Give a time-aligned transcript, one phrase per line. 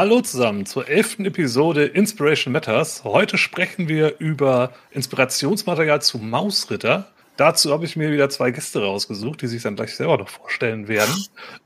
[0.00, 3.02] Hallo zusammen zur elften Episode Inspiration Matters.
[3.02, 7.08] Heute sprechen wir über Inspirationsmaterial zu Mausritter.
[7.36, 10.86] Dazu habe ich mir wieder zwei Gäste rausgesucht, die sich dann gleich selber noch vorstellen
[10.86, 11.12] werden.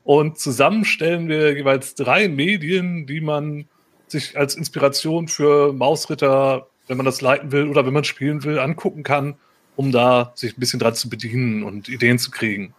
[0.03, 3.65] Und zusammen stellen wir jeweils drei Medien, die man
[4.07, 8.57] sich als Inspiration für Mausritter, wenn man das leiten will oder wenn man spielen will,
[8.57, 9.35] angucken kann,
[9.75, 12.73] um da sich ein bisschen dran zu bedienen und Ideen zu kriegen.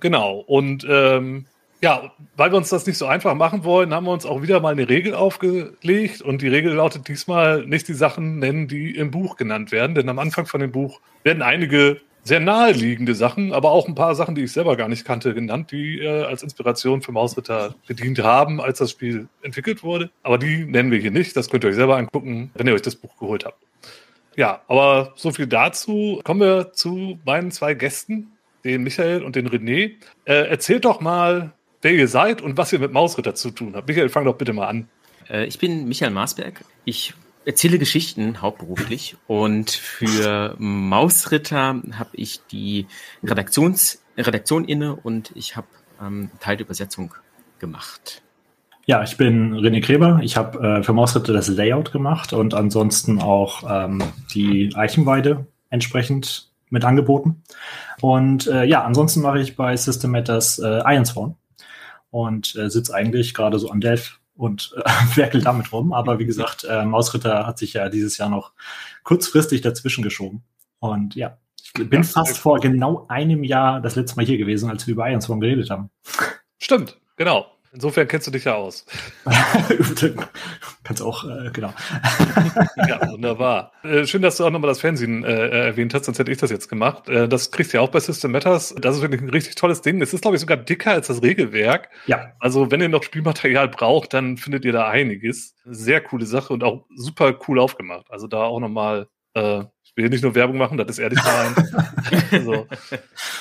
[0.00, 0.40] Genau.
[0.40, 1.46] Und ähm,
[1.84, 4.58] ja, weil wir uns das nicht so einfach machen wollen, haben wir uns auch wieder
[4.58, 6.22] mal eine Regel aufgelegt.
[6.22, 9.94] Und die Regel lautet diesmal nicht die Sachen nennen, die im Buch genannt werden.
[9.94, 14.14] Denn am Anfang von dem Buch werden einige sehr naheliegende Sachen, aber auch ein paar
[14.14, 18.18] Sachen, die ich selber gar nicht kannte, genannt, die äh, als Inspiration für Mausritter bedient
[18.22, 20.08] haben, als das Spiel entwickelt wurde.
[20.22, 21.36] Aber die nennen wir hier nicht.
[21.36, 23.58] Das könnt ihr euch selber angucken, wenn ihr euch das Buch geholt habt.
[24.36, 26.22] Ja, aber so viel dazu.
[26.24, 28.32] Kommen wir zu meinen zwei Gästen,
[28.64, 29.92] den Michael und den René.
[30.24, 31.52] Äh, erzählt doch mal,
[31.84, 33.86] wer ihr seid und was ihr mit Mausritter zu tun habt.
[33.86, 34.88] Michael, fang doch bitte mal an.
[35.28, 36.64] Äh, ich bin Michael Marsberg.
[36.84, 42.86] Ich erzähle Geschichten hauptberuflich und für Mausritter habe ich die
[43.22, 45.66] Redaktions Redaktion inne und ich habe
[46.00, 47.14] ähm, Teil der Übersetzung
[47.58, 48.22] gemacht.
[48.86, 50.20] Ja, ich bin René Kreber.
[50.22, 54.02] Ich habe äh, für Mausritter das Layout gemacht und ansonsten auch ähm,
[54.34, 57.42] die Eichenweide entsprechend mit angeboten.
[58.00, 61.36] Und äh, ja, ansonsten mache ich bei System Matters äh, Ironsworn
[62.14, 64.82] und äh, sitze eigentlich gerade so am Delph und äh,
[65.16, 65.92] werkel damit rum.
[65.92, 68.52] Aber wie gesagt, äh, Mausritter hat sich ja dieses Jahr noch
[69.02, 70.44] kurzfristig dazwischen geschoben.
[70.78, 74.86] Und ja, ich bin fast vor genau einem Jahr das letzte Mal hier gewesen, als
[74.86, 75.90] wir über Ironsworn geredet haben.
[76.62, 77.46] Stimmt, genau.
[77.74, 78.86] Insofern kennst du dich ja aus.
[80.84, 81.74] Kannst auch, äh, genau.
[82.88, 83.72] ja, wunderbar.
[83.82, 86.50] Äh, schön, dass du auch nochmal das Fernsehen äh, erwähnt hast, sonst hätte ich das
[86.50, 87.08] jetzt gemacht.
[87.08, 88.74] Äh, das kriegst du ja auch bei System Matters.
[88.80, 90.00] Das ist wirklich ein richtig tolles Ding.
[90.00, 91.88] Es ist, glaube ich, sogar dicker als das Regelwerk.
[92.06, 92.32] Ja.
[92.38, 95.56] Also, wenn ihr noch Spielmaterial braucht, dann findet ihr da einiges.
[95.64, 98.06] Sehr coole Sache und auch super cool aufgemacht.
[98.08, 99.64] Also da auch nochmal äh,
[99.96, 101.74] will hier nicht nur Werbung machen, das ist ehrlich gemeint.
[102.32, 102.66] also,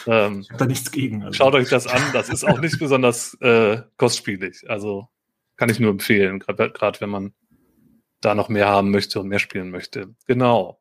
[0.08, 1.24] ähm, ich habe da nichts gegen.
[1.24, 1.38] Also.
[1.38, 4.70] Schaut euch das an, das ist auch nicht besonders äh, kostspielig.
[4.70, 5.08] Also
[5.58, 7.34] kann ich nur empfehlen, gerade wenn man
[8.22, 10.16] da noch mehr haben möchte und mehr spielen möchte.
[10.28, 10.80] Genau.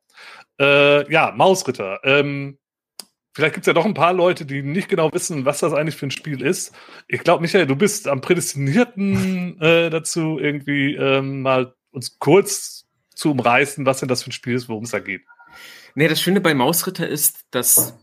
[0.60, 2.00] Äh, ja, Mausritter.
[2.04, 2.59] Ähm,
[3.34, 5.97] vielleicht gibt es ja doch ein paar Leute, die nicht genau wissen, was das eigentlich
[5.97, 6.75] für ein Spiel ist.
[7.09, 13.31] Ich glaube, Michael, du bist am prädestinierten äh, dazu, irgendwie ähm, mal uns kurz zu
[13.33, 15.22] umreißen, was denn das für ein Spiel ist, worum es da geht.
[15.94, 17.98] Nee, das Schöne bei Mausritter ist, dass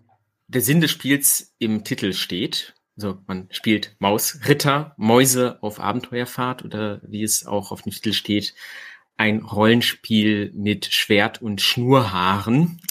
[0.48, 2.76] der Sinn des Spiels im Titel steht.
[2.96, 8.54] Also man spielt Mausritter, Mäuse auf Abenteuerfahrt oder wie es auch auf dem Titel steht,
[9.18, 12.82] ein Rollenspiel mit Schwert und Schnurhaaren.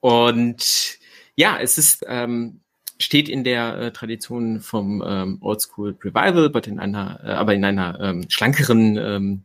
[0.00, 0.98] Und
[1.36, 2.60] ja, es ist ähm,
[2.98, 7.64] steht in der äh, Tradition vom ähm, Oldschool Revival, aber in einer, äh, aber in
[7.64, 9.44] einer ähm, schlankeren ähm,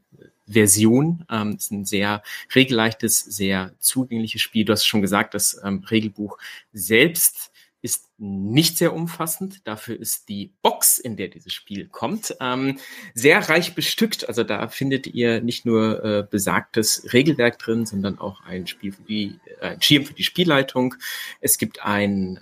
[0.53, 1.25] Version.
[1.30, 4.66] Ähm, ist ein sehr regelleichtes, sehr zugängliches Spiel.
[4.66, 6.38] Du hast schon gesagt, das ähm, Regelbuch
[6.72, 7.52] selbst
[7.84, 9.68] ist nicht sehr umfassend.
[9.68, 12.80] Dafür ist die Box, in der dieses Spiel kommt, ähm,
[13.13, 14.28] sehr reich bestückt.
[14.30, 19.03] Also da findet ihr nicht nur äh, besagtes Regelwerk drin, sondern auch ein Spiel für
[19.03, 20.96] die, äh, ein Schirm für die Spielleitung.
[21.42, 22.40] Es gibt einen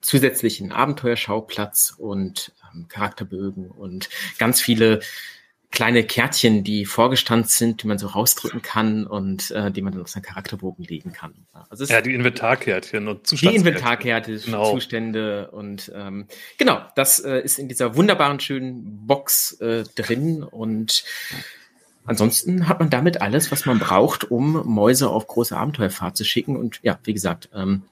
[0.00, 4.08] zusätzlichen Abenteuerschauplatz und ähm, Charakterbögen und
[4.38, 5.00] ganz viele
[5.74, 10.02] kleine Kärtchen, die vorgestanzt sind, die man so rausdrücken kann und äh, die man dann
[10.02, 11.34] auf seinen Charakterbogen legen kann.
[11.68, 13.50] Also ja, die Inventarkärtchen und Zustände.
[13.50, 14.70] Die Inventarkärtchen, genau.
[14.72, 16.26] Zustände und ähm,
[16.58, 21.04] genau, das äh, ist in dieser wunderbaren, schönen Box äh, drin und
[22.06, 26.56] ansonsten hat man damit alles, was man braucht, um Mäuse auf große Abenteuerfahrt zu schicken
[26.56, 27.82] und ja, wie gesagt, ähm,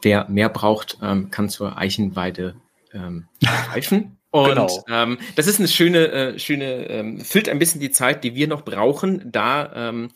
[0.00, 2.56] wer mehr braucht, ähm, kann zur Eichenweide
[2.94, 4.17] ähm, greifen.
[4.44, 4.84] Und genau.
[4.88, 8.48] ähm, das ist eine schöne, äh, schöne, ähm, füllt ein bisschen die Zeit, die wir
[8.48, 10.10] noch brauchen, da ähm,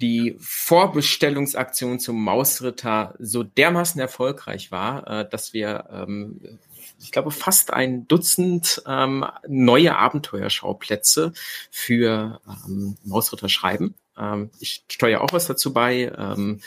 [0.00, 6.58] die Vorbestellungsaktion zum Mausritter so dermaßen erfolgreich war, äh, dass wir, ähm,
[7.00, 11.32] ich glaube, fast ein Dutzend ähm, neue Abenteuerschauplätze
[11.70, 13.94] für ähm, Mausritter schreiben.
[14.18, 16.12] Ähm, ich steuere auch was dazu bei.
[16.16, 16.60] Ähm,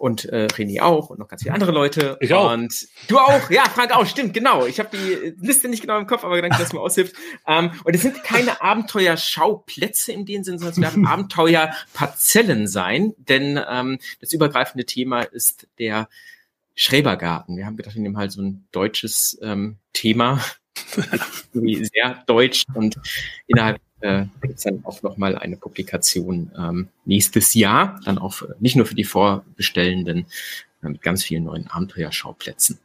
[0.00, 2.16] und äh, René auch und noch ganz viele andere Leute.
[2.20, 2.54] Ich auch.
[2.54, 4.64] Und du auch, ja, Frank auch, stimmt, genau.
[4.64, 7.14] Ich habe die Liste nicht genau im Kopf, aber danke, dass du mir aushilft.
[7.46, 13.60] Ähm, und es sind keine Abenteuerschauplätze in dem Sinn, sondern es werden Abenteuerparzellen sein, denn
[13.70, 16.08] ähm, das übergreifende Thema ist der
[16.74, 17.58] Schrebergarten.
[17.58, 20.42] Wir haben gedacht, wir nehmen halt so ein deutsches ähm, Thema,
[21.52, 22.98] sehr deutsch und
[23.46, 28.56] innerhalb äh, gibt es dann auch nochmal eine Publikation ähm, nächstes Jahr, dann auch für,
[28.60, 30.26] nicht nur für die Vorbestellenden,
[30.82, 32.78] äh, mit ganz vielen neuen Abenteuerschauplätzen.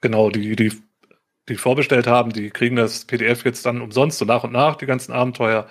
[0.00, 0.72] Genau, die, die,
[1.48, 4.86] die vorbestellt haben, die kriegen das PDF jetzt dann umsonst, so nach und nach, die
[4.86, 5.68] ganzen Abenteuer.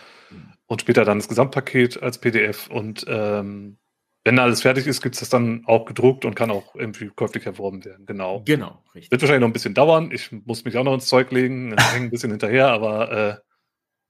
[0.67, 2.67] und später dann das Gesamtpaket als PDF.
[2.67, 3.77] Und ähm,
[4.23, 7.45] wenn alles fertig ist, gibt es das dann auch gedruckt und kann auch irgendwie käuflich
[7.45, 8.07] erworben werden.
[8.07, 8.41] Genau.
[8.43, 9.11] Genau, richtig.
[9.11, 10.09] Wird wahrscheinlich noch ein bisschen dauern.
[10.11, 13.35] Ich muss mich auch noch ins Zeug legen, hänge ein bisschen hinterher, aber äh,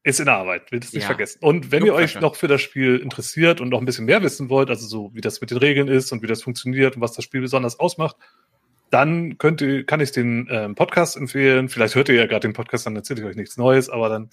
[0.05, 1.07] ist in Arbeit, wird es nicht ja.
[1.07, 1.39] vergessen.
[1.41, 4.49] Und wenn ihr euch noch für das Spiel interessiert und noch ein bisschen mehr wissen
[4.49, 7.13] wollt, also so wie das mit den Regeln ist und wie das funktioniert und was
[7.13, 8.15] das Spiel besonders ausmacht,
[8.91, 11.69] dann könnt ihr, kann ich den ähm, Podcast empfehlen.
[11.69, 14.29] Vielleicht hört ihr ja gerade den Podcast, dann erzähle ich euch nichts Neues, aber dann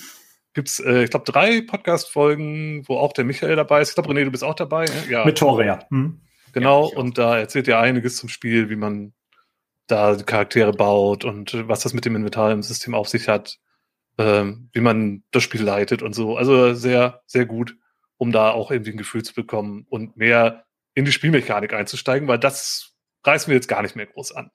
[0.53, 3.89] gibt's, äh, ich glaube, drei Podcast-Folgen, wo auch der Michael dabei ist.
[3.89, 4.85] Ich glaube, René, du bist auch dabei.
[4.85, 4.93] Ne?
[5.09, 5.25] Ja.
[5.25, 5.79] Mit Tore, ja.
[5.89, 6.21] Hm.
[6.53, 9.15] Genau, ja, und da erzählt ihr einiges zum Spiel, wie man
[9.87, 13.59] da Charaktere baut und was das mit dem Inventar im System auf sich hat,
[14.23, 16.37] ähm, wie man das Spiel leitet und so.
[16.37, 17.77] Also sehr, sehr gut,
[18.19, 20.65] um da auch irgendwie ein Gefühl zu bekommen und mehr
[20.95, 22.93] in die Spielmechanik einzusteigen, weil das
[23.25, 24.51] reißen wir jetzt gar nicht mehr groß an.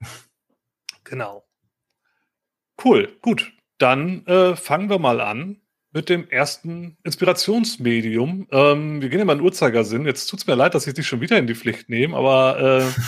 [1.04, 1.44] genau.
[2.82, 3.52] Cool, gut.
[3.78, 5.60] Dann äh, fangen wir mal an
[5.92, 8.48] mit dem ersten Inspirationsmedium.
[8.50, 10.06] Ähm, wir gehen ja mal in Uhrzeigersinn.
[10.06, 12.82] Jetzt tut es mir leid, dass ich dich schon wieder in die Pflicht nehme, aber
[12.82, 13.00] äh,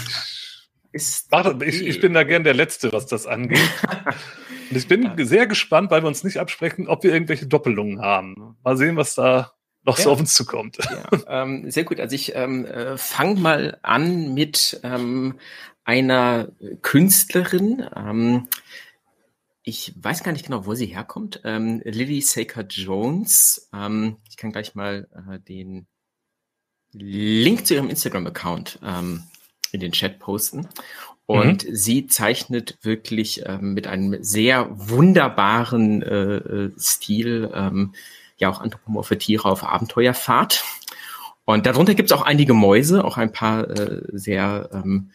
[0.92, 1.28] ist
[1.62, 3.58] ich, ich, bin da gern der Letzte, was das angeht.
[4.70, 5.24] Und ich bin ja.
[5.24, 8.56] sehr gespannt, weil wir uns nicht absprechen, ob wir irgendwelche Doppelungen haben.
[8.62, 9.52] Mal sehen, was da
[9.84, 10.04] noch ja.
[10.04, 10.78] so auf uns zukommt.
[10.78, 12.00] Ja, ähm, sehr gut.
[12.00, 15.38] Also ich ähm, äh, fange mal an mit ähm,
[15.84, 16.48] einer
[16.82, 17.86] Künstlerin.
[17.94, 18.48] Ähm,
[19.62, 21.40] ich weiß gar nicht genau, wo sie herkommt.
[21.44, 23.68] Ähm, Lily Saker Jones.
[23.72, 25.86] Ähm, ich kann gleich mal äh, den
[26.92, 29.24] Link zu ihrem Instagram-Account ähm,
[29.72, 30.68] in den Chat posten.
[31.26, 31.74] Und mhm.
[31.74, 37.94] sie zeichnet wirklich ähm, mit einem sehr wunderbaren äh, äh, Stil ähm,
[38.38, 40.64] ja auch anthropomorphe Tiere auf Abenteuerfahrt.
[41.44, 45.10] Und darunter gibt es auch einige Mäuse, auch ein paar äh, sehr ähm,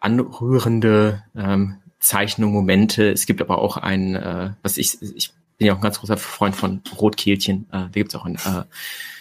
[0.00, 3.10] anrührende ähm, Zeichnungen, Momente.
[3.10, 6.16] Es gibt aber auch ein, äh, was ich, ich bin ja auch ein ganz großer
[6.16, 7.66] Freund von Rotkehlchen.
[7.70, 8.64] Äh, da gibt es auch ein äh,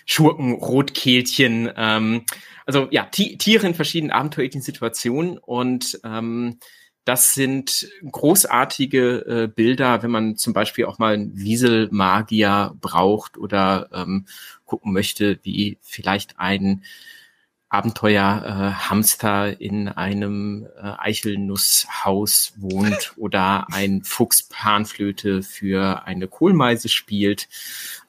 [0.06, 1.72] Schurken-Rotkehlchen.
[1.76, 2.26] Ähm,
[2.66, 6.60] also ja, Tiere in verschiedenen abenteuerlichen Situationen und ähm,
[7.06, 13.90] das sind großartige äh, Bilder, wenn man zum Beispiel auch mal einen Wieselmagier braucht oder
[13.94, 14.26] ähm,
[14.66, 16.84] gucken möchte, wie vielleicht ein
[17.70, 27.48] Abenteuer-Hamster äh, in einem äh, Eichelnusshaus wohnt oder ein Fuchs Panflöte für eine Kohlmeise spielt.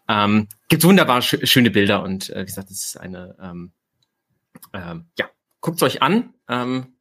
[0.08, 3.73] Ähm, gibt wunderbar sch schöne Bilder und äh, wie gesagt, das ist eine ähm,
[4.73, 5.29] ähm, ja,
[5.61, 6.35] guckt euch an.
[6.49, 6.94] Ähm,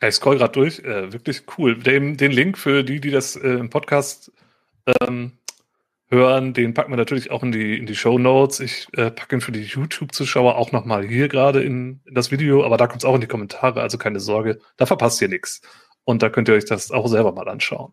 [0.00, 1.76] ja, ich scroll gerade durch, äh, wirklich cool.
[1.76, 4.32] Den, den, Link für die, die das äh, im Podcast
[5.00, 5.32] ähm,
[6.10, 8.60] hören, den packen wir natürlich auch in die, in die Show Notes.
[8.60, 12.64] Ich äh, packe ihn für die YouTube-Zuschauer auch nochmal hier gerade in, in, das Video,
[12.64, 15.60] aber da kommt es auch in die Kommentare, also keine Sorge, da verpasst ihr nichts.
[16.04, 17.92] Und da könnt ihr euch das auch selber mal anschauen.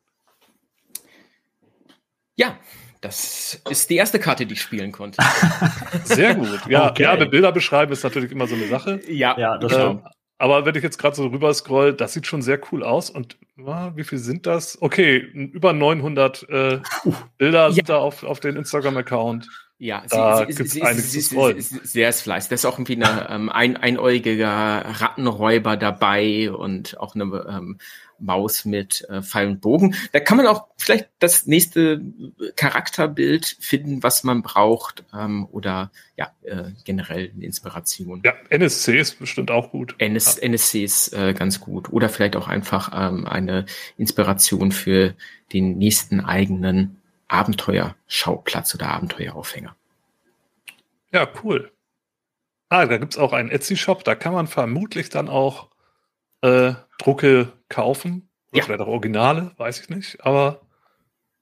[2.37, 2.57] Ja,
[3.01, 5.21] das ist die erste Karte, die ich spielen konnte.
[6.05, 6.61] Sehr gut.
[6.67, 7.03] Ja, okay.
[7.03, 9.01] ja, Bilder beschreiben ist natürlich immer so eine Sache.
[9.07, 10.01] Ja, ja das ähm,
[10.37, 13.09] aber wenn ich jetzt gerade so rüber scroll, das sieht schon sehr cool aus.
[13.09, 14.81] Und ah, wie viel sind das?
[14.81, 16.79] Okay, über 900 äh,
[17.37, 19.47] Bilder sind da auf, auf den Instagram-Account.
[19.77, 22.49] Ja, da sie, sie, einiges sie, sie, sie, sehr ist fleißig.
[22.49, 27.77] Da ist auch irgendwie eine, ähm, ein einäugiger Rattenräuber dabei und auch eine ähm,
[28.19, 29.95] Maus mit äh, Pfeil und Bogen.
[30.11, 32.01] Da kann man auch vielleicht das nächste
[32.55, 38.21] Charakterbild finden, was man braucht ähm, oder ja äh, generell eine Inspiration.
[38.25, 39.95] Ja, NSC ist bestimmt auch gut.
[39.97, 40.37] NS.
[40.37, 43.65] NSC ist äh, ganz gut oder vielleicht auch einfach ähm, eine
[43.97, 45.15] Inspiration für
[45.53, 49.75] den nächsten eigenen Abenteuerschauplatz oder Abenteueraufhänger.
[51.11, 51.71] Ja, cool.
[52.69, 55.69] Ah, da gibt's auch einen Etsy-Shop, da kann man vermutlich dann auch
[56.41, 58.29] äh, Drucke kaufen.
[58.51, 58.63] Oder ja.
[58.65, 60.23] vielleicht auch Originale, weiß ich nicht.
[60.25, 60.61] Aber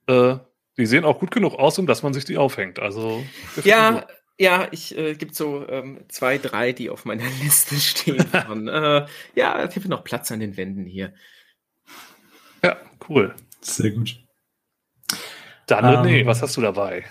[0.06, 0.36] äh,
[0.76, 2.78] die sehen auch gut genug aus, um dass man sich die aufhängt.
[2.78, 3.24] Also
[3.62, 4.06] ja,
[4.38, 8.26] ja, ich äh, gibt so ähm, zwei, drei, die auf meiner Liste stehen.
[8.26, 11.14] Von, äh, ja, ich habe noch Platz an den Wänden hier.
[12.62, 12.76] Ja,
[13.08, 13.34] cool.
[13.60, 14.20] Sehr gut.
[15.66, 17.04] Dann, ähm, nee, was hast du dabei?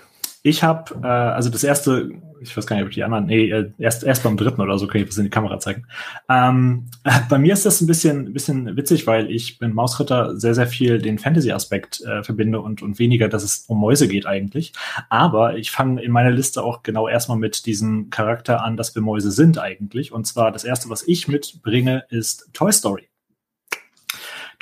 [0.46, 3.72] Ich habe, äh, also das erste, ich weiß gar nicht, ob die anderen, nee, äh,
[3.78, 5.88] erst, erst beim dritten oder so kann ich das in die Kamera zeigen.
[6.30, 6.88] Ähm,
[7.30, 11.00] bei mir ist das ein bisschen, bisschen witzig, weil ich bin Mausritter sehr, sehr viel
[11.00, 14.74] den Fantasy-Aspekt äh, verbinde und, und weniger, dass es um Mäuse geht eigentlich.
[15.10, 19.02] Aber ich fange in meiner Liste auch genau erstmal mit diesem Charakter an, dass wir
[19.02, 20.12] Mäuse sind eigentlich.
[20.12, 23.08] Und zwar das erste, was ich mitbringe, ist Toy Story.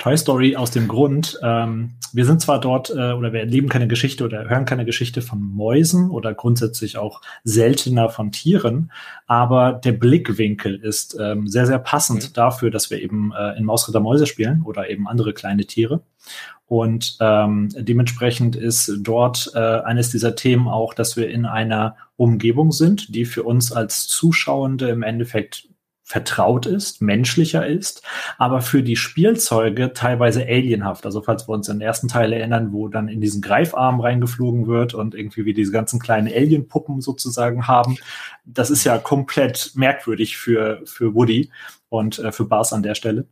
[0.02, 3.86] Toy Story aus dem Grund, ähm, wir sind zwar dort äh, oder wir erleben keine
[3.86, 8.90] Geschichte oder hören keine Geschichte von Mäusen oder grundsätzlich auch seltener von Tieren,
[9.28, 12.32] aber der Blickwinkel ist ähm, sehr, sehr passend mhm.
[12.32, 16.02] dafür, dass wir eben äh, in Mausritter Mäuse spielen oder eben andere kleine Tiere.
[16.66, 22.72] Und ähm, dementsprechend ist dort äh, eines dieser Themen auch, dass wir in einer Umgebung
[22.72, 25.68] sind, die für uns als Zuschauende im Endeffekt
[26.12, 28.02] vertraut ist, menschlicher ist,
[28.36, 31.06] aber für die Spielzeuge teilweise alienhaft.
[31.06, 34.92] Also falls wir uns den ersten Teil erinnern, wo dann in diesen Greifarm reingeflogen wird
[34.92, 37.96] und irgendwie wir diese ganzen kleinen Alienpuppen sozusagen haben,
[38.44, 41.50] das ist ja komplett merkwürdig für, für Woody
[41.88, 43.26] und äh, für Bars an der Stelle.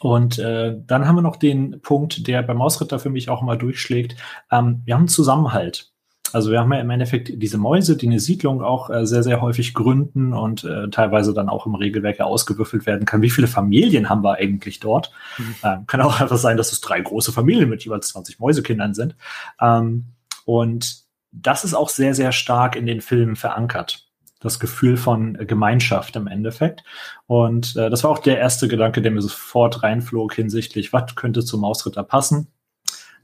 [0.00, 3.56] Und äh, dann haben wir noch den Punkt, der beim Ausritter für mich auch mal
[3.56, 4.16] durchschlägt.
[4.50, 5.91] Ähm, wir haben Zusammenhalt.
[6.32, 9.40] Also wir haben ja im Endeffekt diese Mäuse, die eine Siedlung auch äh, sehr, sehr
[9.40, 13.22] häufig gründen und äh, teilweise dann auch im Regelwerk ja ausgewürfelt werden kann.
[13.22, 15.12] Wie viele Familien haben wir eigentlich dort?
[15.38, 15.54] Mhm.
[15.62, 19.16] Ähm, kann auch einfach sein, dass es drei große Familien mit jeweils 20 Mäusekindern sind.
[19.60, 20.06] Ähm,
[20.44, 24.06] und das ist auch sehr, sehr stark in den Filmen verankert.
[24.40, 26.82] Das Gefühl von Gemeinschaft im Endeffekt.
[27.26, 31.44] Und äh, das war auch der erste Gedanke, der mir sofort reinflog hinsichtlich, was könnte
[31.44, 32.51] zum Mausritter passen?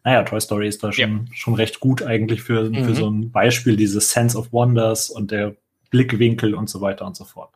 [0.08, 1.34] Naja, Toy Story ist da schon, ja.
[1.34, 2.84] schon recht gut eigentlich für, mhm.
[2.86, 5.54] für so ein Beispiel, dieses Sense of Wonders und der
[5.90, 7.50] Blickwinkel und so weiter und so fort.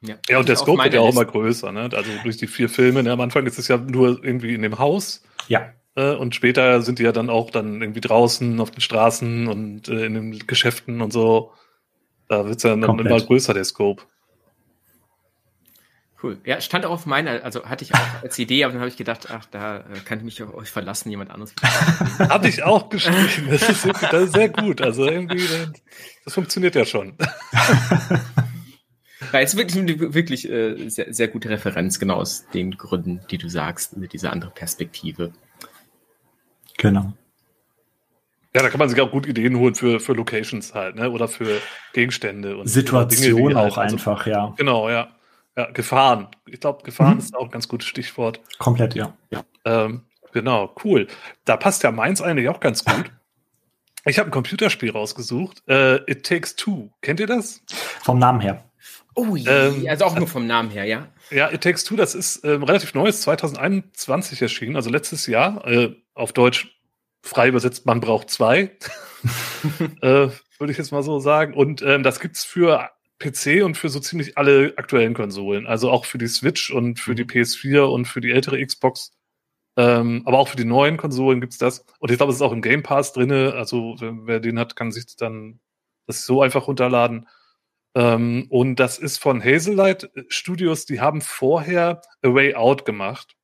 [0.00, 1.90] Ja, ja und der Scope wird ja auch immer größer, ne?
[1.92, 3.12] Also durch die vier Filme, ne?
[3.12, 5.22] am Anfang ist es ja nur irgendwie in dem Haus.
[5.48, 5.70] Ja.
[5.96, 9.88] Äh, und später sind die ja dann auch dann irgendwie draußen auf den Straßen und
[9.88, 11.52] äh, in den Geschäften und so.
[12.28, 14.02] Da wird es ja dann immer größer, der Scope.
[16.22, 16.38] Cool.
[16.44, 18.96] Ja, stand auch auf meiner, also hatte ich auch als Idee, aber dann habe ich
[18.96, 21.54] gedacht, ach, da äh, kann ich mich auf euch verlassen, jemand anderes.
[22.18, 23.48] Habe ich auch geschrieben.
[23.50, 24.80] Das ist, das ist sehr gut.
[24.80, 25.46] Also irgendwie,
[26.24, 27.16] das funktioniert ja schon.
[29.32, 33.48] Ja, ist wirklich, wirklich äh, sehr, sehr gute Referenz, genau aus den Gründen, die du
[33.48, 35.32] sagst, mit dieser anderen Perspektive.
[36.78, 37.12] Genau.
[38.54, 41.10] Ja, da kann man sich auch gut Ideen holen für, für Locations halt, ne?
[41.10, 41.60] Oder für
[41.92, 44.54] Gegenstände und Situation auch halt, einfach, also, ja.
[44.56, 45.08] Genau, ja.
[45.56, 46.28] Ja, Gefahren.
[46.46, 47.20] Ich glaube, Gefahren mhm.
[47.20, 48.40] ist auch ein ganz gutes Stichwort.
[48.58, 49.16] Komplett, ja.
[49.30, 49.44] ja.
[49.64, 51.06] Ähm, genau, cool.
[51.44, 53.10] Da passt ja meins eigentlich auch ganz gut.
[54.08, 55.64] Ich habe ein Computerspiel rausgesucht.
[55.66, 56.90] Äh, It Takes Two.
[57.02, 57.60] Kennt ihr das?
[58.04, 58.62] Vom Namen her.
[59.16, 61.08] Oh, ähm, also auch nur vom Namen her, ja.
[61.30, 65.66] Ja, It Takes Two, das ist ähm, relativ neues, 2021 erschienen, also letztes Jahr.
[65.66, 66.78] Äh, auf Deutsch
[67.22, 68.76] frei übersetzt, man braucht zwei.
[70.02, 71.54] äh, Würde ich jetzt mal so sagen.
[71.54, 75.66] Und ähm, das gibt's für PC und für so ziemlich alle aktuellen Konsolen.
[75.66, 77.30] Also auch für die Switch und für die mhm.
[77.30, 79.12] PS4 und für die ältere Xbox.
[79.76, 81.84] Ähm, aber auch für die neuen Konsolen gibt's das.
[81.98, 83.54] Und ich glaube, es ist auch im Game Pass drinne.
[83.54, 85.60] Also wer, wer, den hat, kann sich dann
[86.06, 87.28] das so einfach runterladen.
[87.94, 90.86] Ähm, und das ist von Hazelight Studios.
[90.86, 93.36] Die haben vorher A Way Out gemacht.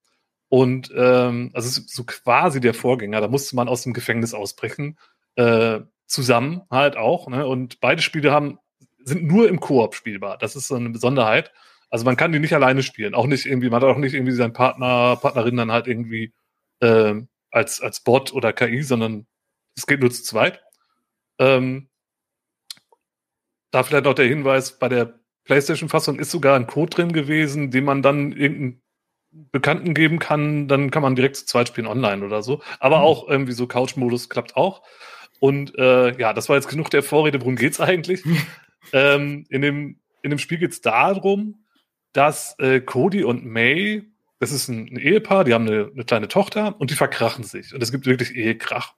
[0.48, 3.20] Und ähm, also so quasi der Vorgänger.
[3.20, 4.98] Da musste man aus dem Gefängnis ausbrechen.
[5.36, 7.28] Äh, zusammen halt auch.
[7.28, 7.46] Ne?
[7.46, 8.58] Und beide Spiele haben
[9.04, 10.38] sind nur im Koop spielbar.
[10.38, 11.52] Das ist so eine Besonderheit.
[11.90, 13.14] Also man kann die nicht alleine spielen.
[13.14, 16.32] Auch nicht irgendwie, man hat auch nicht irgendwie seinen Partner, Partnerin dann halt irgendwie
[16.80, 17.14] äh,
[17.50, 19.26] als, als Bot oder KI, sondern
[19.76, 20.62] es geht nur zu zweit.
[21.38, 21.88] Ähm,
[23.71, 27.85] da vielleicht noch der Hinweis, bei der PlayStation-Fassung ist sogar ein Code drin gewesen, den
[27.85, 28.82] man dann irgendeinen
[29.30, 32.62] Bekannten geben kann, dann kann man direkt zu zweit spielen online oder so.
[32.80, 33.04] Aber mhm.
[33.04, 34.82] auch irgendwie so Couch-Modus klappt auch.
[35.40, 38.23] Und äh, ja, das war jetzt genug der Vorrede, worum geht's eigentlich?
[38.92, 41.64] Ähm, in, dem, in dem Spiel geht es darum,
[42.12, 44.04] dass äh, Cody und May,
[44.38, 47.74] das ist ein, ein Ehepaar, die haben eine, eine, kleine Tochter und die verkrachen sich.
[47.74, 48.94] Und es gibt wirklich Ehekrach.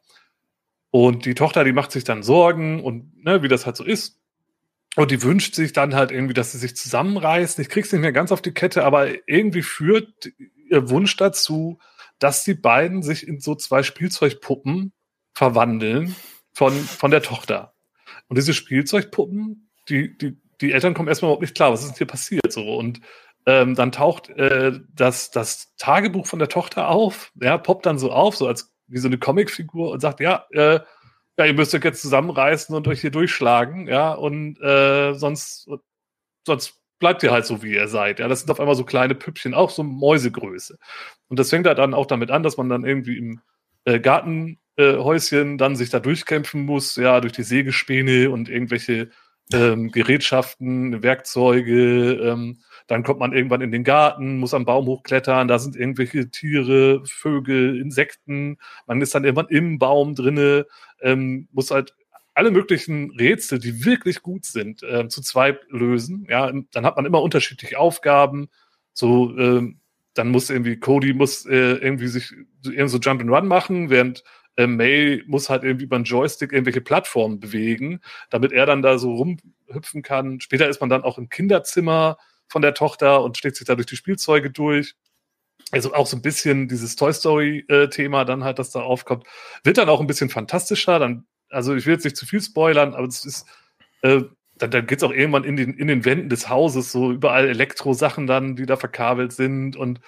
[0.91, 4.21] Und die Tochter, die macht sich dann Sorgen und ne, wie das halt so ist.
[4.97, 7.61] Und die wünscht sich dann halt irgendwie, dass sie sich zusammenreißen.
[7.61, 10.31] Ich krieg's nicht mehr ganz auf die Kette, aber irgendwie führt
[10.71, 11.79] ihr Wunsch dazu,
[12.21, 14.93] dass die beiden sich in so zwei Spielzeugpuppen
[15.33, 16.15] verwandeln
[16.53, 17.75] von, von der Tochter.
[18.29, 21.99] Und diese Spielzeugpuppen, die, die, die Eltern kommen erstmal überhaupt nicht klar, was ist denn
[21.99, 23.01] hier passiert so und
[23.47, 28.11] ähm, dann taucht äh, das, das Tagebuch von der Tochter auf, ja, poppt dann so
[28.11, 30.81] auf, so als wie so eine Comicfigur und sagt, ja, äh,
[31.39, 35.69] ja, ihr müsst euch jetzt zusammenreißen und euch hier durchschlagen, ja, und äh, sonst,
[36.47, 38.21] sonst bleibt ihr halt so, wie ihr seid.
[38.21, 40.79] Ja, das sind auf einmal so kleine Püppchen, auch so Mäusegröße.
[41.29, 43.41] Und das fängt halt dann auch damit an, dass man dann irgendwie im
[43.85, 49.11] äh, Gartenhäuschen äh, dann sich da durchkämpfen muss, ja, durch die Sägespäne und irgendwelche
[49.53, 52.15] ähm, Gerätschaften, Werkzeuge.
[52.15, 56.31] Ähm, dann kommt man irgendwann in den Garten, muss am Baum hochklettern, da sind irgendwelche
[56.31, 58.59] Tiere, Vögel, Insekten.
[58.87, 60.67] Man ist dann irgendwann im Baum drinne,
[61.01, 61.95] ähm, muss halt
[62.35, 66.27] alle möglichen Rätsel, die wirklich gut sind, äh, zu zweit lösen.
[66.29, 68.49] Ja, dann hat man immer unterschiedliche Aufgaben.
[68.93, 69.81] So, ähm,
[70.15, 72.33] dann muss irgendwie Cody muss äh, irgendwie sich
[72.63, 74.25] irgendwie so Jump and Run machen, während
[74.57, 78.99] äh, May muss halt irgendwie über einen Joystick irgendwelche Plattformen bewegen, damit er dann da
[78.99, 80.41] so rumhüpfen kann.
[80.41, 82.19] Später ist man dann auch im Kinderzimmer
[82.49, 84.95] von der Tochter und schlägt sich da durch die Spielzeuge durch.
[85.73, 89.25] Also auch so ein bisschen dieses Toy Story-Thema äh, dann halt, das da aufkommt.
[89.65, 90.99] Wird dann auch ein bisschen fantastischer.
[90.99, 93.47] Dann, also ich will jetzt nicht zu viel spoilern, aber es ist,
[94.03, 94.23] äh,
[94.57, 97.49] dann, dann geht es auch irgendwann in den, in den Wänden des Hauses, so überall
[97.49, 99.75] Elektro-Sachen dann, die da verkabelt sind.
[99.75, 100.01] Und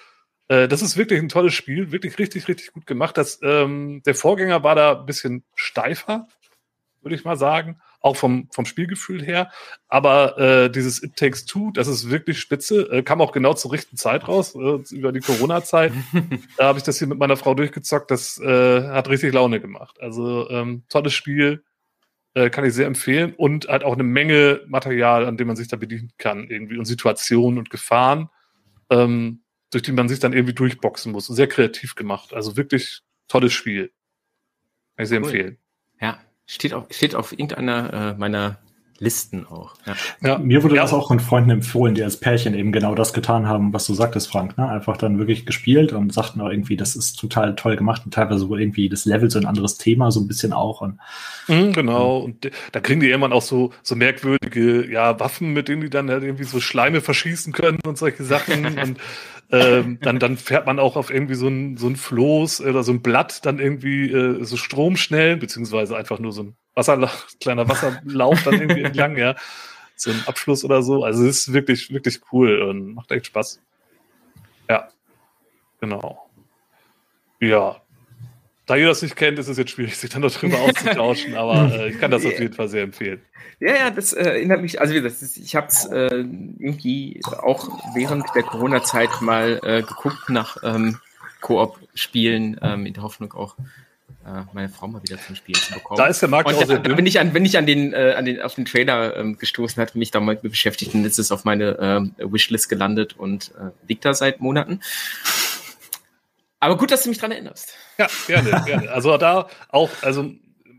[0.47, 3.17] äh, das ist wirklich ein tolles Spiel, wirklich richtig, richtig gut gemacht.
[3.17, 6.27] Das, ähm, der Vorgänger war da ein bisschen steifer,
[7.01, 9.51] würde ich mal sagen auch vom, vom Spielgefühl her.
[9.87, 12.89] Aber äh, dieses It Takes Two, das ist wirklich spitze.
[12.91, 15.91] Äh, kam auch genau zur richtigen Zeit raus, äh, über die Corona-Zeit.
[16.57, 18.11] da habe ich das hier mit meiner Frau durchgezockt.
[18.11, 19.97] Das äh, hat richtig Laune gemacht.
[19.99, 21.63] Also ähm, tolles Spiel,
[22.33, 23.33] äh, kann ich sehr empfehlen.
[23.35, 26.85] Und halt auch eine Menge Material, an dem man sich da bedienen kann, irgendwie und
[26.85, 28.29] Situationen und Gefahren,
[28.89, 31.27] ähm, durch die man sich dann irgendwie durchboxen muss.
[31.27, 32.33] Sehr kreativ gemacht.
[32.33, 33.91] Also wirklich tolles Spiel.
[34.95, 35.25] Kann ich sehr cool.
[35.25, 35.57] empfehlen.
[35.99, 36.19] Ja,
[36.49, 38.57] Steht auf, steht auf irgendeiner äh, meiner
[38.99, 39.75] Listen auch.
[39.85, 39.95] Ja.
[40.21, 40.81] ja mir wurde ja.
[40.81, 43.93] das auch von Freunden empfohlen, die als Pärchen eben genau das getan haben, was du
[43.93, 44.57] sagtest, Frank.
[44.57, 44.67] Ne?
[44.67, 48.49] Einfach dann wirklich gespielt und sagten auch irgendwie, das ist total toll gemacht und teilweise
[48.49, 50.81] wohl irgendwie das Level so ein anderes Thema so ein bisschen auch.
[50.81, 50.99] Und,
[51.47, 52.19] mhm, genau.
[52.19, 56.09] Und da kriegen die irgendwann auch so, so merkwürdige ja, Waffen, mit denen die dann
[56.09, 58.65] halt irgendwie so Schleime verschießen können und solche Sachen.
[58.79, 58.97] und
[59.51, 62.91] ähm, dann, dann fährt man auch auf irgendwie so ein, so ein Floß oder so
[62.91, 68.43] ein Blatt dann irgendwie äh, so stromschnell, beziehungsweise einfach nur so ein Wasser, kleiner Wasserlauf
[68.43, 69.35] dann irgendwie entlang, ja.
[69.99, 71.03] So ein Abfluss oder so.
[71.03, 73.59] Also es ist wirklich, wirklich cool und macht echt Spaß.
[74.69, 74.89] Ja.
[75.81, 76.29] Genau.
[77.39, 77.81] Ja,
[78.67, 81.89] da ihr das nicht kennt, ist es jetzt schwierig, sich dann darüber auszutauschen, aber äh,
[81.89, 83.21] ich kann das auf jeden Fall sehr empfehlen.
[83.59, 86.17] Ja, ja, das äh, erinnert mich, also das ist, ich habe es äh,
[86.59, 90.99] irgendwie auch während der Corona-Zeit mal äh, geguckt nach ähm,
[91.41, 93.55] Koop-Spielen, ähm, in der Hoffnung auch
[94.53, 95.97] meine Frau mal wieder zum Spielen zu bekommen.
[95.97, 98.13] Da ist der Markt und auch da, wenn ich an, wenn ich an den, äh,
[98.17, 101.27] an den auf den Trailer ähm, gestoßen hat, mich da mal beschäftigt und jetzt ist
[101.27, 104.81] es auf meine ähm, Wishlist gelandet und äh, liegt da seit Monaten.
[106.59, 107.73] Aber gut, dass du mich dran erinnerst.
[107.97, 108.91] Ja, gerne, gerne.
[108.91, 110.31] Also da auch, also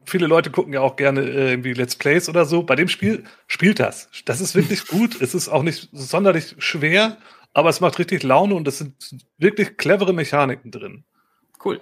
[0.04, 2.62] viele Leute gucken ja auch gerne äh, irgendwie Let's Plays oder so.
[2.62, 4.08] Bei dem Spiel spielt das.
[4.24, 5.20] Das ist wirklich gut.
[5.20, 7.16] Es ist auch nicht sonderlich schwer,
[7.54, 8.94] aber es macht richtig Laune und es sind
[9.38, 11.04] wirklich clevere Mechaniken drin.
[11.64, 11.80] Cool.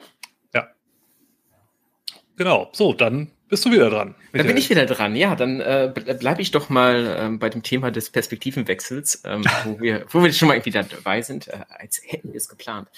[2.36, 2.68] Genau.
[2.72, 4.08] So, dann bist du wieder dran.
[4.08, 4.38] Michael.
[4.38, 5.16] Dann bin ich wieder dran.
[5.16, 9.80] Ja, dann äh, bleibe ich doch mal ähm, bei dem Thema des Perspektivenwechsels, ähm, wo
[9.80, 12.88] wir, wo wir schon mal irgendwie dabei sind, äh, als hätten wir es geplant.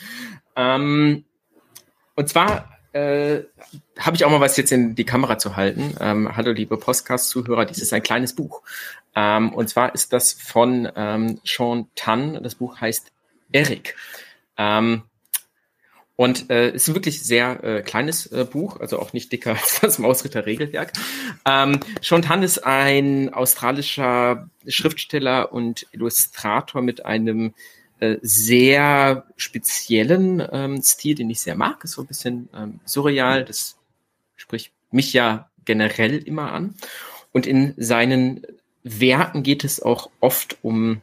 [0.56, 1.24] Ähm,
[2.14, 3.42] und zwar äh,
[3.98, 5.94] habe ich auch mal was jetzt in die Kamera zu halten.
[6.00, 8.62] Ähm, hallo liebe Podcast-Zuhörer, dies ist ein kleines Buch.
[9.14, 12.42] Ähm, und zwar ist das von ähm, Sean Tan.
[12.42, 13.12] Das Buch heißt
[13.52, 13.94] Eric.
[14.56, 15.02] Ähm,
[16.18, 19.80] und äh, ist ein wirklich sehr äh, kleines äh, Buch, also auch nicht dicker als
[19.80, 20.92] das Mausritter-Regelwerk.
[21.46, 27.54] Ähm, Sean Tan ist ein australischer Schriftsteller und Illustrator mit einem
[28.00, 31.84] äh, sehr speziellen ähm, Stil, den ich sehr mag.
[31.84, 33.44] Ist so ein bisschen ähm, surreal.
[33.44, 33.76] Das
[34.34, 36.74] spricht mich ja generell immer an.
[37.30, 38.44] Und in seinen
[38.82, 41.00] Werken geht es auch oft um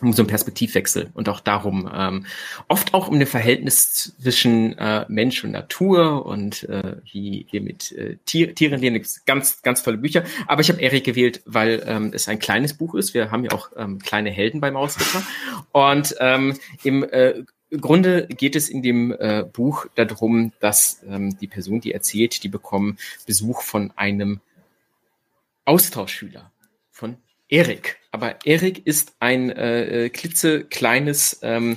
[0.00, 2.26] um so einen Perspektivwechsel und auch darum, ähm,
[2.68, 7.92] oft auch um ein Verhältnis zwischen äh, Mensch und Natur und äh, wie wir mit
[7.92, 9.02] äh, Tier, Tieren leben.
[9.26, 10.24] Ganz, ganz tolle Bücher.
[10.46, 13.14] Aber ich habe Erik gewählt, weil ähm, es ein kleines Buch ist.
[13.14, 15.22] Wir haben ja auch ähm, kleine Helden beim Ausritter.
[15.72, 21.46] Und ähm, im äh, Grunde geht es in dem äh, Buch darum, dass ähm, die
[21.46, 24.40] Person, die erzählt, die bekommen Besuch von einem
[25.64, 26.50] Austauschschüler
[27.50, 27.98] Erik.
[28.12, 31.76] Aber Erik ist ein äh, äh, klitzekleines ähm,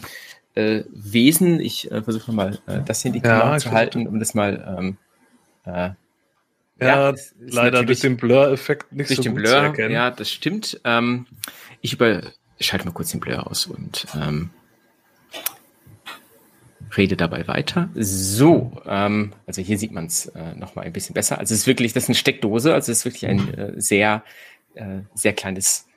[0.55, 1.59] äh, Wesen.
[1.59, 4.33] Ich äh, versuche mal, äh, das hier in die Kamera ja, zu halten, um das
[4.33, 4.75] mal.
[4.77, 4.97] Ähm,
[5.65, 5.89] äh,
[6.79, 9.93] ja, ja leider durch den Blur-Effekt nicht durch so den gut Blur, zu erkennen.
[9.93, 10.79] Ja, das stimmt.
[10.83, 11.27] Ähm,
[11.81, 12.21] ich über
[12.59, 14.49] schalte mal kurz den Blur aus und ähm,
[16.97, 17.89] rede dabei weiter.
[17.95, 21.39] So, ähm, also hier sieht man es äh, noch mal ein bisschen besser.
[21.39, 24.23] Also es ist wirklich, das ist eine Steckdose, also es ist wirklich ein äh, sehr
[24.75, 25.87] äh, sehr kleines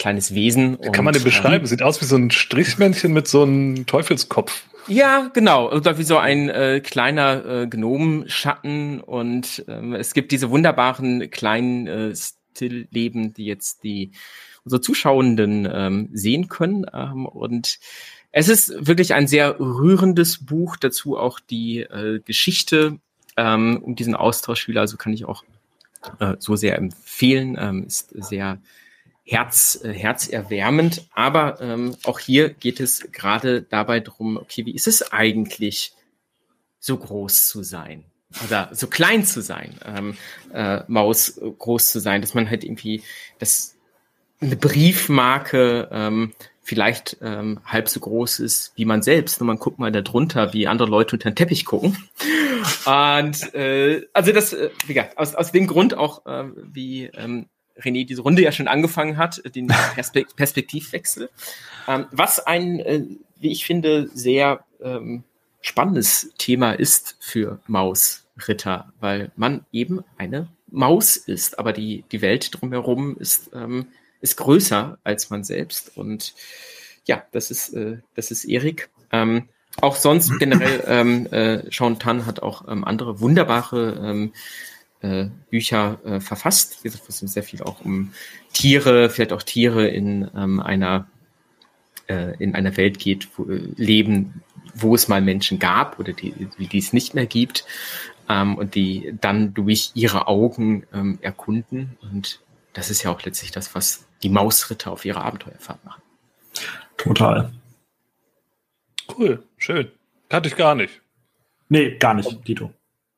[0.00, 0.78] kleines Wesen.
[0.80, 1.66] Wie kann man den beschreiben?
[1.66, 4.64] Sieht aus wie so ein Strichmännchen mit so einem Teufelskopf.
[4.88, 5.70] Ja, genau.
[5.70, 9.00] Oder wie so ein äh, kleiner äh, Gnomenschatten.
[9.00, 14.12] Und ähm, es gibt diese wunderbaren kleinen äh, Stillleben, die jetzt die
[14.64, 16.86] unsere Zuschauenden ähm, sehen können.
[16.92, 17.78] Ähm, und
[18.32, 20.76] es ist wirklich ein sehr rührendes Buch.
[20.76, 22.98] Dazu auch die äh, Geschichte
[23.36, 24.80] ähm, um diesen Austauschschüler.
[24.80, 25.44] Also kann ich auch
[26.18, 27.56] äh, so sehr empfehlen.
[27.58, 28.60] Ähm, ist sehr
[29.24, 31.06] herz, äh, herzerwärmend.
[31.12, 35.92] Aber ähm, auch hier geht es gerade dabei drum, okay, wie ist es eigentlich,
[36.78, 38.04] so groß zu sein?
[38.44, 40.16] Oder so klein zu sein, ähm,
[40.52, 43.02] äh, Maus groß zu sein, dass man halt irgendwie
[43.38, 43.76] das
[44.40, 46.32] eine Briefmarke ähm,
[46.62, 49.40] vielleicht ähm, halb so groß ist wie man selbst.
[49.40, 51.96] Und man guckt mal da drunter, wie andere Leute unter den Teppich gucken.
[52.84, 57.46] Und äh, also das, äh, wie gesagt, aus, aus dem Grund auch, äh, wie ähm,
[57.78, 61.30] René diese Runde ja schon angefangen hat, den Perspekt Perspektivwechsel.
[61.88, 63.02] Ähm, was ein, äh,
[63.38, 65.24] wie ich finde, sehr ähm,
[65.62, 72.60] spannendes Thema ist für Mausritter, weil man eben eine Maus ist, aber die, die Welt
[72.60, 73.88] drumherum ist ähm,
[74.20, 75.96] ist größer als man selbst.
[75.96, 76.34] Und
[77.06, 78.90] ja, das ist, äh, das ist Erik.
[79.12, 79.48] Ähm,
[79.80, 84.32] auch sonst generell, ähm, äh, Sean Tan hat auch ähm, andere wunderbare ähm,
[85.02, 86.84] äh, Bücher äh, verfasst.
[86.84, 88.12] Wie gesagt, es sehr viel auch um
[88.52, 91.06] Tiere, vielleicht auch Tiere in ähm, einer
[92.10, 94.42] äh, in einer Welt geht, wo, äh, leben,
[94.74, 97.64] wo es mal Menschen gab oder die, die es nicht mehr gibt
[98.28, 101.96] ähm, und die dann durch ihre Augen ähm, erkunden.
[102.02, 102.40] Und
[102.72, 106.02] das ist ja auch letztlich das, was die Mausritter auf ihrer Abenteuerfahrt machen.
[106.96, 107.52] Total.
[109.16, 109.90] Cool, schön.
[110.28, 111.00] Kannte ich gar nicht.
[111.68, 112.72] Nee, gar nicht, Dito.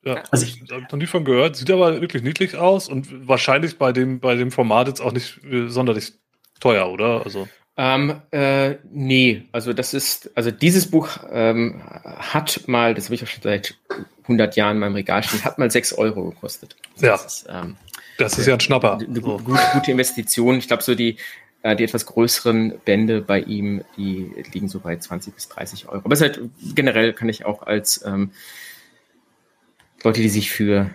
[0.05, 1.55] Ja, also ich habe noch nie von gehört.
[1.55, 5.43] Sieht aber wirklich niedlich aus und wahrscheinlich bei dem, bei dem Format jetzt auch nicht
[5.43, 6.13] äh, sonderlich
[6.59, 7.23] teuer, oder?
[7.23, 7.47] Also.
[7.75, 13.23] Ähm, äh, nee, also das ist, also dieses Buch ähm, hat mal, das habe ich
[13.23, 13.75] auch schon seit
[14.23, 16.75] 100 Jahren in meinem Regal stehen, hat mal 6 Euro gekostet.
[16.95, 17.11] Also ja.
[17.13, 17.77] Das ist, ähm,
[18.23, 18.97] das ist ja ein Schnapper.
[18.97, 19.37] Eine so.
[19.39, 20.57] gute, gute Investition.
[20.57, 21.17] Ich glaube, so die,
[21.61, 26.01] äh, die etwas größeren Bände bei ihm, die liegen so bei 20 bis 30 Euro.
[26.03, 28.31] Aber es ist halt generell kann ich auch als ähm,
[30.03, 30.89] Leute, die sich für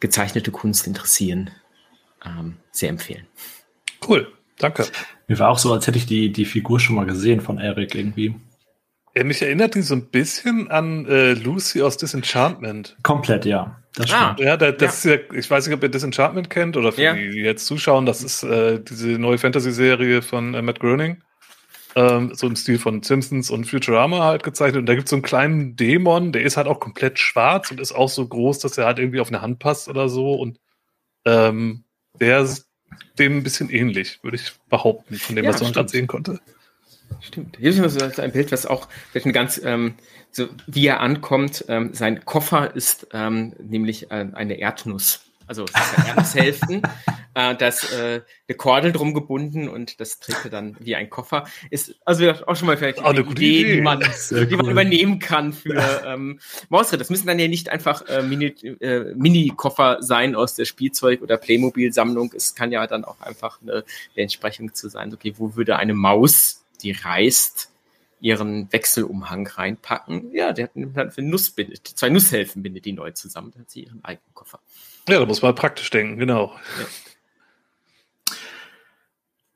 [0.00, 1.50] gezeichnete Kunst interessieren,
[2.24, 3.26] ähm, sehr empfehlen.
[4.06, 4.86] Cool, danke.
[5.28, 7.94] Mir war auch so, als hätte ich die, die Figur schon mal gesehen von Eric
[7.94, 8.34] irgendwie.
[9.14, 12.96] Ja, mich erinnert die so ein bisschen an äh, Lucy aus Disenchantment.
[13.02, 13.79] Komplett, ja.
[13.94, 14.40] Das ah, stimmt.
[14.40, 15.14] Ja, das, das ja.
[15.14, 17.14] ist ja, ich weiß nicht, ob ihr Disenchantment kennt oder für ja.
[17.14, 21.22] die, die jetzt zuschauen, das ist äh, diese neue Fantasy-Serie von äh, Matt Groening.
[21.96, 24.80] Ähm, so im Stil von Simpsons und Futurama halt gezeichnet.
[24.80, 27.80] Und da gibt es so einen kleinen Dämon, der ist halt auch komplett schwarz und
[27.80, 30.34] ist auch so groß, dass er halt irgendwie auf eine Hand passt oder so.
[30.34, 30.60] Und
[31.24, 31.82] ähm,
[32.20, 32.68] der ist
[33.18, 36.38] dem ein bisschen ähnlich, würde ich behaupten, von dem, ja, was man gerade sehen konnte.
[37.20, 37.56] Stimmt.
[37.58, 39.94] Hier ist so ein Bild, was auch ein ganz, ähm,
[40.30, 45.20] so wie er ankommt, ähm, sein Koffer ist ähm, nämlich äh, eine Erdnuss.
[45.46, 45.66] Also
[46.06, 46.82] Erdnusshälften.
[47.34, 51.44] äh, das äh, eine Kordel drum gebunden und das trägt er dann wie ein Koffer.
[51.70, 55.52] Ist also auch schon mal vielleicht eine, Idee, Idee, die man, die man übernehmen kann
[55.52, 56.98] für ähm, Mausritter.
[56.98, 58.46] Das müssen dann ja nicht einfach äh, Mini,
[58.80, 62.32] äh, Mini-Koffer sein aus der Spielzeug- oder Playmobil-Sammlung.
[62.36, 63.84] Es kann ja dann auch einfach eine, eine
[64.22, 65.12] Entsprechung zu sein.
[65.12, 67.70] Okay, wo würde eine Maus die reißt,
[68.20, 70.34] ihren Wechselumhang reinpacken.
[70.34, 74.04] Ja, der hat für Nussbinde, zwei Nusshälfen bindet die neu zusammen, dann hat sie ihren
[74.04, 74.60] eigenen Koffer.
[75.08, 76.54] Ja, da muss man praktisch denken, genau.
[76.78, 76.86] Ja.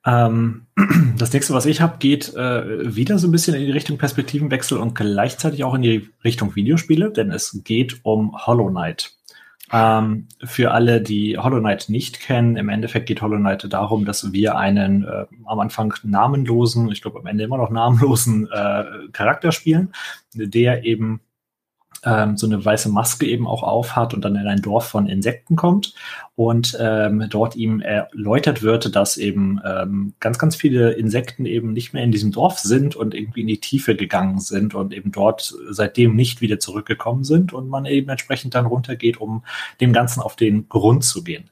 [0.06, 0.66] Ähm,
[1.18, 4.78] das nächste, was ich habe, geht äh, wieder so ein bisschen in die Richtung Perspektivenwechsel
[4.78, 9.12] und gleichzeitig auch in die Richtung Videospiele, denn es geht um Hollow Knight.
[9.72, 14.32] Ähm, für alle, die Hollow Knight nicht kennen, im Endeffekt geht Hollow Knight darum, dass
[14.32, 19.52] wir einen äh, am Anfang namenlosen, ich glaube am Ende immer noch namenlosen äh, Charakter
[19.52, 19.92] spielen,
[20.34, 21.20] der eben
[22.04, 25.56] ähm, so eine weiße Maske eben auch aufhat und dann in ein Dorf von Insekten
[25.56, 25.94] kommt
[26.36, 31.94] und ähm, dort ihm erläutert wird, dass eben ähm, ganz, ganz viele Insekten eben nicht
[31.94, 35.54] mehr in diesem Dorf sind und irgendwie in die Tiefe gegangen sind und eben dort
[35.70, 39.44] seitdem nicht wieder zurückgekommen sind und man eben entsprechend dann runtergeht, um
[39.80, 41.50] dem Ganzen auf den Grund zu gehen.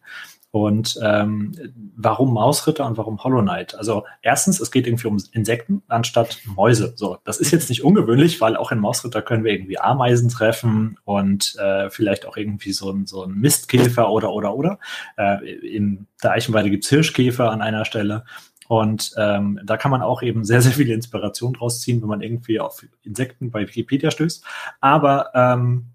[0.53, 1.53] Und ähm,
[1.97, 3.75] warum Mausritter und warum Hollow Knight?
[3.75, 6.93] Also erstens, es geht irgendwie um Insekten anstatt Mäuse.
[6.95, 10.99] So, das ist jetzt nicht ungewöhnlich, weil auch in Mausritter können wir irgendwie Ameisen treffen
[11.05, 14.79] und äh, vielleicht auch irgendwie so ein, so ein Mistkäfer oder oder oder.
[15.17, 18.25] Äh, in der Eichenweide gibt's Hirschkäfer an einer Stelle.
[18.69, 22.21] Und ähm, da kann man auch eben sehr, sehr viele Inspiration draus ziehen, wenn man
[22.21, 24.45] irgendwie auf Insekten bei Wikipedia stößt.
[24.83, 25.93] Aber ähm,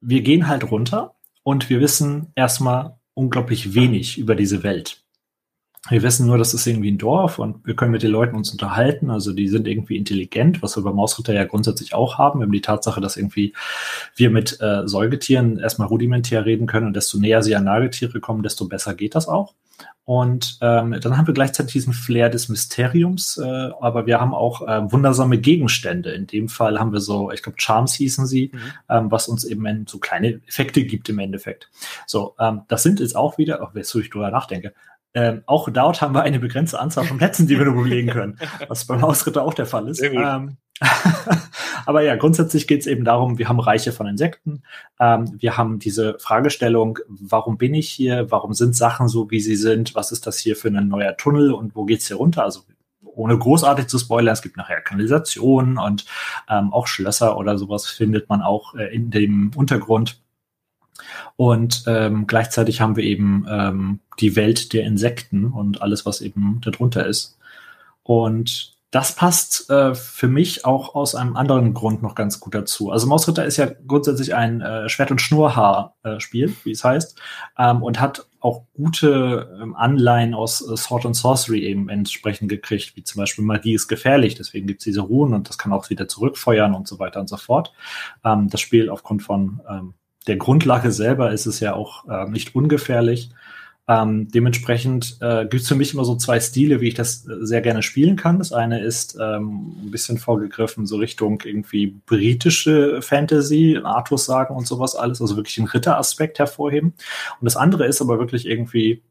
[0.00, 5.02] wir gehen halt runter und wir wissen erstmal, unglaublich wenig über diese Welt.
[5.88, 8.50] Wir wissen nur, das ist irgendwie ein Dorf und wir können mit den Leuten uns
[8.50, 9.08] unterhalten.
[9.08, 12.40] Also die sind irgendwie intelligent, was wir bei Mausritter ja grundsätzlich auch haben.
[12.40, 13.54] Wir haben die Tatsache, dass irgendwie
[14.16, 18.42] wir mit äh, Säugetieren erstmal rudimentär reden können und desto näher sie an Nagetiere kommen,
[18.42, 19.54] desto besser geht das auch.
[20.06, 24.62] Und ähm, dann haben wir gleichzeitig diesen Flair des Mysteriums, äh, aber wir haben auch
[24.62, 26.12] äh, wundersame Gegenstände.
[26.12, 28.60] In dem Fall haben wir so, ich glaube, Charms hießen sie, mhm.
[28.88, 31.70] ähm, was uns eben so kleine Effekte gibt im Endeffekt.
[32.06, 34.74] So, ähm, das sind jetzt auch wieder, auch wenn ich drüber nachdenke,
[35.12, 38.38] ähm, auch dort haben wir eine begrenzte Anzahl von Plätzen, die wir nur belegen können,
[38.68, 40.00] was beim Hausritter auch der Fall ist.
[40.02, 40.56] Ähm,
[41.86, 44.62] aber ja, grundsätzlich geht es eben darum, wir haben Reiche von Insekten,
[45.00, 49.56] ähm, wir haben diese Fragestellung, warum bin ich hier, warum sind Sachen so, wie sie
[49.56, 52.44] sind, was ist das hier für ein neuer Tunnel und wo geht's hier runter?
[52.44, 52.62] Also
[53.02, 56.04] ohne großartig zu spoilern, es gibt nachher Kanalisationen und
[56.48, 60.20] ähm, auch Schlösser oder sowas findet man auch äh, in dem Untergrund.
[61.36, 66.60] Und ähm, gleichzeitig haben wir eben ähm, die Welt der Insekten und alles, was eben
[66.62, 67.38] darunter ist.
[68.02, 72.90] Und das passt äh, für mich auch aus einem anderen Grund noch ganz gut dazu.
[72.90, 77.20] Also Mausritter ist ja grundsätzlich ein äh, Schwert- und Schnurhaar-Spiel, äh, wie es heißt,
[77.58, 82.94] ähm, und hat auch gute ähm, Anleihen aus äh, Sword and Sorcery eben entsprechend gekriegt,
[82.94, 85.90] wie zum Beispiel Magie ist gefährlich, deswegen gibt es diese Ruhen und das kann auch
[85.90, 87.72] wieder zurückfeuern und so weiter und so fort.
[88.24, 89.94] Ähm, das Spiel aufgrund von ähm,
[90.28, 93.30] der Grundlage selber ist es ja auch äh, nicht ungefährlich.
[93.88, 97.46] Ähm, dementsprechend äh, gibt es für mich immer so zwei Stile, wie ich das äh,
[97.46, 98.38] sehr gerne spielen kann.
[98.38, 104.66] Das eine ist ähm, ein bisschen vorgegriffen, so Richtung irgendwie britische Fantasy, Artus sagen und
[104.66, 106.94] sowas alles, also wirklich den Ritteraspekt hervorheben.
[107.40, 109.02] Und das andere ist aber wirklich irgendwie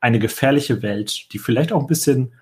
[0.00, 2.32] eine gefährliche Welt, die vielleicht auch ein bisschen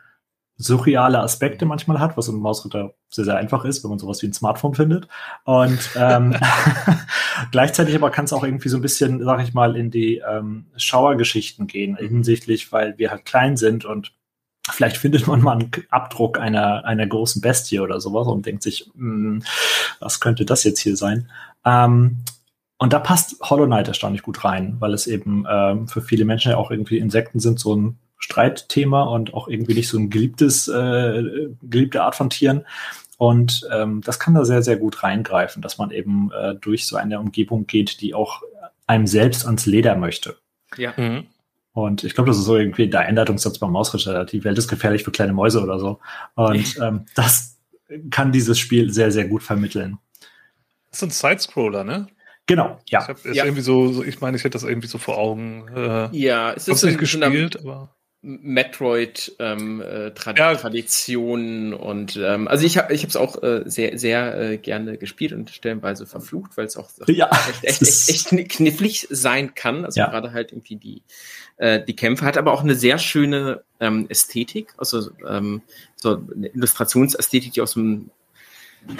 [0.58, 4.26] surreale Aspekte manchmal hat, was im Mausritter sehr, sehr einfach ist, wenn man sowas wie
[4.26, 5.06] ein Smartphone findet.
[5.44, 6.36] Und ähm,
[7.52, 10.66] gleichzeitig aber kann es auch irgendwie so ein bisschen, sag ich mal, in die ähm,
[10.76, 14.12] Schauergeschichten gehen, hinsichtlich, weil wir halt klein sind und
[14.68, 18.90] vielleicht findet man mal einen Abdruck einer, einer großen Bestie oder sowas und denkt sich,
[18.94, 19.42] hm,
[20.00, 21.30] was könnte das jetzt hier sein?
[21.64, 22.18] Ähm,
[22.78, 26.50] und da passt Hollow Knight erstaunlich gut rein, weil es eben ähm, für viele Menschen
[26.50, 30.68] ja auch irgendwie Insekten sind, so ein Streitthema und auch irgendwie nicht so ein geliebtes,
[30.68, 32.66] äh, geliebte Art von Tieren.
[33.16, 36.96] Und ähm, das kann da sehr, sehr gut reingreifen, dass man eben äh, durch so
[36.96, 38.42] eine Umgebung geht, die auch
[38.86, 40.36] einem selbst ans Leder möchte.
[40.76, 40.94] Ja.
[40.96, 41.26] Mhm.
[41.72, 44.24] Und ich glaube, das ist so irgendwie der Einleitungssatz beim Mausritter.
[44.24, 46.00] Die Welt ist gefährlich für kleine Mäuse oder so.
[46.34, 47.56] Und ähm, das
[48.10, 49.98] kann dieses Spiel sehr, sehr gut vermitteln.
[50.90, 52.08] Das ist ein Sidescroller, ne?
[52.46, 53.02] Genau, ja.
[53.02, 53.44] Ich, hab, ja.
[53.44, 55.68] irgendwie so, so, ich meine, ich hätte das irgendwie so vor Augen.
[55.68, 57.90] Äh, ja, es ist nicht gespielt, aber
[58.28, 60.12] Metroid ähm, äh,
[61.72, 61.78] ja.
[61.78, 65.32] Und ähm, also ich habe ich habe es auch äh, sehr sehr äh, gerne gespielt
[65.32, 67.30] und stellenweise verflucht, weil es auch ja.
[67.48, 69.86] echt, echt, echt, echt knifflig sein kann.
[69.86, 70.10] Also ja.
[70.10, 71.02] gerade halt irgendwie die
[71.56, 75.62] äh, die Kämpfe hat aber auch eine sehr schöne ähm, Ästhetik, also ähm,
[75.96, 78.10] so eine Illustrationsästhetik, die aus dem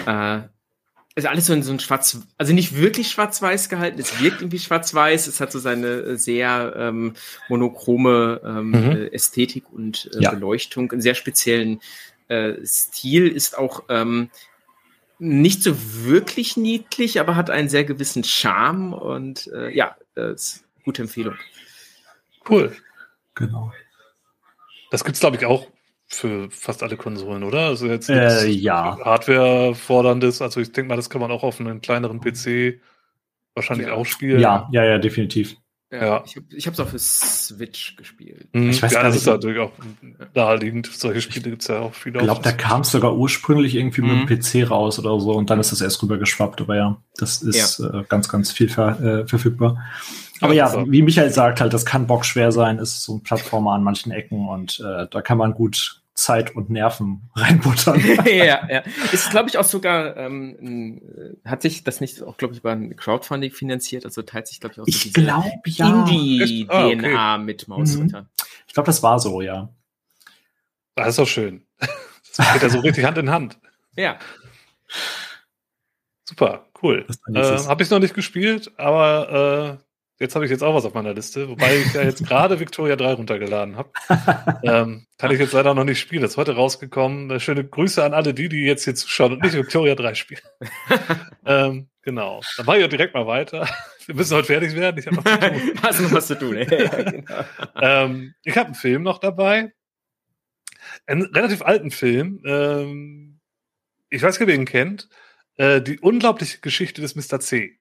[0.07, 0.41] äh,
[1.19, 4.59] ist alles so in so ein schwarz, also nicht wirklich schwarz-weiß gehalten, es wirkt irgendwie
[4.59, 7.15] schwarz-weiß, es hat so seine äh, sehr ähm,
[7.49, 8.75] monochrome ähm, mhm.
[8.75, 10.31] Äh, Ästhetik und äh, ja.
[10.31, 11.81] Beleuchtung, einen sehr speziellen
[12.29, 14.31] äh, Stil, ist auch ähm,
[15.19, 20.65] nicht so wirklich niedlich, aber hat einen sehr gewissen Charme und äh, ja, äh, ist
[20.85, 21.35] gute Empfehlung.
[22.49, 22.77] Cool.
[23.35, 23.73] Genau.
[24.91, 25.67] Das gibt's glaube ich auch
[26.09, 27.67] für fast alle Konsolen, oder?
[27.67, 28.99] Also jetzt äh, ja.
[29.05, 30.41] Hardware forderndes.
[30.41, 32.81] Also ich denke mal, das kann man auch auf einem kleineren PC
[33.55, 33.95] wahrscheinlich ja.
[33.95, 34.41] auch spielen.
[34.41, 35.57] Ja, ja, ja, definitiv.
[35.91, 36.25] Ja, ja.
[36.27, 38.49] Ich, ich habe es auch für Switch gespielt.
[38.53, 38.71] Mhm.
[38.71, 39.23] Ich weiß ja, gar das nicht.
[39.23, 39.73] ist natürlich auch
[40.35, 40.87] naheliegend.
[40.87, 42.19] Solche Spiele gibt es ja auch viele.
[42.19, 44.27] Ich glaube, da kam es sogar ursprünglich irgendwie mhm.
[44.27, 46.61] mit dem PC raus oder so und dann ist das erst rüber geschwappt.
[46.61, 48.01] Aber ja, das ist ja.
[48.01, 49.83] Äh, ganz, ganz viel ver äh, verfügbar.
[50.41, 53.73] Aber ja, ja wie Michael sagt, halt, das kann bockschwer sein, ist so ein Plattformer
[53.73, 58.03] an manchen Ecken und äh, da kann man gut Zeit und Nerven reinbuttern.
[58.27, 58.83] ja, ja.
[59.13, 61.01] Ist, glaube ich, auch sogar, ähm,
[61.45, 64.05] hat sich das nicht auch, glaube ich, über ein Crowdfunding finanziert?
[64.05, 66.01] Also teilt sich, glaube ich, auch so ich glaube, ja.
[66.01, 67.45] Indie-DNA ah, okay.
[67.45, 68.23] mit Mausritter.
[68.23, 68.29] Mhm.
[68.67, 69.69] Ich glaube, das war so, ja.
[70.97, 71.63] Das ist doch schön.
[72.37, 73.59] Das geht ja so richtig Hand in Hand.
[73.97, 74.19] Ja.
[76.25, 77.07] Super, cool.
[77.33, 79.88] Äh, Habe ich noch nicht gespielt, aber äh,
[80.21, 82.97] Jetzt habe ich jetzt auch was auf meiner Liste, wobei ich ja jetzt gerade Victoria
[82.97, 83.91] 3 runtergeladen habe.
[84.65, 86.23] ähm, kann ich jetzt leider noch nicht spielen.
[86.23, 87.31] Das ist heute rausgekommen.
[87.31, 90.41] Äh, schöne Grüße an alle die, die jetzt hier zuschauen und nicht Victoria 3 spielen.
[91.47, 92.41] ähm, genau.
[92.57, 93.69] Dann mache ich auch direkt mal weiter.
[94.07, 94.99] Wir müssen heute fertig werden.
[94.99, 95.25] Ich habe noch.
[95.83, 96.57] Hast noch was zu tun.
[96.57, 97.45] ja, genau.
[97.81, 99.73] ähm, ich habe einen Film noch dabei.
[101.07, 102.43] Einen relativ alten Film.
[102.45, 103.39] Ähm,
[104.11, 105.09] ich weiß nicht, wer ihn kennt.
[105.57, 107.39] Äh, die unglaubliche Geschichte des Mr.
[107.39, 107.79] C.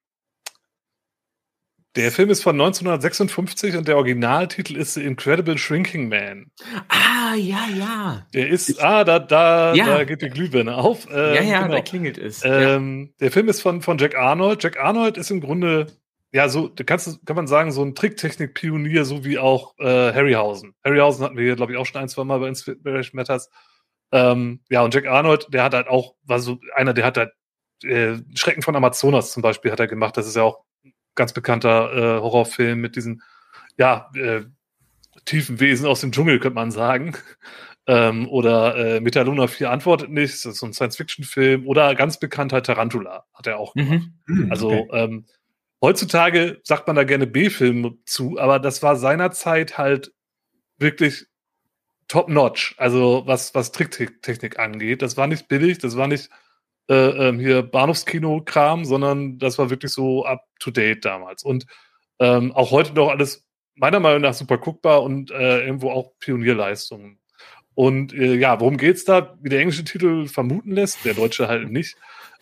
[1.98, 6.52] Der Film ist von 1956 und der Originaltitel ist The Incredible Shrinking Man.
[6.90, 8.28] Ah, ja, ja.
[8.36, 9.86] Der ist, ah, da, da, ja.
[9.86, 11.08] da geht die Glühbirne auf.
[11.10, 11.74] Ähm, ja, ja, genau.
[11.74, 12.44] da klingelt es.
[12.46, 13.16] Ähm.
[13.20, 14.62] Der Film ist von, von Jack Arnold.
[14.62, 15.88] Jack Arnold ist im Grunde,
[16.32, 20.76] ja, so, da kannst, kann man sagen, so ein Tricktechnik-Pionier, so wie auch äh, Harryhausen.
[20.86, 23.50] Harryhausen hatten wir hier, glaube ich, auch schon ein, zwei Mal bei Inspiration Matters.
[24.12, 27.32] Ähm, ja, und Jack Arnold, der hat halt auch, war so einer, der hat halt
[27.84, 30.16] äh, Schrecken von Amazonas zum Beispiel hat er gemacht.
[30.16, 30.67] Das ist ja auch
[31.18, 33.22] ganz bekannter äh, Horrorfilm mit diesen,
[33.78, 34.44] ja, äh,
[35.26, 37.14] tiefen Wesen aus dem Dschungel, könnte man sagen.
[37.90, 41.66] Ähm, oder äh, Metaluna 4 antwortet nicht, das ist so ein Science-Fiction-Film.
[41.66, 44.10] Oder ganz bekannt Tarantula, hat er auch gemacht.
[44.26, 44.52] Mhm.
[44.52, 44.88] Also okay.
[44.92, 45.26] ähm,
[45.82, 50.12] heutzutage sagt man da gerne B-Film zu, aber das war seinerzeit halt
[50.78, 51.28] wirklich
[52.10, 52.76] top-notch.
[52.78, 55.02] Also was, was Tricktechnik angeht.
[55.02, 56.30] Das war nicht billig, das war nicht
[56.90, 61.44] äh, ähm, hier Bahnhofskino-Kram, sondern das war wirklich so up-to-date damals.
[61.44, 61.66] Und
[62.20, 63.46] ähm, auch heute noch alles
[63.76, 67.20] meiner Meinung nach super guckbar und äh, irgendwo auch Pionierleistungen.
[67.76, 69.38] Und äh, ja, worum geht's da?
[69.42, 71.96] Wie der englische Titel vermuten lässt, der deutsche halt nicht,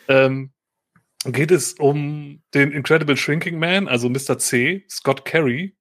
[0.08, 0.52] ähm,
[1.26, 4.38] geht es um den Incredible Shrinking Man, also Mr.
[4.38, 5.76] C, Scott Carey,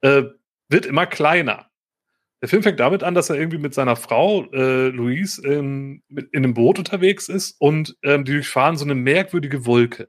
[0.00, 0.22] äh,
[0.68, 1.69] wird immer kleiner.
[2.42, 6.28] Der Film fängt damit an, dass er irgendwie mit seiner Frau äh, Louise ähm, in
[6.32, 10.08] einem Boot unterwegs ist und ähm, die durchfahren so eine merkwürdige Wolke.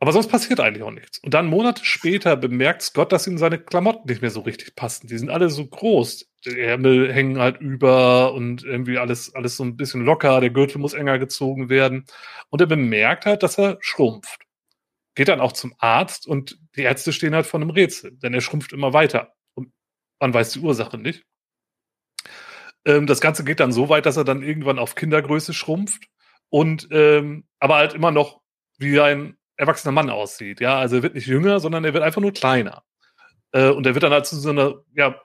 [0.00, 1.18] Aber sonst passiert eigentlich auch nichts.
[1.18, 5.08] Und dann Monate später bemerkt Scott, dass ihm seine Klamotten nicht mehr so richtig passen.
[5.08, 6.30] Die sind alle so groß.
[6.44, 10.40] Die Ärmel hängen halt über und irgendwie alles, alles so ein bisschen locker.
[10.40, 12.04] Der Gürtel muss enger gezogen werden.
[12.50, 14.42] Und er bemerkt halt, dass er schrumpft.
[15.16, 18.40] Geht dann auch zum Arzt und die Ärzte stehen halt vor einem Rätsel, denn er
[18.40, 19.34] schrumpft immer weiter.
[20.20, 21.24] Man weiß die Ursache nicht.
[22.84, 26.08] Ähm, das Ganze geht dann so weit, dass er dann irgendwann auf Kindergröße schrumpft
[26.50, 28.40] und ähm, aber halt immer noch
[28.78, 30.60] wie ein erwachsener Mann aussieht.
[30.60, 32.84] Ja, also er wird nicht jünger, sondern er wird einfach nur kleiner.
[33.52, 35.20] Äh, und er wird dann halt zu so einer ja,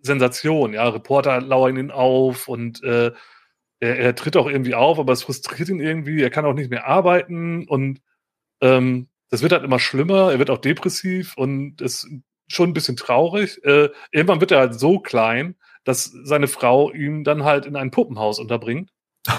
[0.00, 0.72] Sensation.
[0.72, 3.12] Ja, Reporter lauern ihn auf und äh,
[3.80, 6.22] er, er, tritt auch irgendwie auf, aber es frustriert ihn irgendwie.
[6.22, 8.00] Er kann auch nicht mehr arbeiten und
[8.60, 10.32] ähm, das wird halt immer schlimmer.
[10.32, 12.08] Er wird auch depressiv und ist
[12.48, 13.62] schon ein bisschen traurig.
[13.64, 17.90] Äh, irgendwann wird er halt so klein, dass seine Frau ihn dann halt in ein
[17.90, 18.90] Puppenhaus unterbringt.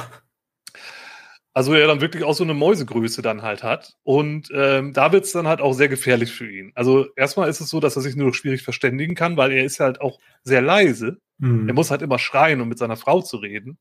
[1.55, 3.95] Also er dann wirklich auch so eine Mäusegröße dann halt hat.
[4.01, 6.71] Und ähm, da wird's dann halt auch sehr gefährlich für ihn.
[6.73, 9.63] Also erstmal ist es so, dass er sich nur noch schwierig verständigen kann, weil er
[9.63, 11.19] ist halt auch sehr leise.
[11.37, 11.67] Mhm.
[11.67, 13.77] Er muss halt immer schreien, um mit seiner Frau zu reden.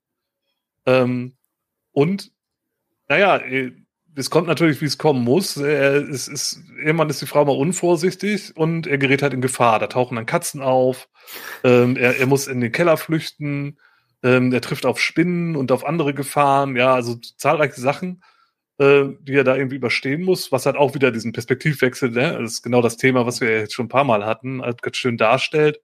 [0.84, 1.38] Ähm,
[1.92, 2.30] und
[3.08, 3.72] naja, äh,
[4.14, 5.56] es kommt natürlich, wie es kommen muss.
[5.56, 9.78] Er ist, ist, irgendwann ist die Frau mal unvorsichtig und er gerät halt in Gefahr.
[9.78, 11.08] Da tauchen dann Katzen auf.
[11.64, 13.78] Ähm, er, er muss in den Keller flüchten.
[14.22, 18.22] Ähm, er trifft auf Spinnen und auf andere Gefahren, ja, also zahlreiche Sachen,
[18.78, 22.52] äh, die er da irgendwie überstehen muss, was halt auch wieder diesen Perspektivwechsel, ne, das
[22.52, 25.16] ist genau das Thema, was wir jetzt schon ein paar Mal hatten, halt ganz schön
[25.16, 25.80] darstellt.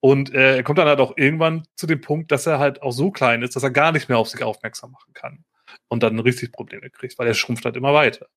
[0.00, 2.92] Und äh, er kommt dann halt auch irgendwann zu dem Punkt, dass er halt auch
[2.92, 5.44] so klein ist, dass er gar nicht mehr auf sich aufmerksam machen kann.
[5.88, 8.28] Und dann richtig Probleme kriegt, weil er schrumpft halt immer weiter.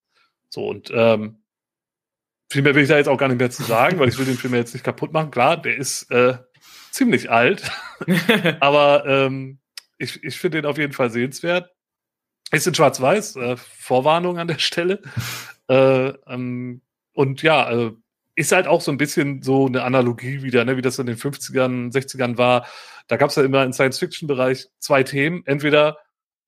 [0.50, 1.44] So, und ähm,
[2.52, 4.26] viel mehr will ich da jetzt auch gar nicht mehr zu sagen, weil ich will
[4.26, 5.32] den Film jetzt nicht kaputt machen.
[5.32, 6.38] Klar, der ist äh,
[6.92, 7.72] ziemlich alt.
[8.60, 9.60] Aber ähm,
[9.98, 11.72] ich, ich finde den auf jeden Fall sehenswert.
[12.52, 15.02] Ist in Schwarz-Weiß, äh, Vorwarnung an der Stelle.
[15.70, 16.82] Äh, ähm,
[17.14, 17.92] und ja, äh,
[18.36, 21.18] ist halt auch so ein bisschen so eine Analogie wieder, ne, wie das in den
[21.18, 22.66] 50ern, 60ern war.
[23.08, 25.44] Da gab es ja immer im Science-Fiction-Bereich zwei Themen.
[25.46, 25.98] Entweder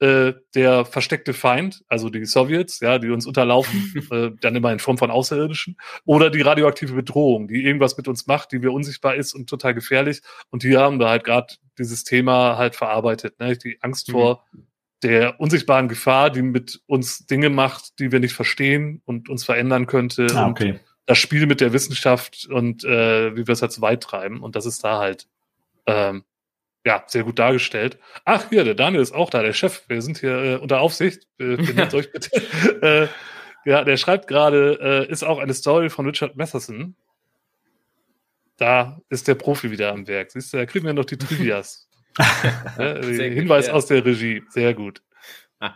[0.04, 4.80] äh, der versteckte Feind, also die Sowjets, ja, die uns unterlaufen, äh, dann immer in
[4.80, 9.16] Form von Außerirdischen, oder die radioaktive Bedrohung, die irgendwas mit uns macht, die wir unsichtbar
[9.16, 10.22] ist und total gefährlich.
[10.50, 13.56] Und die haben da halt gerade dieses Thema halt verarbeitet, ne?
[13.56, 14.12] die Angst mhm.
[14.12, 14.46] vor
[15.04, 19.86] der unsichtbaren Gefahr, die mit uns Dinge macht, die wir nicht verstehen und uns verändern
[19.88, 20.28] könnte.
[20.36, 20.82] Ah, okay.
[21.06, 24.42] das Spiel mit der Wissenschaft und äh, wie wir es halt so weit treiben.
[24.42, 25.28] Und das ist da halt
[25.86, 26.26] ähm,
[26.86, 27.98] ja, sehr gut dargestellt.
[28.26, 29.84] Ach, hier, der Daniel ist auch da, der Chef.
[29.88, 31.28] Wir sind hier äh, unter Aufsicht.
[31.38, 32.30] Findet euch bitte.
[32.82, 36.96] äh, ja, der schreibt gerade, äh, ist auch eine Story von Richard Matheson.
[38.58, 40.32] Da ist der Profi wieder am Werk.
[40.32, 41.88] Siehst du, da kriegen wir noch die Trivias.
[42.78, 43.74] ja, Hinweis gut, ja.
[43.74, 44.44] aus der Regie.
[44.50, 45.02] Sehr gut.
[45.60, 45.76] Ah.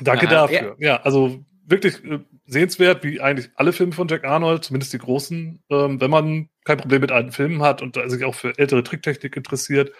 [0.00, 0.76] Danke ah, dafür.
[0.78, 0.94] Ja.
[0.94, 5.62] ja, also wirklich äh, sehenswert, wie eigentlich alle Filme von Jack Arnold, zumindest die großen,
[5.70, 9.36] ähm, wenn man kein Problem mit alten Filmen hat und sich auch für ältere Tricktechnik
[9.36, 9.92] interessiert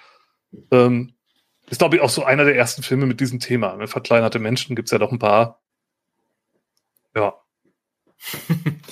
[0.71, 1.15] ähm,
[1.71, 3.77] ist, glaube ich, auch so einer der ersten Filme mit diesem Thema.
[3.77, 3.87] Ne?
[3.87, 5.61] Verkleinerte Menschen gibt es ja doch ein paar.
[7.15, 7.35] Ja.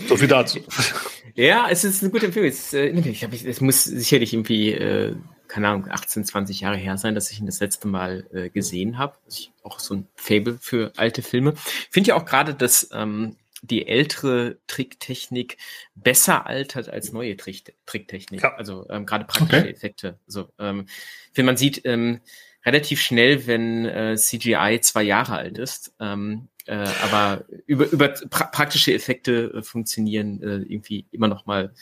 [0.09, 0.61] so viel dazu.
[1.35, 2.49] ja, es ist eine gute Empfehlung.
[2.49, 5.17] Es, äh, ich es muss sicherlich irgendwie, äh,
[5.49, 8.99] keine Ahnung, 18, 20 Jahre her sein, dass ich ihn das letzte Mal äh, gesehen
[8.99, 9.17] habe.
[9.63, 11.55] Auch so ein Fable für alte Filme.
[11.91, 13.37] Finde ja auch gerade, dass ähm,
[13.67, 15.59] die ältere Tricktechnik
[15.95, 18.43] besser altert als neue Trick Tricktechnik.
[18.43, 18.55] Ja.
[18.55, 19.71] Also ähm, gerade praktische okay.
[19.71, 20.19] Effekte.
[20.27, 20.87] Also ähm,
[21.33, 22.21] finde man sieht ähm,
[22.65, 25.95] relativ schnell, wenn äh, CGI zwei Jahre alt ist.
[26.01, 31.73] Ähm, äh, aber über, über pra praktische Effekte äh, funktionieren äh, irgendwie immer noch mal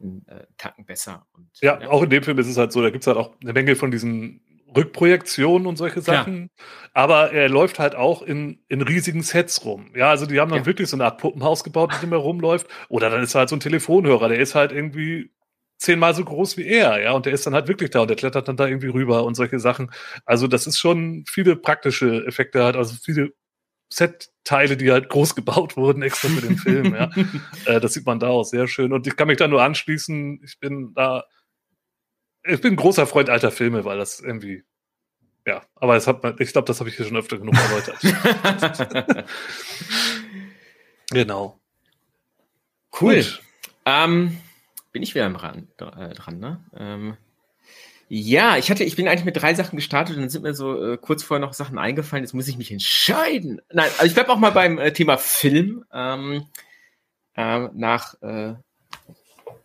[0.00, 1.26] einen äh, Tacken besser.
[1.32, 3.16] Und, ja, ja, auch in dem Film ist es halt so, da gibt es halt
[3.16, 4.40] auch eine Menge von diesen
[4.74, 6.50] Rückprojektionen und solche Sachen.
[6.58, 6.64] Ja.
[6.94, 9.92] Aber er läuft halt auch in, in riesigen Sets rum.
[9.94, 10.66] Ja, also die haben dann ja.
[10.66, 12.66] wirklich so eine Art Puppenhaus gebaut, mit dem er rumläuft.
[12.88, 15.30] Oder dann ist halt so ein Telefonhörer, der ist halt irgendwie
[15.82, 18.16] zehnmal so groß wie er, ja, und der ist dann halt wirklich da und der
[18.16, 19.90] klettert dann da irgendwie rüber und solche Sachen.
[20.24, 23.32] Also das ist schon viele praktische Effekte halt, also viele
[23.92, 27.10] Set-Teile, die halt groß gebaut wurden, extra für den Film, ja.
[27.66, 28.92] äh, das sieht man da auch sehr schön.
[28.92, 31.24] Und ich kann mich da nur anschließen, ich bin da,
[32.44, 34.64] ich bin ein großer Freund alter Filme, weil das irgendwie,
[35.46, 37.98] ja, aber es hat, ich glaube, das habe ich hier schon öfter genug erläutert.
[41.10, 41.58] genau.
[43.00, 43.24] Cool.
[43.84, 44.38] Ähm,
[44.92, 46.64] bin ich wieder dran, äh, dran ne?
[46.76, 47.16] Ähm,
[48.08, 50.92] ja, ich hatte, ich bin eigentlich mit drei Sachen gestartet und dann sind mir so
[50.92, 52.24] äh, kurz vorher noch Sachen eingefallen.
[52.24, 53.62] Jetzt muss ich mich entscheiden.
[53.72, 55.84] Nein, also ich bleibe auch mal beim äh, Thema Film.
[55.90, 56.46] Ähm,
[57.34, 58.54] äh, nach äh,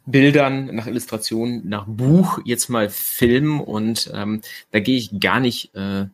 [0.08, 4.42] Bildern, nach Illustrationen, nach Buch, jetzt mal Film und ähm,
[4.72, 6.06] da gehe ich gar nicht äh,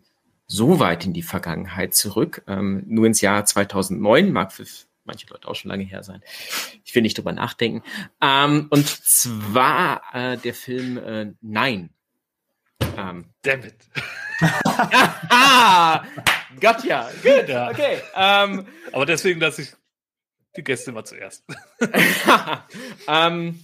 [0.48, 4.66] so weit in die Vergangenheit zurück, ähm, nur ins Jahr 2009, mag für
[5.06, 6.22] manche Leute auch schon lange her sein.
[6.84, 7.84] Ich will nicht drüber nachdenken.
[8.22, 11.90] Ähm, und zwar äh, der Film äh, Nein.
[12.98, 13.76] Ähm, Damn it.
[16.60, 17.10] Gott ja.
[17.22, 17.48] Gut.
[17.48, 17.70] Ja.
[17.70, 18.00] Okay.
[18.16, 19.74] Ähm, Aber deswegen lasse ich
[20.56, 21.44] die Gäste mal zuerst.
[23.08, 23.64] ähm,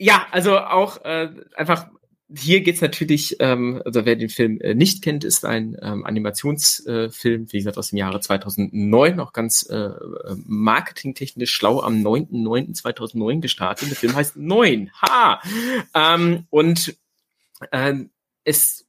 [0.00, 1.86] ja, also auch äh, einfach
[2.34, 7.42] hier geht's natürlich, ähm, also wer den Film äh, nicht kennt, ist ein ähm, Animationsfilm,
[7.42, 9.90] äh, wie gesagt, aus dem Jahre 2009, auch ganz äh,
[10.46, 13.90] marketingtechnisch schlau am 9.9.2009 gestartet.
[13.90, 14.90] Der Film heißt Neun.
[15.02, 15.42] Ha!
[15.94, 16.96] Ähm, und
[17.72, 18.10] ähm,
[18.44, 18.86] es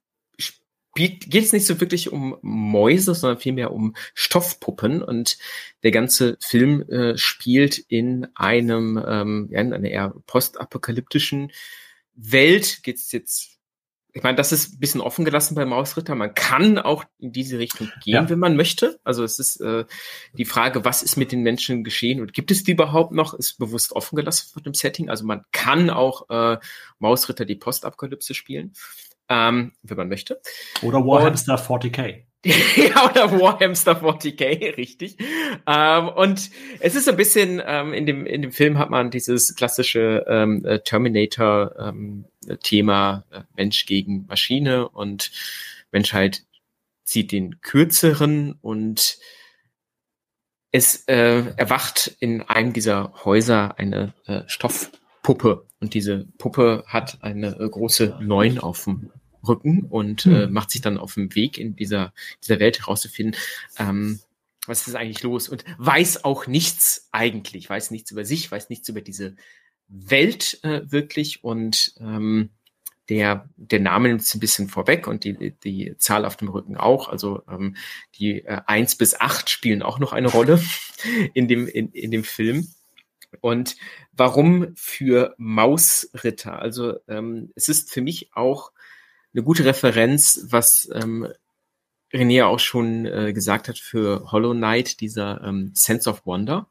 [0.93, 5.01] geht es nicht so wirklich um Mäuse, sondern vielmehr um Stoffpuppen.
[5.01, 5.37] Und
[5.83, 11.51] der ganze Film äh, spielt in einem, ähm, ja, in einer eher postapokalyptischen
[12.13, 13.57] Welt geht's jetzt,
[14.13, 16.15] ich meine, das ist ein bisschen offen gelassen bei Mausritter.
[16.15, 18.29] Man kann auch in diese Richtung gehen, ja.
[18.29, 18.99] wenn man möchte.
[19.05, 19.85] Also es ist äh,
[20.33, 23.57] die Frage, was ist mit den Menschen geschehen und gibt es die überhaupt noch, ist
[23.57, 25.09] bewusst offen gelassen von dem Setting.
[25.09, 26.57] Also man kann auch äh,
[26.99, 28.73] Mausritter die Postapokalypse spielen,
[29.31, 30.39] ähm, wenn man möchte.
[30.81, 32.25] Oder Warhamster 40k.
[32.43, 35.15] ja, oder Warhamster 40k, richtig.
[35.65, 39.09] Ähm, und es ist so ein bisschen, ähm, in, dem, in dem Film hat man
[39.09, 45.31] dieses klassische ähm, äh, Terminator-Thema ähm, äh, Mensch gegen Maschine und
[45.91, 46.43] Menschheit
[47.05, 49.17] zieht den kürzeren und
[50.73, 57.59] es äh, erwacht in einem dieser Häuser eine äh, Stoffpuppe und diese Puppe hat eine
[57.59, 59.11] äh, große Neun auf dem
[59.47, 60.35] Rücken und hm.
[60.35, 62.13] äh, macht sich dann auf dem Weg in dieser,
[62.43, 63.39] dieser Welt herauszufinden,
[63.77, 64.19] ähm,
[64.67, 68.87] was ist eigentlich los und weiß auch nichts eigentlich, weiß nichts über sich, weiß nichts
[68.89, 69.35] über diese
[69.87, 72.51] Welt äh, wirklich und ähm,
[73.09, 76.77] der, der Name nimmt es ein bisschen vorweg und die, die Zahl auf dem Rücken
[76.77, 77.09] auch.
[77.09, 77.75] Also ähm,
[78.15, 80.63] die äh, eins bis acht spielen auch noch eine Rolle
[81.33, 82.69] in dem, in, in dem Film.
[83.41, 83.75] Und
[84.13, 86.59] warum für Mausritter?
[86.59, 88.71] Also ähm, es ist für mich auch
[89.33, 91.27] eine gute Referenz, was ähm,
[92.11, 96.67] René auch schon äh, gesagt hat für Hollow Knight, dieser ähm, Sense of Wonder.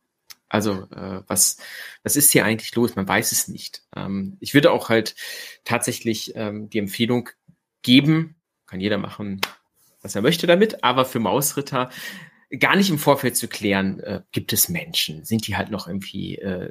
[0.49, 1.59] Also äh, was,
[2.03, 2.97] was ist hier eigentlich los?
[2.97, 3.83] Man weiß es nicht.
[3.97, 5.15] Ähm, ich würde auch halt
[5.65, 7.31] tatsächlich ähm, die Empfehlung
[7.83, 8.37] geben,
[8.67, 9.41] kann jeder machen,
[10.03, 11.91] was er möchte damit, aber für Mausritter
[12.59, 15.25] gar nicht im Vorfeld zu klären, äh, gibt es Menschen?
[15.25, 16.71] Sind die halt noch irgendwie, äh,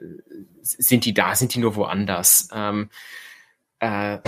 [0.61, 2.49] sind die da, sind die nur woanders?
[2.53, 2.89] Ähm,
[3.79, 4.19] äh,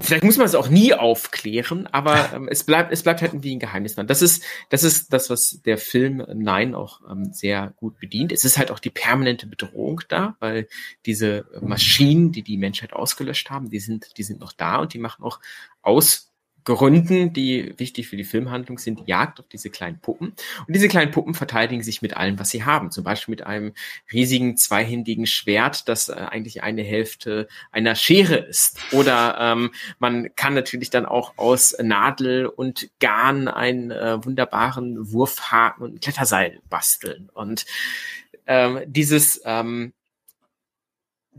[0.00, 3.54] Vielleicht muss man es auch nie aufklären, aber ähm, es bleibt, es bleibt halt irgendwie
[3.54, 3.94] ein Geheimnis.
[3.94, 8.32] Das ist, das ist das, was der Film Nein auch ähm, sehr gut bedient.
[8.32, 10.68] Es ist halt auch die permanente Bedrohung da, weil
[11.06, 14.98] diese Maschinen, die die Menschheit ausgelöscht haben, die sind, die sind noch da und die
[14.98, 15.40] machen auch
[15.80, 16.33] aus
[16.64, 20.28] Gründen, die wichtig für die Filmhandlung sind, Jagd auf diese kleinen Puppen.
[20.66, 22.90] Und diese kleinen Puppen verteidigen sich mit allem, was sie haben.
[22.90, 23.72] Zum Beispiel mit einem
[24.12, 28.78] riesigen zweihändigen Schwert, das äh, eigentlich eine Hälfte einer Schere ist.
[28.92, 35.84] Oder ähm, man kann natürlich dann auch aus Nadel und Garn einen äh, wunderbaren Wurfhaken
[35.84, 37.28] und Kletterseil basteln.
[37.34, 37.66] Und
[38.46, 39.92] ähm, dieses ähm,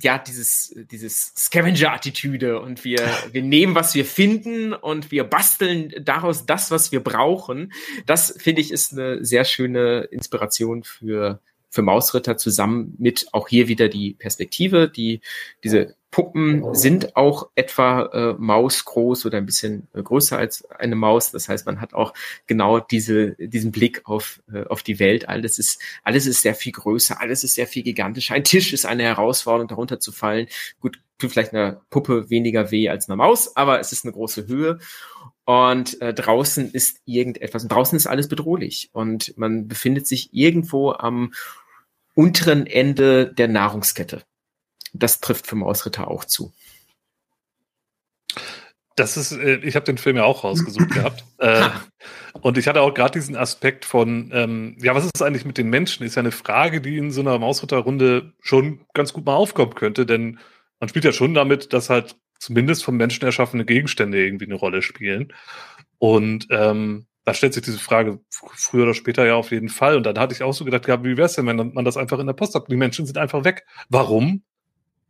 [0.02, 3.00] ja, dieses, dieses Scavenger-Attitüde und wir,
[3.32, 7.72] wir nehmen, was wir finden und wir basteln daraus das, was wir brauchen.
[8.06, 11.40] Das finde ich ist eine sehr schöne Inspiration für,
[11.70, 15.22] für Mausritter zusammen mit auch hier wieder die Perspektive, die,
[15.64, 21.32] diese Puppen sind auch etwa äh, mausgroß oder ein bisschen äh, größer als eine Maus.
[21.32, 22.14] Das heißt, man hat auch
[22.48, 25.28] genau diese, diesen Blick auf, äh, auf die Welt.
[25.28, 28.34] Alles ist, alles ist sehr viel größer, alles ist sehr viel gigantischer.
[28.34, 30.48] Ein Tisch ist eine Herausforderung, darunter zu fallen.
[30.80, 34.48] Gut, tut vielleicht einer Puppe weniger weh als einer Maus, aber es ist eine große
[34.48, 34.80] Höhe.
[35.44, 37.64] Und äh, draußen ist irgendetwas.
[37.64, 38.90] Und draußen ist alles bedrohlich.
[38.94, 41.34] Und man befindet sich irgendwo am
[42.16, 44.24] unteren Ende der Nahrungskette
[45.00, 46.54] das trifft für Mausritter auch zu.
[48.96, 51.26] Das ist, äh, ich habe den Film ja auch rausgesucht gehabt.
[51.38, 51.70] Äh,
[52.42, 55.70] und ich hatte auch gerade diesen Aspekt von, ähm, ja, was ist eigentlich mit den
[55.70, 56.06] Menschen?
[56.06, 60.06] Ist ja eine Frage, die in so einer Mausritterrunde schon ganz gut mal aufkommen könnte,
[60.06, 60.40] denn
[60.80, 64.82] man spielt ja schon damit, dass halt zumindest vom Menschen erschaffene Gegenstände irgendwie eine Rolle
[64.82, 65.34] spielen.
[65.98, 69.98] Und ähm, da stellt sich diese Frage früher oder später ja auf jeden Fall.
[69.98, 71.98] Und dann hatte ich auch so gedacht, ja, wie wäre es denn, wenn man das
[71.98, 72.70] einfach in der Post hat?
[72.70, 73.66] Die Menschen sind einfach weg.
[73.90, 74.44] Warum?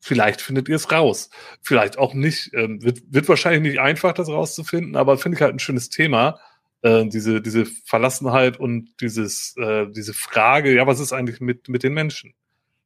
[0.06, 1.32] Vielleicht findet ihr es raus.
[1.64, 2.54] Vielleicht auch nicht.
[2.54, 6.40] Ähm, wird, wird wahrscheinlich nicht einfach, das rauszufinden, aber finde ich halt ein schönes Thema.
[6.84, 11.82] Äh, diese, diese Verlassenheit und dieses, äh, diese Frage, ja, was ist eigentlich mit, mit
[11.82, 12.36] den Menschen?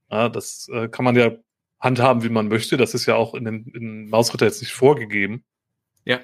[0.09, 1.31] Ja, das äh, kann man ja
[1.81, 2.77] handhaben, wie man möchte.
[2.77, 5.43] Das ist ja auch in den in Mausritter jetzt nicht vorgegeben.
[6.05, 6.21] Ja.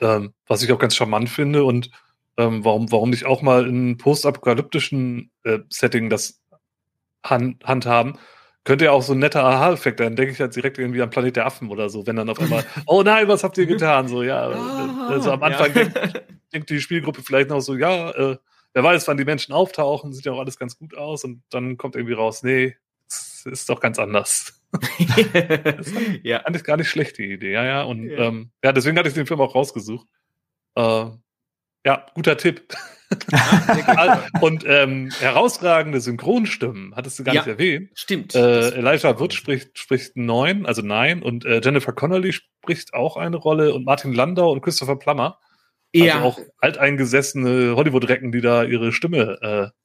[0.00, 1.90] Ähm, was ich auch ganz charmant finde und
[2.38, 6.40] ähm, warum, warum nicht auch mal in postapokalyptischen äh, Setting das
[7.22, 8.18] hand, handhaben,
[8.64, 11.36] könnte ja auch so ein netter Aha-Effekt, dann denke ich halt direkt irgendwie an Planet
[11.36, 14.08] der Affen oder so, wenn dann auf einmal, oh nein, was habt ihr getan?
[14.08, 15.84] So, ja, ah, also am Anfang ja.
[15.84, 18.36] denkt, denkt, die Spielgruppe vielleicht noch so, ja, äh,
[18.72, 21.76] wer weiß, wann die Menschen auftauchen, sieht ja auch alles ganz gut aus und dann
[21.76, 22.76] kommt irgendwie raus, nee,
[23.08, 24.60] es ist doch ganz anders.
[24.70, 26.38] das ist ja.
[26.38, 29.14] eigentlich gar nicht schlecht, die Idee, ja, ja, und ja, ähm, ja deswegen hatte ich
[29.14, 30.06] den Film auch rausgesucht.
[30.76, 31.06] Äh,
[31.84, 32.74] ja, guter Tipp.
[34.40, 37.90] und ähm, herausragende Synchronstimmen, hattest du gar ja, nicht erwähnt.
[37.94, 38.34] Stimmt.
[38.34, 43.36] Äh, Elijah Wood spricht, spricht neun, also nein, und äh, Jennifer Connolly spricht auch eine
[43.36, 45.38] Rolle und Martin Landau und Christopher Plummer.
[45.94, 46.22] Also ja.
[46.22, 49.78] auch alteingesessene Hollywood-Recken, die da ihre Stimme äh,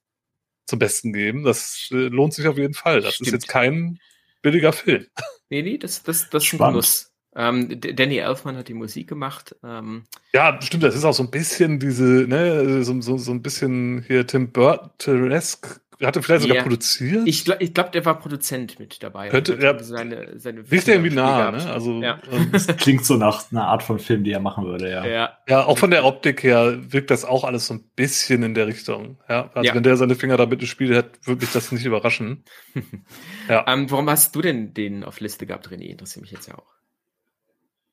[0.66, 1.44] zum Besten geben.
[1.44, 3.02] Das äh, lohnt sich auf jeden Fall.
[3.02, 3.28] Das Stimmt.
[3.28, 3.98] ist jetzt kein
[4.40, 5.06] billiger Film.
[5.50, 7.12] Nee, nee, das, das, das ist ein Genuss.
[7.38, 9.54] Ähm, Danny Elfman hat die Musik gemacht.
[9.62, 10.02] Ähm,
[10.34, 14.02] ja, stimmt, das ist auch so ein bisschen diese, ne, so, so, so ein bisschen
[14.08, 15.80] hier Tim Burton-esque.
[16.02, 17.26] Hat er vielleicht sogar ja, produziert?
[17.26, 19.28] Ich, glaube, ich glaub, der war Produzent mit dabei.
[19.28, 21.70] Könnte, ja, seine, seine riecht irgendwie nah, ne?
[21.70, 22.20] Also, ja.
[22.30, 25.04] ähm, das klingt so nach einer Art von Film, die er machen würde, ja.
[25.04, 28.54] Ja, ja auch von der Optik her wirkt das auch alles so ein bisschen in
[28.54, 29.18] der Richtung.
[29.28, 29.74] Ja, also ja.
[29.74, 32.44] wenn der seine Finger da mit im Spiel hat, würde mich das nicht überraschen.
[33.48, 33.64] ja.
[33.66, 35.86] Ähm, warum hast du denn den auf Liste gehabt, René?
[35.86, 36.77] Interessiert mich jetzt ja auch.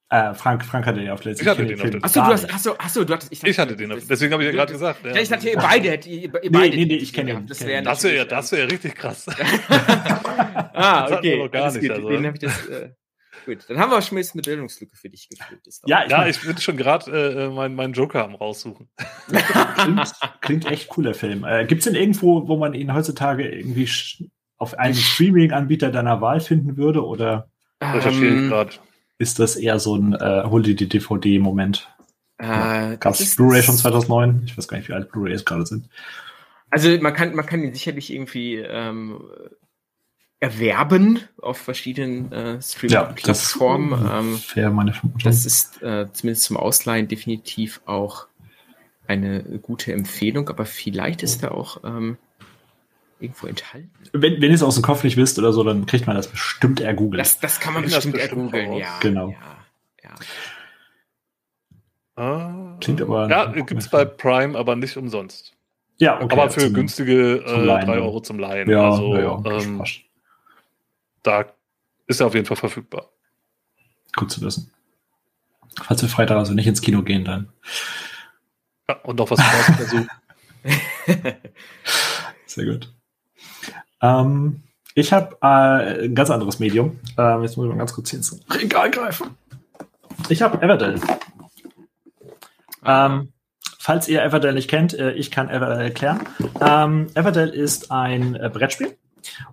[0.09, 2.53] Äh, Frank, Frank hatte den auf letztes Ich hatte den auf letztes Achso, du hast,
[2.53, 5.03] achso, achso, du hattest, ich, ich hatte den auf, deswegen habe ich ja gerade gesagt.
[5.03, 5.15] Ja.
[5.15, 6.49] Ich dachte, ihr beide hättet, ihr, beide.
[6.51, 7.47] Nee, nee, nee, ich kenne ihn.
[7.47, 9.25] Das wäre das wär, das wär richtig krass.
[10.73, 11.39] ah, okay.
[11.41, 12.09] Das gar nicht, also.
[12.09, 12.89] Den habe ich das, äh,
[13.45, 15.61] Gut, dann haben wir schon jetzt eine Bildungslücke für dich gefüllt.
[15.85, 18.89] Ja, ich, ja, ich bin schon gerade äh, meinen mein Joker am raussuchen.
[19.77, 21.43] klingt, klingt echt cooler Film.
[21.43, 23.87] Äh, Gibt es denn irgendwo, wo man ihn heutzutage irgendwie
[24.57, 27.05] auf einem Streaming-Anbieter deiner Wahl finden würde?
[27.05, 27.49] Oder?
[27.81, 28.71] Recherchiere ich ähm, gerade
[29.17, 31.89] ist das eher so ein äh, hol dir die DVD-Moment?
[32.37, 34.43] Äh, Gab es Blu-ray schon 2009?
[34.45, 35.89] Ich weiß gar nicht, wie alt Blu-rays gerade sind.
[36.69, 39.21] Also man kann, man kann ihn sicherlich irgendwie ähm,
[40.39, 43.91] erwerben auf verschiedenen äh, Streaming-Plattformen.
[43.91, 45.21] Ja, ähm, fair meine Vermutung.
[45.23, 48.27] Das ist äh, zumindest zum Ausleihen definitiv auch
[49.07, 52.17] eine gute Empfehlung, aber vielleicht ist er auch ähm,
[53.19, 53.91] irgendwo enthalten.
[54.13, 56.27] Wenn, wenn ihr es aus dem Kopf nicht wisst oder so, dann kriegt man das
[56.27, 57.19] bestimmt ergoogeln.
[57.19, 58.99] Das, das kann man das bestimmt, bestimmt ergoogeln, ja.
[58.99, 59.29] Genau.
[59.29, 59.37] Ja,
[60.03, 60.15] ja.
[62.17, 63.29] Ah, Klingt aber.
[63.29, 65.53] Ja, gibt es bei Prime, aber nicht umsonst.
[65.97, 66.33] Ja, okay.
[66.33, 68.69] Aber für zum, günstige äh, 3 Euro zum Leihen.
[68.69, 69.83] Ja, also, ja, ähm,
[71.23, 71.45] da
[72.07, 73.09] ist er auf jeden Fall verfügbar.
[74.15, 74.71] Gut zu wissen.
[75.81, 77.49] Falls wir Freitag also nicht ins Kino gehen, dann.
[78.87, 79.39] Ja, und noch was
[79.77, 80.05] dazu.
[82.45, 82.93] Sehr gut.
[84.01, 86.99] Ähm, ich habe äh, ein ganz anderes Medium.
[87.17, 89.37] Ähm, jetzt muss ich mal ganz kurz hier ins Regal greifen.
[90.29, 90.99] Ich habe Everdell.
[92.85, 93.33] Ähm,
[93.79, 96.21] falls ihr Everdell nicht kennt, äh, ich kann Everdell erklären.
[96.61, 98.95] Ähm, Everdell ist ein äh, Brettspiel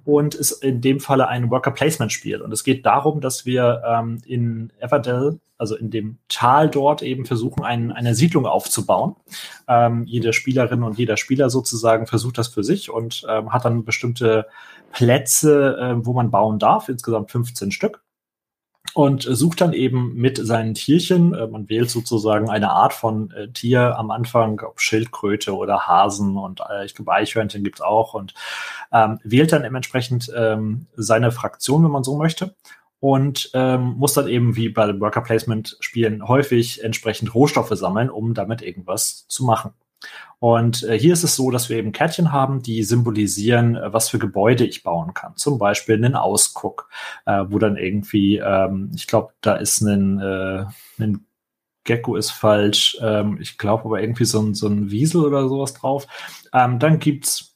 [0.04, 2.40] und ist in dem Falle ein Worker Placement Spiel.
[2.40, 7.24] Und es geht darum, dass wir ähm, in Everdell, also in dem Tal dort eben
[7.24, 9.16] versuchen, ein, eine Siedlung aufzubauen.
[9.68, 13.84] Ähm, jede Spielerin und jeder Spieler sozusagen versucht das für sich und ähm, hat dann
[13.84, 14.46] bestimmte
[14.92, 18.02] Plätze, äh, wo man bauen darf, insgesamt 15 Stück
[18.94, 23.48] und sucht dann eben mit seinen Tierchen, äh, man wählt sozusagen eine Art von äh,
[23.48, 28.34] Tier am Anfang, ob Schildkröte oder Hasen und äh, ich glaube Eichhörnchen gibt's auch und
[28.92, 32.54] ähm, wählt dann dementsprechend ähm, seine Fraktion, wenn man so möchte
[33.00, 38.34] und ähm, muss dann eben wie bei Worker Placement Spielen häufig entsprechend Rohstoffe sammeln, um
[38.34, 39.72] damit irgendwas zu machen.
[40.38, 44.08] Und äh, hier ist es so, dass wir eben Kärtchen haben, die symbolisieren, äh, was
[44.08, 45.36] für Gebäude ich bauen kann.
[45.36, 46.88] Zum Beispiel einen Ausguck,
[47.26, 50.64] äh, wo dann irgendwie, ähm, ich glaube, da ist ein, äh,
[50.98, 51.26] ein
[51.84, 55.74] Gecko ist falsch, ähm, ich glaube aber irgendwie so ein, so ein Wiesel oder sowas
[55.74, 56.06] drauf.
[56.52, 57.51] Ähm, dann gibt's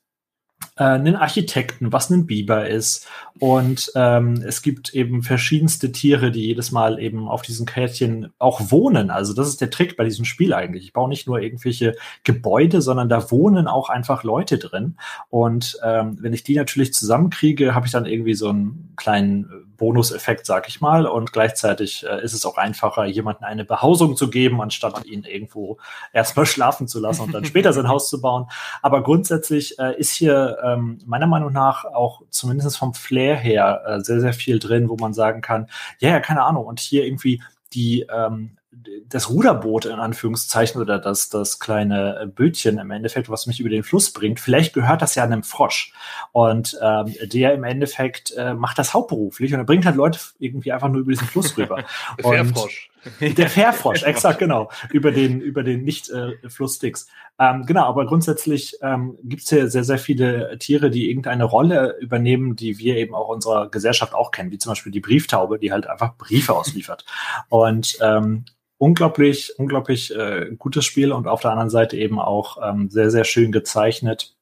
[0.77, 3.07] äh, einen Architekten, was ein Biber ist.
[3.39, 8.71] Und ähm, es gibt eben verschiedenste Tiere, die jedes Mal eben auf diesen Kärtchen auch
[8.71, 9.11] wohnen.
[9.11, 10.85] Also das ist der Trick bei diesem Spiel eigentlich.
[10.85, 14.97] Ich baue nicht nur irgendwelche Gebäude, sondern da wohnen auch einfach Leute drin.
[15.29, 20.47] Und ähm, wenn ich die natürlich zusammenkriege, habe ich dann irgendwie so einen kleinen Bonuseffekt,
[20.47, 21.07] sag ich mal.
[21.07, 25.79] Und gleichzeitig äh, ist es auch einfacher, jemanden eine Behausung zu geben, anstatt ihn irgendwo
[26.13, 28.47] erstmal schlafen zu lassen und dann später sein Haus zu bauen.
[28.83, 34.01] Aber grundsätzlich äh, ist hier ähm, meiner Meinung nach auch zumindest vom Flair her äh,
[34.01, 35.69] sehr, sehr viel drin, wo man sagen kann,
[35.99, 36.67] ja, ja, keine Ahnung.
[36.67, 38.57] Und hier irgendwie die ähm,
[39.09, 43.83] das Ruderboot in Anführungszeichen oder das, das kleine Bötchen im Endeffekt, was mich über den
[43.83, 45.93] Fluss bringt, vielleicht gehört das ja einem Frosch.
[46.33, 50.73] Und ähm, der im Endeffekt äh, macht das hauptberuflich und er bringt halt Leute irgendwie
[50.73, 51.85] einfach nur über diesen Fluss rüber.
[52.19, 52.91] der Fährfrosch.
[53.21, 54.71] Der Fährfrosch, exakt, genau.
[54.91, 57.07] Über den, über den Nicht-Flusssticks.
[57.39, 61.45] Äh, ähm, genau, aber grundsätzlich ähm, gibt es hier sehr, sehr viele Tiere, die irgendeine
[61.45, 65.59] Rolle übernehmen, die wir eben auch unserer Gesellschaft auch kennen, wie zum Beispiel die Brieftaube,
[65.59, 67.05] die halt einfach Briefe ausliefert.
[67.49, 68.45] Und ähm,
[68.79, 73.25] unglaublich, unglaublich äh, gutes Spiel und auf der anderen Seite eben auch ähm, sehr, sehr
[73.25, 74.37] schön gezeichnet,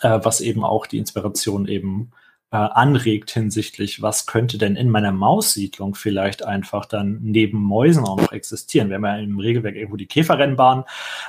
[0.00, 2.12] äh, was eben auch die Inspiration eben
[2.50, 8.16] äh, anregt hinsichtlich, was könnte denn in meiner Maussiedlung vielleicht einfach dann neben Mäusen auch
[8.16, 8.90] noch existieren.
[8.90, 10.84] Wir haben ja im Regelwerk irgendwo die Käferrennbahn,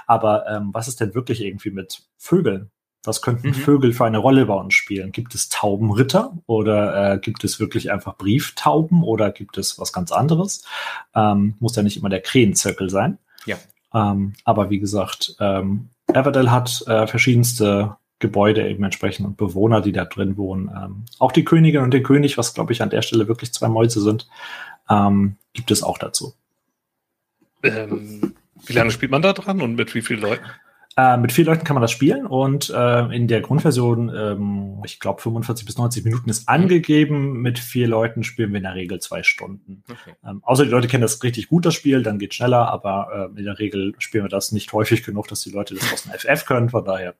[0.06, 2.70] aber ähm, was ist denn wirklich irgendwie mit Vögeln?
[3.08, 3.54] Was könnten mhm.
[3.54, 5.12] Vögel für eine Rolle bei uns spielen?
[5.12, 10.12] Gibt es Taubenritter oder äh, gibt es wirklich einfach Brieftauben oder gibt es was ganz
[10.12, 10.66] anderes?
[11.14, 13.18] Ähm, muss ja nicht immer der Krähenzirkel sein.
[13.46, 13.58] Ja.
[13.94, 19.92] Ähm, aber wie gesagt, ähm, Everdell hat äh, verschiedenste Gebäude eben entsprechend und Bewohner, die
[19.92, 20.70] da drin wohnen.
[20.70, 23.68] Ähm, auch die Königin und der König, was glaube ich an der Stelle wirklich zwei
[23.68, 24.28] Mäuse sind,
[24.90, 26.34] ähm, gibt es auch dazu.
[27.64, 28.36] Ähm,
[28.66, 30.46] wie lange spielt man da dran und mit wie vielen Leuten?
[30.98, 35.02] Äh, mit vier Leuten kann man das spielen und äh, in der Grundversion, ähm, ich
[35.02, 37.42] glaube 45 bis 90 Minuten ist angegeben.
[37.42, 39.84] Mit vier Leuten spielen wir in der Regel zwei Stunden.
[39.92, 40.16] Okay.
[40.26, 43.40] Ähm, außer die Leute kennen das richtig gut, das Spiel, dann geht schneller, aber äh,
[43.40, 46.14] in der Regel spielen wir das nicht häufig genug, dass die Leute das aus dem
[46.14, 46.70] FF können.
[46.70, 47.16] Von daher,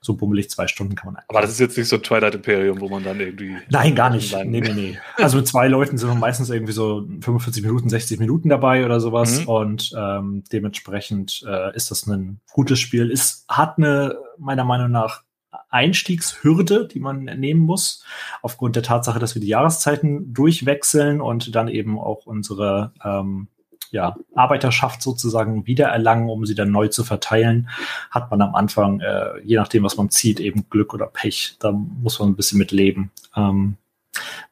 [0.00, 1.22] so bummelig zwei Stunden kann man.
[1.28, 3.56] Aber das ist jetzt nicht so Twilight Imperium, wo man dann irgendwie.
[3.70, 4.34] Nein, gar nicht.
[4.44, 4.98] Nee, nee, nee.
[5.16, 9.00] Also mit zwei Leuten sind wir meistens irgendwie so 45 Minuten, 60 Minuten dabei oder
[9.00, 9.40] sowas.
[9.40, 9.48] Mhm.
[9.48, 13.12] Und ähm, dementsprechend äh, ist das ein gutes Spiel Spiel.
[13.12, 15.22] Es hat eine, meiner Meinung nach,
[15.70, 18.04] Einstiegshürde, die man nehmen muss,
[18.42, 23.48] aufgrund der Tatsache, dass wir die Jahreszeiten durchwechseln und dann eben auch unsere ähm,
[23.90, 27.68] ja, Arbeiterschaft sozusagen wiedererlangen, um sie dann neu zu verteilen,
[28.10, 31.56] hat man am Anfang, äh, je nachdem, was man zieht, eben Glück oder Pech.
[31.60, 33.12] Da muss man ein bisschen mit leben.
[33.36, 33.76] Ähm,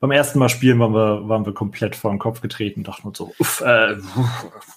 [0.01, 3.07] beim ersten Mal spielen waren wir, waren wir komplett vor den Kopf getreten und dachten
[3.07, 3.97] uns so, uff, äh,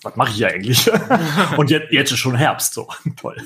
[0.04, 0.90] was mache ich eigentlich?
[1.58, 3.38] und jetzt, jetzt ist schon Herbst, so toll.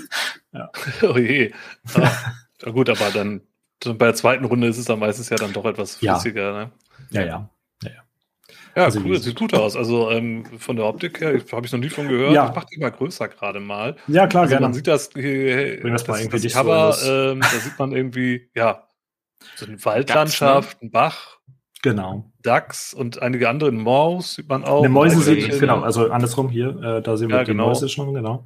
[0.51, 0.69] Ja.
[1.01, 1.51] Oh je.
[1.93, 3.41] Ah, gut, aber dann,
[3.85, 6.51] bei der zweiten Runde ist es dann meistens ja dann doch etwas flüssiger.
[6.51, 6.71] Ja, ne?
[7.11, 7.21] ja.
[7.21, 7.49] ja.
[7.83, 7.91] Ja,
[8.75, 9.75] ja also cool, sieht gut aus.
[9.75, 12.33] Also ähm, von der Optik her habe ich noch nie von gehört.
[12.33, 12.49] Ja.
[12.49, 13.95] Ich mache die mal größer gerade mal.
[14.07, 14.65] Ja, klar, also gerne.
[14.65, 18.88] Man sieht das, äh, das, das, das Cover, ähm, da sieht man irgendwie, ja,
[19.55, 20.87] so eine Waldlandschaft, Dachs, ne?
[20.87, 21.37] ein Bach.
[21.81, 22.31] Genau.
[22.41, 24.79] Dachs und einige andere Maus sieht man auch.
[24.79, 27.67] Eine Mäuse sieht, genau, also andersrum hier, äh, da sehen wir ja, die genau.
[27.67, 28.45] Mäuse schon, genau.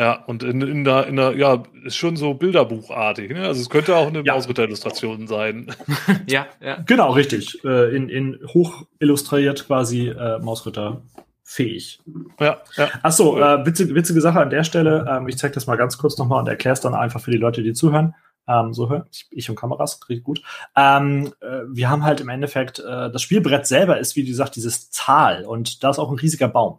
[0.00, 3.30] Ja, und in, in, der, in der, ja, ist schon so Bilderbuchartig.
[3.30, 3.46] Ne?
[3.46, 4.34] Also es könnte auch eine ja.
[4.34, 5.66] Mausritter-Illustration sein.
[6.26, 6.82] ja, ja.
[6.86, 7.62] Genau, richtig.
[7.64, 11.02] Äh, in, in hoch illustriert quasi äh, Mausritter
[11.44, 12.00] fähig.
[12.40, 12.88] Ja, ja.
[13.02, 15.06] Achso, äh, witzige, witzige Sache an der Stelle.
[15.08, 17.38] Ähm, ich zeige das mal ganz kurz nochmal und erkläre es dann einfach für die
[17.38, 18.14] Leute, die zuhören.
[18.48, 20.42] Ähm, so hört ich, ich und Kameras, richtig gut.
[20.76, 24.90] Ähm, äh, wir haben halt im Endeffekt, äh, das Spielbrett selber ist, wie gesagt, dieses
[24.90, 26.78] Tal und da ist auch ein riesiger Baum.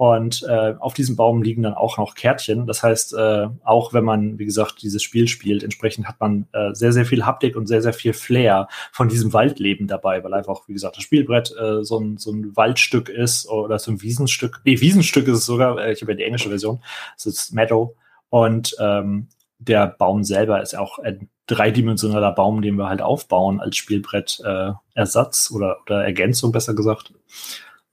[0.00, 2.66] Und äh, auf diesem Baum liegen dann auch noch Kärtchen.
[2.66, 6.72] Das heißt, äh, auch wenn man, wie gesagt, dieses Spiel spielt, entsprechend hat man äh,
[6.72, 10.66] sehr, sehr viel Haptik und sehr, sehr viel Flair von diesem Waldleben dabei, weil einfach,
[10.68, 14.62] wie gesagt, das Spielbrett äh, so, ein, so ein Waldstück ist oder so ein Wiesenstück.
[14.64, 16.82] Nee, Wiesenstück ist es sogar, ich habe ja die englische Version,
[17.16, 17.94] das ist Meadow.
[18.30, 19.26] Und ähm,
[19.60, 24.72] der Baum selber ist auch ein dreidimensionaler Baum, den wir halt aufbauen als Spielbrett äh,
[24.94, 27.12] Ersatz oder, oder Ergänzung, besser gesagt.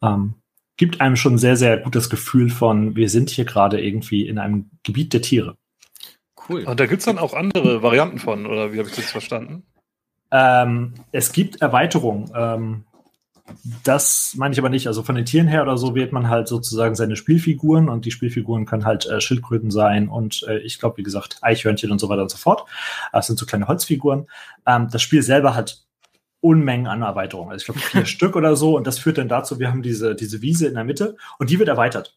[0.02, 0.36] Ähm,
[0.78, 4.70] gibt einem schon sehr, sehr gutes Gefühl von, wir sind hier gerade irgendwie in einem
[4.84, 5.58] Gebiet der Tiere.
[6.48, 6.64] Cool.
[6.64, 9.64] Und da gibt's dann auch andere Varianten von, oder wie habe ich das verstanden?
[10.32, 12.32] Ähm, es gibt Erweiterungen.
[12.36, 12.86] Ähm,
[13.84, 14.88] das meine ich aber nicht.
[14.88, 18.12] Also von den Tieren her oder so wählt man halt sozusagen seine Spielfiguren und die
[18.12, 22.10] Spielfiguren können halt äh, Schildkröten sein und äh, ich glaube, wie gesagt, Eichhörnchen und so
[22.10, 22.66] weiter und so fort.
[23.14, 24.28] Das sind so kleine Holzfiguren.
[24.66, 25.84] Ähm, das Spiel selber hat
[26.42, 27.52] Unmengen an Erweiterungen.
[27.52, 30.16] Also ich glaube vier Stück oder so und das führt dann dazu, wir haben diese,
[30.16, 32.16] diese Wiese in der Mitte und die wird erweitert.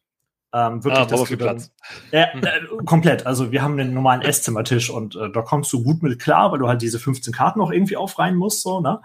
[0.53, 1.73] Ähm, wirklich, Ah, dass du dann- Platz.
[2.11, 3.25] Ja, äh, komplett.
[3.25, 6.59] Also wir haben einen normalen Esszimmertisch und äh, da kommst du gut mit klar, weil
[6.59, 9.01] du halt diese 15 Karten noch irgendwie aufreihen musst, so, ne?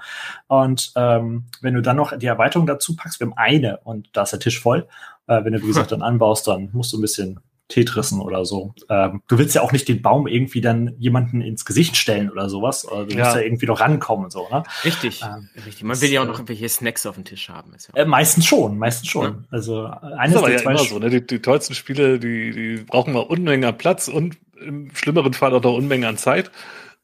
[0.47, 4.23] Und ähm, wenn du dann noch die Erweiterung dazu packst, wir haben eine und da
[4.23, 4.87] ist der Tisch voll.
[5.27, 8.73] Äh, wenn du, wie gesagt, dann anbaust, dann musst du ein bisschen Tetrissen oder so.
[8.89, 12.47] Ähm, du willst ja auch nicht den Baum irgendwie dann jemanden ins Gesicht stellen oder
[12.49, 12.87] sowas.
[12.87, 13.23] Oder du Ja.
[13.23, 14.63] musst ja irgendwie noch rankommen, so, ne?
[14.83, 15.23] Richtig.
[15.23, 15.83] Ähm, Richtig.
[15.83, 17.73] Man will ja auch noch irgendwelche Snacks auf dem Tisch haben.
[17.73, 19.23] Ist ja Äh, meistens schon, meistens schon.
[19.25, 19.43] Ja.
[19.49, 21.09] Also eines ist aber der ja zwei immer so, ne?
[21.09, 25.53] Die, die tollsten Spiele, die, die brauchen mal Unmengen an Platz und im schlimmeren Fall
[25.53, 26.51] auch noch Unmengen an Zeit.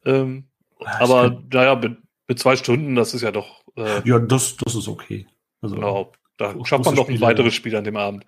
[0.04, 0.44] Ähm,
[0.80, 1.96] Ja, ich aber naja, mit,
[2.28, 5.26] mit zwei Stunden, das ist ja doch äh, Ja, das, das ist okay.
[5.60, 6.12] Also, genau.
[6.42, 7.26] Da Große schafft man doch ein Spiele.
[7.26, 8.24] weiteres Spiel an dem Abend.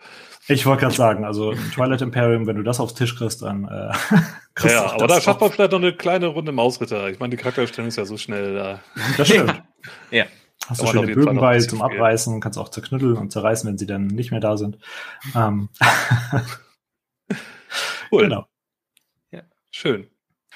[0.49, 3.93] Ich wollte gerade sagen, also Twilight Imperium, wenn du das aufs Tisch kriegst, dann äh,
[4.55, 7.09] kriegst Ja, ja, aber da schafft man vielleicht noch eine kleine Runde Mausritter.
[7.09, 8.81] Ich meine, die Charakterstellung ist ja so schnell da.
[9.17, 9.63] Das stimmt.
[10.11, 10.25] Ja.
[10.67, 11.83] Hast du schöne Bögen bei zum spielen.
[11.83, 14.79] Abreißen, kannst auch zerknütteln und zerreißen, wenn sie dann nicht mehr da sind.
[15.35, 15.69] Ähm,
[18.11, 18.25] Cool.
[18.25, 18.47] genau.
[19.77, 20.07] Schön.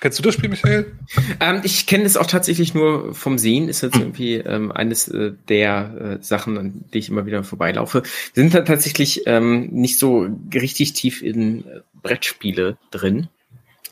[0.00, 0.92] Kennst du das Spiel, Michael?
[1.40, 3.68] Ähm, ich kenne es auch tatsächlich nur vom Sehen.
[3.68, 8.02] Ist jetzt irgendwie ähm, eines äh, der äh, Sachen, an die ich immer wieder vorbeilaufe.
[8.34, 13.28] Wir sind da tatsächlich ähm, nicht so richtig tief in äh, Brettspiele drin.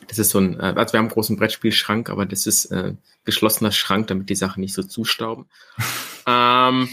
[0.07, 2.93] Das ist so ein, äh, also wir haben einen großen Brettspielschrank, aber das ist äh,
[3.25, 5.45] geschlossener Schrank, damit die Sachen nicht so zustauben.
[6.27, 6.87] ähm,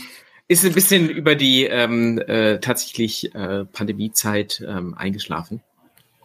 [0.49, 5.63] ist ein bisschen über die ähm, äh, tatsächlich äh, Pandemiezeit ähm, eingeschlafen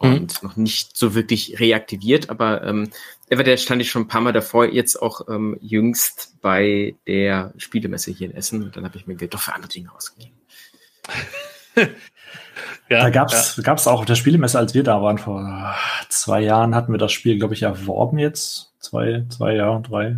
[0.00, 2.90] und noch nicht so wirklich reaktiviert, aber ähm,
[3.28, 8.10] Everdell stand ich schon ein paar Mal davor, jetzt auch ähm, jüngst bei der Spielemesse
[8.10, 10.36] hier in Essen und dann habe ich mir Geld doch für andere Dinge ausgegeben.
[12.90, 15.74] Ja, Da gab's gab's auch auf der Spielemesse, als wir da waren, vor
[16.08, 18.72] zwei Jahren hatten wir das Spiel, glaube ich, erworben jetzt.
[18.80, 20.16] Zwei, zwei Jahre, drei.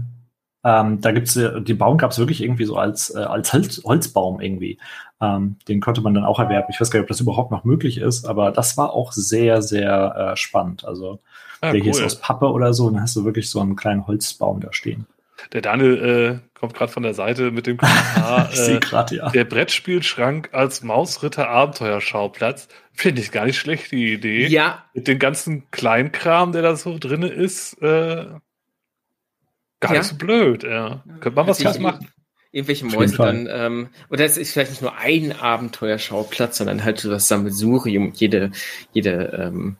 [0.64, 4.40] Ähm, da gibt's äh, die Baum gab's wirklich irgendwie so als, äh, als Holz, Holzbaum
[4.40, 4.78] irgendwie.
[5.22, 6.66] Ähm, den konnte man dann auch erwerben.
[6.70, 9.62] Ich weiß gar nicht, ob das überhaupt noch möglich ist, aber das war auch sehr,
[9.62, 10.84] sehr äh, spannend.
[10.84, 11.20] Also
[11.62, 12.06] ja, der hier ist cool.
[12.06, 15.06] aus Pappe oder so, dann hast du wirklich so einen kleinen Holzbaum da stehen.
[15.52, 18.48] Der Daniel äh, kommt gerade von der Seite mit dem Kommentar.
[18.52, 19.30] ich sehe äh, gerade, ja.
[19.30, 22.66] der Brettspielschrank als Mausritter Abenteuerschauplatz.
[22.92, 24.46] Finde ich gar nicht schlecht, die Idee.
[24.48, 28.26] Ja, Mit dem ganzen Kleinkram, der da so drinne ist, äh,
[29.80, 29.98] gar Ja.
[29.98, 30.64] nicht so blöd.
[30.64, 31.02] Ja.
[31.20, 32.08] Könnte man was draus machen.
[32.52, 37.10] Irgendwelche Mäuse dann, ähm, oder es ist vielleicht nicht nur ein Abenteuerschauplatz, sondern halt so
[37.10, 38.52] das Sammelsurium, jede,
[38.92, 39.76] jede ähm,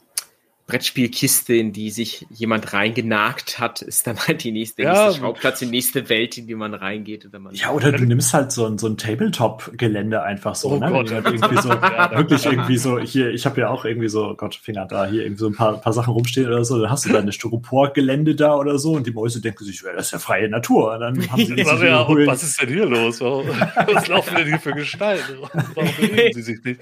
[0.73, 5.05] Brettspielkiste, in die sich jemand reingenagt hat, ist dann halt die nächste, der Ja.
[5.05, 7.27] nächste Schauplatz, die nächste Welt, in die man reingeht.
[7.27, 10.79] Oder man Ja, oder du nimmst halt so ein, so ein Tabletop-Gelände einfach so, Oh
[10.79, 10.89] ne?
[10.89, 11.18] Gott, ja.
[11.18, 14.87] irgendwie so, Ja, wirklich irgendwie so, hier, ich habe ja auch irgendwie so, Gott, Finger
[14.87, 17.18] da, hier irgendwie so ein paar, paar Sachen rumstehen oder so, dann hast du da
[17.18, 20.49] eine Styropor-Gelände da oder so und die Mäuse denken sich, ja, das ist ja freie
[20.49, 20.95] Natur.
[20.95, 23.20] Und dann haben sie sich ja, holen- was ist denn hier los?
[23.20, 25.37] Was laufen denn hier für Gestalten?
[25.75, 26.81] Warum bewegen sie sich nicht?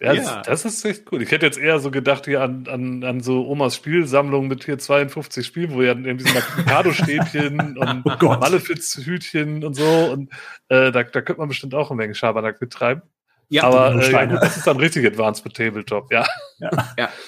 [0.00, 0.42] Ja, Ja.
[0.42, 1.20] Das, das ist echt cool.
[1.22, 4.78] Ich hätte jetzt eher so gedacht hier an, an, an so Omas Spielsammlung mit hier
[4.78, 8.36] 52 Spielen, wo ja irgendwie so Mikado-Stäbchen und Oh.
[8.36, 10.10] Malefiz-Hütchen und so.
[10.12, 10.32] Und
[10.68, 13.02] äh, da, da könnte man bestimmt auch eine Menge Schabernack betreiben.
[13.48, 16.26] ja, Aber äh, gut, das ist dann richtig Advanced mit Tabletop, ja.
[16.58, 16.70] Ja.
[16.98, 17.08] Ja.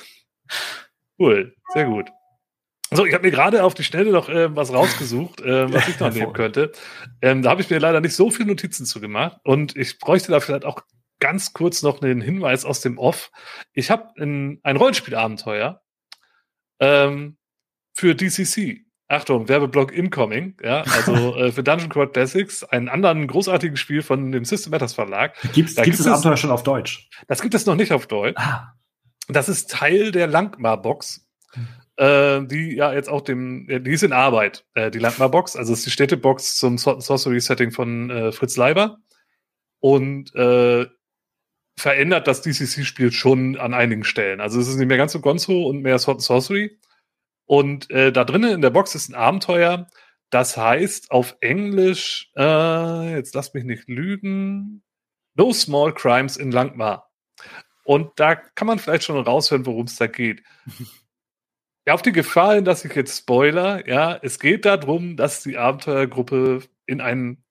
[1.19, 2.11] Cool, sehr gut.
[2.91, 5.99] So, ich habe mir gerade auf die Schnelle noch äh, was rausgesucht, äh, was ich
[6.01, 6.73] noch nehmen könnte.
[7.23, 10.33] Ähm, da habe ich mir leider nicht so viele Notizen zu gemacht und ich bräuchte
[10.33, 10.83] da vielleicht auch
[11.23, 13.31] ganz kurz noch einen Hinweis aus dem Off.
[13.73, 15.81] Ich habe ein, ein Rollenspielabenteuer
[16.81, 17.37] ähm,
[17.95, 18.85] für DCC.
[19.09, 24.33] Achtung, Werbeblock incoming, ja, also äh, für Dungeon Crawl Classics, einen anderen großartigen Spiel von
[24.33, 25.35] dem System Matters Verlag.
[25.53, 27.11] Gibt's, Da gibt's gibt das es- Abenteuer schon auf Deutsch?
[27.29, 28.39] Das gibt es noch nicht auf Deutsch.
[28.41, 28.73] Ah,
[29.29, 31.29] Das ist Teil der Langmar-Box,
[31.97, 35.57] äh, die ja jetzt auch dem, äh, die ist in Arbeit, äh, die Langmar-Box.
[35.57, 38.97] Also ist die Städtebox zum Sor Sorcery-Setting von äh, Fritz Leiber
[39.81, 40.87] und äh,
[41.79, 44.41] verändert das DCC-Spiel schon an einigen Stellen.
[44.41, 46.79] Also es ist nicht mehr ganz so Gonzo und mehr Sword and Sorcery.
[47.47, 49.89] Und äh, da drinnen in der Box ist ein Abenteuer,
[50.31, 54.83] das heißt auf Englisch, äh, jetzt lasst mich nicht lügen,
[55.35, 57.11] No Small Crimes in Langmar.
[57.85, 60.43] Und da kann man vielleicht schon raushören, worum es da geht.
[61.85, 65.59] Ja, auf die Gefahr hin, dass ich jetzt spoiler, ja, es geht darum, dass die
[65.59, 67.43] Abenteuergruppe in ein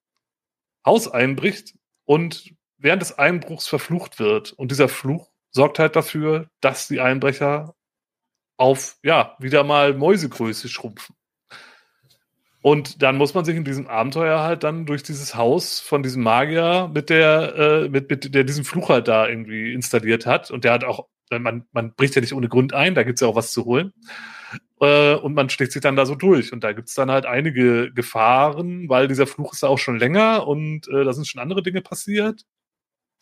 [0.86, 4.54] Haus einbricht und während des Einbruchs verflucht wird.
[4.54, 7.76] Und dieser Fluch sorgt halt dafür, dass die Einbrecher
[8.58, 11.16] auf, ja, wieder mal Mäusegröße schrumpfen.
[12.62, 16.22] Und dann muss man sich in diesem Abenteuer halt dann durch dieses Haus von diesem
[16.22, 20.52] Magier mit der, äh, mit, mit der diesen Fluch halt da irgendwie installiert hat.
[20.52, 23.28] Und der hat auch, man, man bricht ja nicht ohne Grund ein, da gibt's ja
[23.28, 23.94] auch was zu holen.
[24.80, 26.54] Äh, und man schlägt sich dann da so durch.
[26.54, 30.48] Und da gibt's dann halt einige Gefahren, weil dieser Fluch ist ja auch schon länger
[30.48, 32.46] und äh, da sind schon andere Dinge passiert.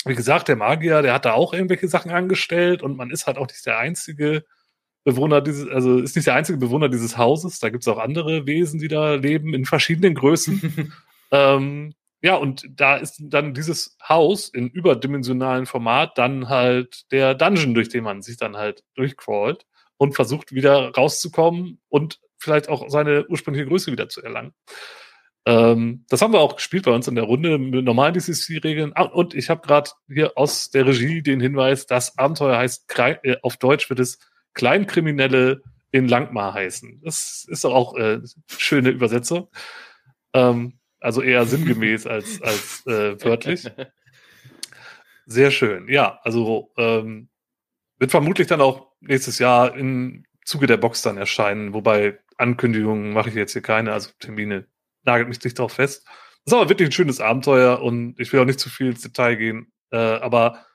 [0.06, 3.38] Wie gesagt, der Magier, der hat da auch irgendwelche Sachen angestellt und man ist halt
[3.38, 4.46] auch nicht der einzige
[5.04, 7.60] Bewohner dieses, also ist nicht der einzige Bewohner dieses Hauses.
[7.60, 10.94] Da gibt es auch andere Wesen, die da leben in verschiedenen Größen.
[11.32, 17.74] ähm, ja, und da ist dann dieses Haus in überdimensionalen Format dann halt der Dungeon,
[17.74, 19.66] durch den man sich dann halt durchcrawlt
[19.98, 24.54] und versucht wieder rauszukommen und vielleicht auch seine ursprüngliche Größe wieder zu erlangen.
[25.50, 28.92] Ähm, das haben wir auch gespielt bei uns in der Runde mit normalen DCC-Regeln.
[28.94, 32.86] Ah, und ich habe gerade hier aus der Regie den Hinweis, das Abenteuer heißt,
[33.24, 34.20] äh, auf Deutsch wird es
[34.54, 37.02] Kleinkriminelle in Langmar heißen.
[37.04, 39.48] Das ist auch äh, schöne Übersetzung.
[40.36, 43.66] Ähm, also eher sinngemäß als, als äh, wörtlich.
[45.26, 45.90] Sehr schön.
[45.90, 47.30] Ja, also ähm,
[47.98, 53.30] wird vermutlich dann auch nächstes Jahr im Zuge der Box dann erscheinen, wobei Ankündigungen mache
[53.30, 54.68] ich jetzt hier keine, also Termine
[55.04, 56.06] nagelt mich nicht drauf fest.
[56.06, 59.02] Das ist aber wirklich ein schönes Abenteuer und ich will auch nicht zu viel ins
[59.02, 60.66] Detail gehen, äh, aber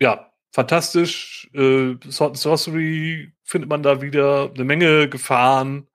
[0.00, 1.50] ja, fantastisch.
[1.52, 5.88] Äh, Sword and Sorcery findet man da wieder eine Menge Gefahren,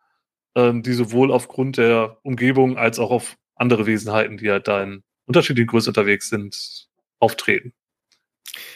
[0.55, 5.03] ähm, die sowohl aufgrund der Umgebung als auch auf andere Wesenheiten, die halt da in
[5.25, 6.89] unterschiedlichen Größen unterwegs sind,
[7.19, 7.73] auftreten.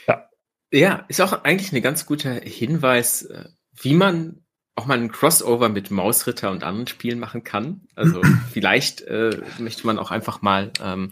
[0.08, 0.30] Ja.
[0.72, 4.46] Ja, ist auch eigentlich ein ganz guter Hinweis, äh, wie man
[4.78, 7.82] auch mal einen Crossover mit Mausritter und anderen Spielen machen kann.
[7.96, 8.22] Also
[8.52, 11.10] vielleicht äh, möchte man auch einfach mal ähm,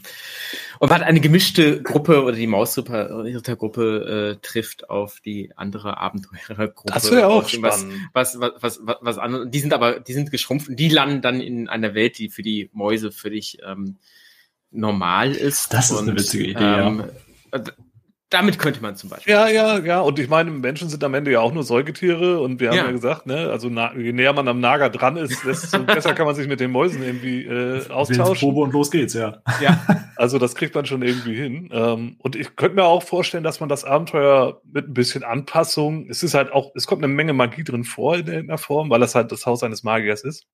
[0.80, 6.93] und man hat eine gemischte Gruppe oder die Mausrittergruppe äh, trifft auf die andere Abenteurergruppe.
[6.93, 7.93] Das wäre auch spannend.
[8.13, 9.49] Was, was, was, was, was anderes.
[9.49, 12.43] Die sind aber, die sind geschrumpft und die landen dann in einer Welt, die für
[12.43, 13.97] die Mäuse völlig ähm,
[14.70, 15.74] normal ist.
[15.74, 17.03] Das ist und, eine witzige Idee, ähm,
[17.51, 17.63] ja.
[18.36, 19.31] Damit könnte man zum Beispiel.
[19.31, 20.01] Ja, ja, ja.
[20.01, 22.86] Und ich meine, Menschen sind am Ende ja auch nur Säugetiere und wir haben ja,
[22.88, 26.25] ja gesagt, ne, also na, je näher man am Nager dran ist, desto besser kann
[26.25, 28.49] man sich mit den Mäusen irgendwie äh, austauschen.
[28.49, 29.38] Probe und los geht's, ja.
[29.61, 29.79] Ja.
[30.17, 31.69] Also das kriegt man schon irgendwie hin.
[31.73, 36.07] Ähm, und ich könnte mir auch vorstellen, dass man das Abenteuer mit ein bisschen Anpassung,
[36.09, 39.01] es ist halt auch, es kommt eine Menge Magie drin vor in irgendeiner Form, weil
[39.01, 40.47] das halt das Haus eines Magiers ist.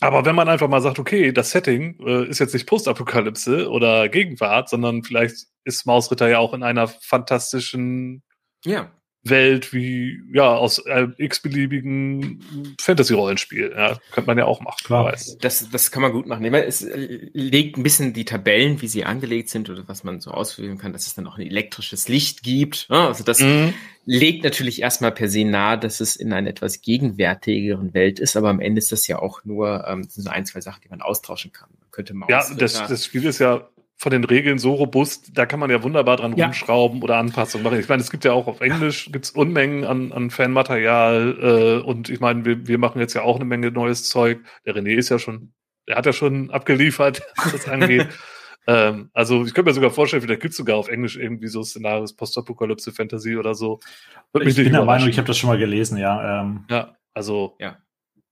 [0.00, 4.08] Aber wenn man einfach mal sagt, okay, das Setting äh, ist jetzt nicht Postapokalypse oder
[4.08, 8.22] Gegenwart, sondern vielleicht ist Mausritter ja auch in einer fantastischen
[8.64, 8.90] ja.
[9.28, 13.72] Welt wie ja aus äh, x-beliebigen Fantasy-Rollenspiel.
[13.74, 14.78] Ja, könnte man ja auch machen.
[14.84, 15.14] Klar.
[15.40, 16.44] Das, das kann man gut machen.
[16.54, 20.30] Es äh, legt ein bisschen die Tabellen, wie sie angelegt sind oder was man so
[20.30, 22.86] ausführen kann, dass es dann auch ein elektrisches Licht gibt.
[22.88, 23.74] Also das mhm.
[24.04, 28.48] legt natürlich erstmal per se nahe, dass es in einer etwas gegenwärtigeren Welt ist, aber
[28.48, 31.52] am Ende ist das ja auch nur ähm, so ein, zwei Sachen, die man austauschen
[31.52, 31.68] kann.
[31.80, 33.68] Man könnte Maus ja, das, das Spiel ist ja
[33.98, 36.46] von den Regeln so robust, da kann man ja wunderbar dran ja.
[36.46, 37.80] rumschrauben oder Anpassungen machen.
[37.80, 41.38] Ich meine, es gibt ja auch auf Englisch gibt's Unmengen an, an Fanmaterial
[41.82, 44.40] äh, und ich meine, wir, wir machen jetzt ja auch eine Menge neues Zeug.
[44.66, 45.52] Der René ist ja schon,
[45.88, 48.06] der hat ja schon abgeliefert, was das angeht.
[48.66, 52.14] ähm, also ich könnte mir sogar vorstellen, vielleicht gibt's sogar auf Englisch irgendwie so Szenarios,
[52.14, 53.80] Postapokalypse, Fantasy oder so.
[54.32, 56.42] Würde ich bin der Meinung, ich habe das schon mal gelesen, ja.
[56.42, 56.66] Ähm.
[56.68, 57.78] Ja, also ja.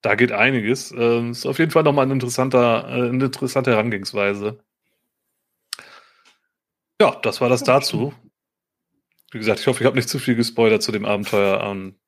[0.03, 0.93] da geht einiges.
[0.93, 4.59] Ähm, ist auf jeden Fall nochmal ein interessanter, äh, eine interessante Herangehensweise.
[7.01, 8.15] Ja, das war das dazu.
[9.33, 11.61] Wie gesagt, ich hoffe, ich habe nicht zu viel gespoilert zu dem Abenteuer.
[11.65, 11.99] Ähm,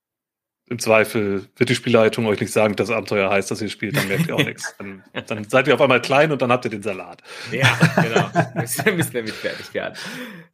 [0.68, 3.96] Im Zweifel wird die Spielleitung euch nicht sagen, dass das Abenteuer heißt, dass ihr spielt,
[3.96, 4.76] dann merkt ihr auch nichts.
[4.78, 7.22] Dann, dann, seid ihr auf einmal klein und dann habt ihr den Salat.
[7.50, 8.30] Ja, genau.
[8.94, 9.96] Müssen wir mit fertig werden.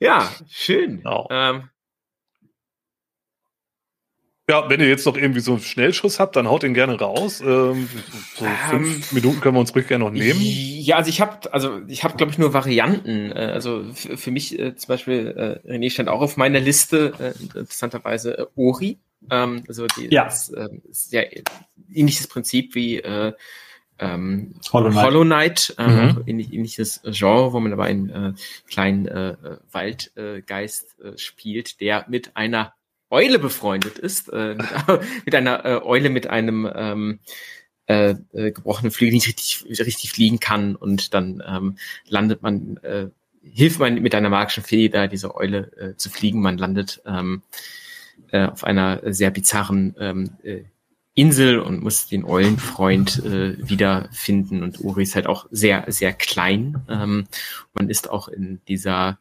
[0.01, 0.99] Ja, schön.
[0.99, 1.28] Genau.
[1.30, 1.68] Ähm,
[4.53, 7.40] ja, wenn ihr jetzt noch irgendwie so einen Schnellschuss habt, dann haut ihn gerne raus.
[7.40, 7.88] Ähm,
[8.34, 10.40] so fünf ähm, Minuten können wir uns ruhig gerne noch nehmen.
[10.42, 13.32] Ja, also ich habe, also ich habe, glaube ich, nur Varianten.
[13.32, 17.42] Äh, also für mich äh, zum Beispiel, äh, René stand auch auf meiner Liste, äh,
[17.42, 18.98] interessanterweise äh, Ori.
[19.30, 20.24] Ähm, also die, ja.
[20.24, 21.22] das äh, ist ja
[21.90, 23.32] ähnliches Prinzip wie äh,
[23.98, 26.24] ähm, Hollow Knight, Hollow Knight äh, mhm.
[26.26, 28.32] ähnliches Genre, wo man aber einen äh,
[28.68, 29.34] kleinen äh,
[29.70, 32.74] Waldgeist äh, spielt, der mit einer
[33.12, 34.56] Eule befreundet ist, äh,
[35.24, 37.18] mit, einer äh, Eule mit einem ähm,
[37.86, 41.76] äh, äh, gebrochenen Flügel nicht richtig, richtig fliegen kann und dann ähm,
[42.08, 43.08] landet man, äh,
[43.42, 46.40] hilft man mit einer magischen da diese Eule äh, zu fliegen.
[46.40, 47.42] Man landet ähm,
[48.30, 50.62] äh, auf einer sehr bizarren ähm, äh,
[51.14, 54.62] Insel und muss den Eulenfreund äh, wiederfinden.
[54.62, 56.82] Und Uri ist halt auch sehr, sehr klein.
[56.88, 57.26] Ähm,
[57.74, 59.18] man ist auch in dieser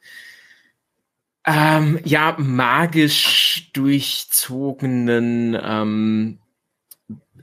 [1.45, 6.37] ähm, ja, magisch durchzogenen, ähm,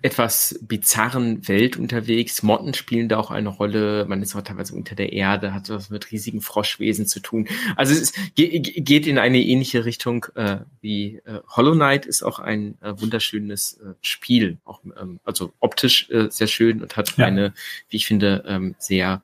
[0.02, 2.42] etwas bizarren Welt unterwegs.
[2.42, 4.06] Motten spielen da auch eine Rolle.
[4.06, 7.48] Man ist auch teilweise unter der Erde, hat was mit riesigen Froschwesen zu tun.
[7.76, 12.78] Also es geht in eine ähnliche Richtung äh, wie äh, Hollow Knight ist auch ein
[12.80, 14.58] äh, wunderschönes äh, Spiel.
[14.64, 17.26] Auch, ähm, also optisch äh, sehr schön und hat ja.
[17.26, 17.52] eine,
[17.88, 19.22] wie ich finde, ähm, sehr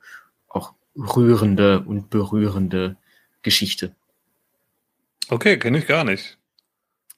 [0.49, 2.97] auch rührende und berührende
[3.43, 3.95] Geschichte.
[5.29, 6.39] Okay, kenne ich gar nicht.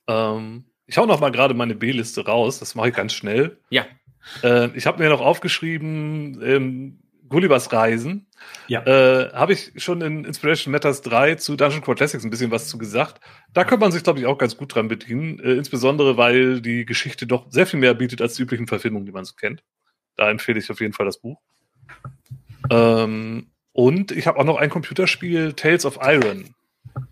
[0.07, 2.59] Ähm, ich hau noch mal gerade meine B-Liste raus.
[2.59, 3.59] Das mache ich ganz schnell.
[3.71, 3.87] Ja.
[4.43, 6.99] Äh, ich habe mir noch aufgeschrieben, ähm,
[7.29, 8.27] Gullivers Reisen.
[8.69, 8.83] Ja.
[8.87, 12.69] Äh, habe ich schon in Inspiration Matters 3 zu Dungeon Crawl Classics ein bisschen was
[12.69, 13.21] zu gesagt.
[13.53, 15.41] Da könnte man sich, glaube ich, auch ganz gut dran bedienen.
[15.41, 19.13] Äh, insbesondere, weil die Geschichte doch sehr viel mehr bietet als die üblichen Verfilmungen, die
[19.13, 19.65] man so kennt.
[20.17, 21.41] Da empfehle ich auf jeden Fall das Buch.
[22.71, 26.55] Ähm, und ich habe auch noch ein Computerspiel, Tales of Iron.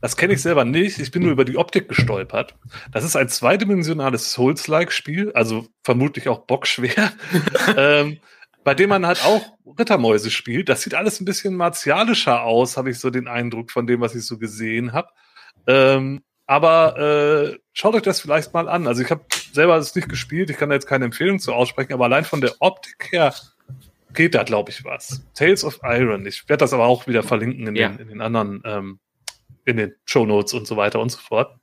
[0.00, 0.98] Das kenne ich selber nicht.
[0.98, 2.54] Ich bin nur über die Optik gestolpert.
[2.92, 7.12] Das ist ein zweidimensionales Souls-like-Spiel, also vermutlich auch bockschwer,
[7.76, 8.18] ähm,
[8.64, 9.42] bei dem man halt auch
[9.78, 10.68] Rittermäuse spielt.
[10.68, 14.14] Das sieht alles ein bisschen martialischer aus, habe ich so den Eindruck von dem, was
[14.14, 15.08] ich so gesehen habe.
[15.66, 18.86] Ähm, aber äh, schaut euch das vielleicht mal an.
[18.86, 21.92] Also ich habe selber es nicht gespielt, ich kann da jetzt keine Empfehlung zu aussprechen,
[21.92, 23.34] aber allein von der Optik her
[24.12, 25.24] geht da, glaube ich, was.
[25.34, 26.24] Tales of Iron.
[26.26, 27.88] Ich werde das aber auch wieder verlinken in, Ja.
[27.88, 28.98] den, in den anderen, ähm,
[29.64, 31.58] in den Show Notes und so weiter und so fort.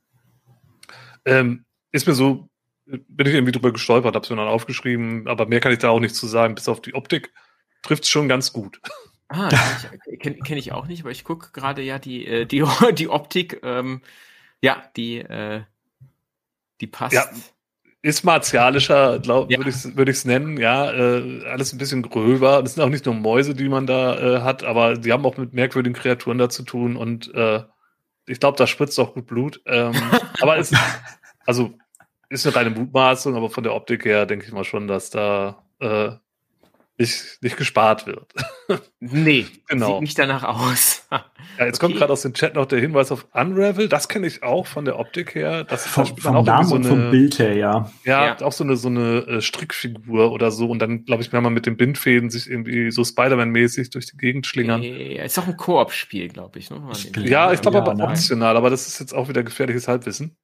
[1.24, 2.48] Ähm, ist mir so,
[2.86, 5.90] bin ich irgendwie drüber gestolpert, habe es mir dann aufgeschrieben, aber mehr kann ich da
[5.90, 7.32] auch nicht zu sagen, bis auf die Optik
[7.82, 8.80] trifft es schon ganz gut.
[9.28, 12.64] Ah, kenne kenn, kenn ich auch nicht, aber ich gucke gerade ja die, äh, die,
[12.94, 14.02] die Optik, ähm,
[14.60, 15.62] ja, die, äh,
[16.80, 17.14] die passt.
[17.14, 17.24] Ja.
[18.04, 19.58] Ist martialischer, glaub, Ja.
[19.58, 20.90] würde ich es würd ich's nennen, ja.
[20.92, 22.60] Äh, alles ein bisschen gröber.
[22.60, 25.36] Das sind auch nicht nur Mäuse, die man da äh, hat, aber die haben auch
[25.36, 27.62] mit merkwürdigen Kreaturen da zu tun und äh,
[28.32, 29.60] ich glaube, da spritzt auch gut Blut.
[29.66, 29.94] Ähm,
[30.40, 30.80] aber es ist,
[31.46, 31.74] also,
[32.30, 35.62] ist eine reine Mutmaßung, aber von der Optik her denke ich mal schon, dass da
[35.80, 36.12] äh,
[36.96, 38.32] nicht, nicht gespart wird.
[39.00, 39.94] Nee, Genau.
[39.94, 41.06] sieht nicht danach aus.
[41.58, 41.98] Ja, jetzt kommt Okay.
[42.00, 43.86] gerade aus dem Chat noch der Hinweis auf Unravel.
[43.86, 45.64] Das kenne ich auch von der Optik her.
[45.64, 47.90] Das Vom, vom Namen und vom Bild her, ja.
[48.04, 48.40] Ja, Ja.
[48.46, 50.70] auch so eine, so eine äh, Strickfigur oder so.
[50.70, 54.16] Und dann, glaube ich, kann man mit den Bindfäden sich irgendwie so Spider-Man-mäßig durch die
[54.16, 54.82] Gegend schlingern.
[54.82, 56.70] Äh, ist auch ein Koop-Spiel, glaube ich.
[56.70, 56.80] Ne?
[56.92, 58.04] Ich Ja, ich glaube Ja, aber ne?
[58.04, 60.36] optional, aber das ist jetzt auch wieder gefährliches Halbwissen.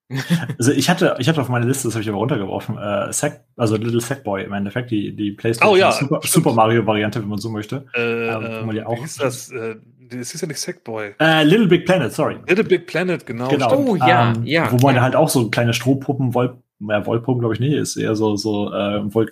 [0.59, 3.45] Also ich hatte, ich hatte auf meine Liste, das habe ich aber runtergeworfen, äh, Sack,
[3.57, 6.21] also Little Sackboy im Endeffekt, die, die PlayStation Oh ja, Super.
[6.23, 7.85] Super Mario Variante, wenn man so möchte.
[7.95, 9.51] Äh, Ja, ähm, kann man ja auch- wie hieß das?
[9.51, 9.77] Äh,
[10.11, 11.15] das ist ja nicht Sackboy.
[11.21, 12.39] Äh, Little Big Planet, sorry.
[12.49, 13.49] Little Big Planet, genau.
[13.49, 13.77] Genau.
[13.77, 15.03] Oh, ja, ähm, ja, Wo man ja.
[15.03, 18.73] halt auch so kleine Strohpuppen, Woll, ja, Wollpuppen, glaube ich nicht, ist eher so, so,
[18.73, 19.31] äh, Woll,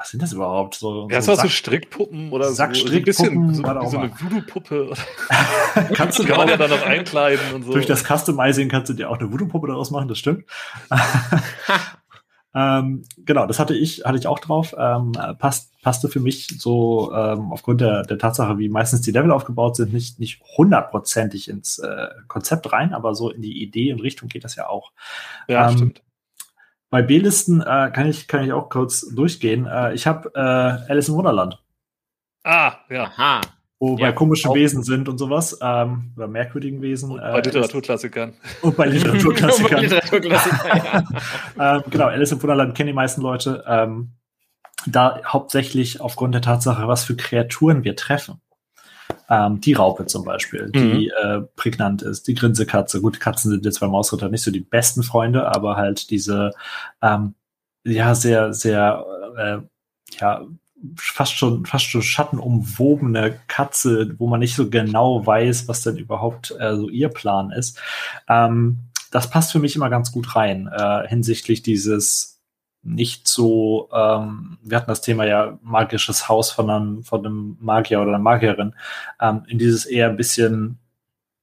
[0.00, 0.76] was sind das überhaupt?
[0.76, 2.54] So, Ja, so war so Sack- Strickpuppen oder so.
[2.54, 4.10] Sackstrickpuppen, so ein bisschen so, so eine.
[4.18, 4.94] Voodoo-Puppe.
[5.92, 7.72] kannst du Die kann man ja auch- dann noch einkleiden und so.
[7.72, 10.44] Durch das Customizing kannst du dir auch eine Voodoo-Puppe daraus machen, das stimmt.
[12.54, 14.74] ähm, genau, das hatte ich, hatte ich auch drauf.
[14.78, 19.30] Ähm, passt, passte für mich so ähm, aufgrund der, der Tatsache, wie meistens die Level
[19.30, 24.00] aufgebaut sind, nicht, nicht hundertprozentig ins äh, Konzept rein, aber so in die Idee und
[24.00, 24.92] Richtung geht das ja auch.
[25.46, 26.02] ja, ähm, stimmt.
[26.90, 29.66] Bei B-Listen äh, kann, ich, kann ich auch kurz durchgehen.
[29.66, 31.62] Äh, ich habe äh, Alice im Wunderland,
[32.42, 33.04] Ah, ja.
[33.04, 33.40] Aha.
[33.78, 37.10] wo Ja, bei komischen auch- Wesen sind und sowas, ähm, oder merkwürdigen Wesen.
[37.12, 38.32] Und äh, bei Literaturklassikern.
[38.62, 39.84] Und bei Literaturklassikern.
[40.24, 41.04] Ja.
[41.76, 43.62] ähm, genau, Alice im Wunderland kennen die meisten Leute.
[43.68, 44.12] Ähm,
[44.86, 48.40] da hauptsächlich aufgrund der Tatsache, was für Kreaturen wir treffen.
[49.30, 53.00] Ähm, die Raupe zum Beispiel, die äh, prägnant ist, die Grinsekatze.
[53.00, 56.50] Gut, Katzen sind jetzt bei Mausritter nicht so die besten Freunde, aber halt diese
[57.00, 57.34] ähm,
[57.84, 59.06] ja sehr, sehr
[59.38, 59.58] äh,
[60.20, 60.44] ja
[60.96, 66.54] fast schon fast schon schattenumwobene Katze, wo man nicht so genau weiß, was denn überhaupt
[66.58, 67.78] äh, so ihr Plan ist.
[68.28, 72.39] Ähm, das passt für mich immer ganz gut rein äh, hinsichtlich dieses
[72.82, 78.00] nicht so, ähm, wir hatten das Thema ja magisches Haus von einem, von einem Magier
[78.00, 78.74] oder einer Magierin,
[79.20, 80.78] ähm, in dieses eher ein bisschen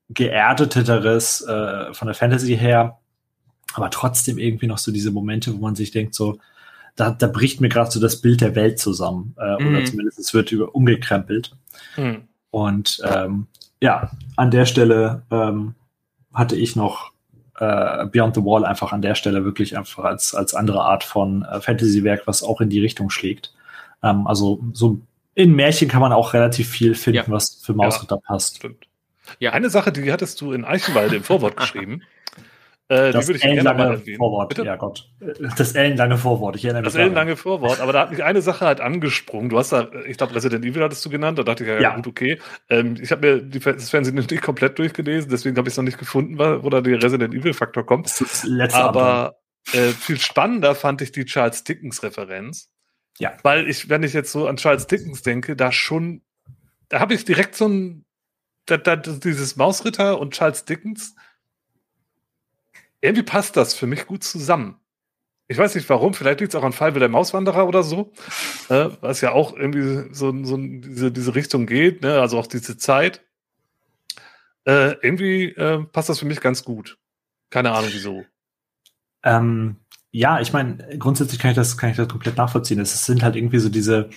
[0.10, 2.98] geerdeteres äh, von der Fantasy her,
[3.74, 6.40] aber trotzdem irgendwie noch so diese Momente, wo man sich denkt, so,
[6.96, 9.36] da, da bricht mir gerade so das Bild der Welt zusammen.
[9.38, 9.68] Äh, Mhm.
[9.70, 11.56] Oder zumindest es wird über, umgekrempelt.
[11.96, 12.28] Hm.
[12.50, 13.48] Und ähm,
[13.82, 15.76] ja, an der Stelle ähm,
[16.34, 17.12] hatte ich noch
[17.60, 21.44] äh, Beyond the Wall einfach an der Stelle wirklich einfach als, als andere Art von
[21.44, 23.54] äh, Fantasy-Werk, was auch in die Richtung schlägt.
[24.04, 25.00] Ähm, also so
[25.34, 27.24] in Märchen kann man auch relativ viel finden, Ja.
[27.28, 28.58] was für Mausritter passt.
[28.58, 28.86] Stimmt.
[29.40, 29.52] Ja.
[29.52, 32.02] Eine Sache, die hattest du in Eichenwalde im Vorwort geschrieben.
[32.90, 34.02] Äh, Das ellenlange.
[34.18, 34.64] Vorwort, Bitte?
[34.64, 35.10] ja Gott.
[35.58, 38.66] Das ellenlange Vorwort, ich erinnere mich Das ellenlange Vorwort, aber da hat mich eine Sache
[38.66, 39.50] halt angesprungen.
[39.50, 41.96] Du hast da, ich glaube, Resident Evil hattest du genannt, da dachte ich ja, Ja.
[41.96, 42.40] gut, okay.
[42.70, 45.84] Ähm, ich habe mir die, das Fernsehen nicht komplett durchgelesen, deswegen habe ich es noch
[45.84, 48.06] nicht gefunden, wo da der Resident Evil-Faktor kommt.
[48.06, 48.80] Das ist das letzte.
[48.80, 49.36] Aber
[49.74, 52.70] äh, viel spannender fand ich die Charles Dickens-Referenz.
[53.20, 53.34] Ja.
[53.44, 56.22] Weil ich, wenn ich jetzt so an Charles Dickens denke, da schon,
[56.88, 58.06] da habe ich direkt so ein,
[58.66, 61.16] da, da, dieses Mausritter und Charles Dickens,
[63.02, 64.80] irgendwie passt das für mich gut zusammen.
[65.50, 68.12] Ich weiß nicht warum, vielleicht liegt es auch an Fall der Mauswanderer oder so,
[68.70, 72.20] äh, was ja auch irgendwie so, so diese, diese Richtung geht, ne?
[72.20, 73.24] also auch diese Zeit.
[74.66, 76.98] Äh, irgendwie äh, passt das für mich ganz gut.
[77.50, 78.26] Keine Ahnung wieso.
[79.24, 79.78] Ähm,
[80.12, 82.80] ja, ich meine, grundsätzlich kann ich das, kann ich das komplett nachvollziehen.
[82.80, 84.10] Es sind halt irgendwie so diese,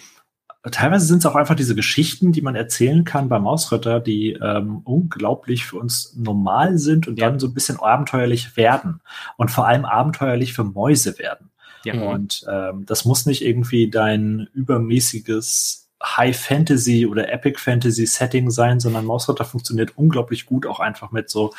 [0.68, 4.82] teilweise sind es auch einfach diese Geschichten, die man erzählen kann beim Mausritter, die ähm,
[4.84, 7.28] unglaublich für uns normal sind und ja.
[7.28, 9.00] dann so ein bisschen abenteuerlich werden.
[9.36, 11.50] Und vor allem abenteuerlich für Mäuse werden.
[11.84, 11.94] Ja.
[11.94, 18.80] Und ähm, das muss nicht irgendwie dein übermäßiges High Fantasy oder Epic Fantasy Setting sein,
[18.80, 21.52] sondern Mausritter funktioniert unglaublich gut auch einfach mit so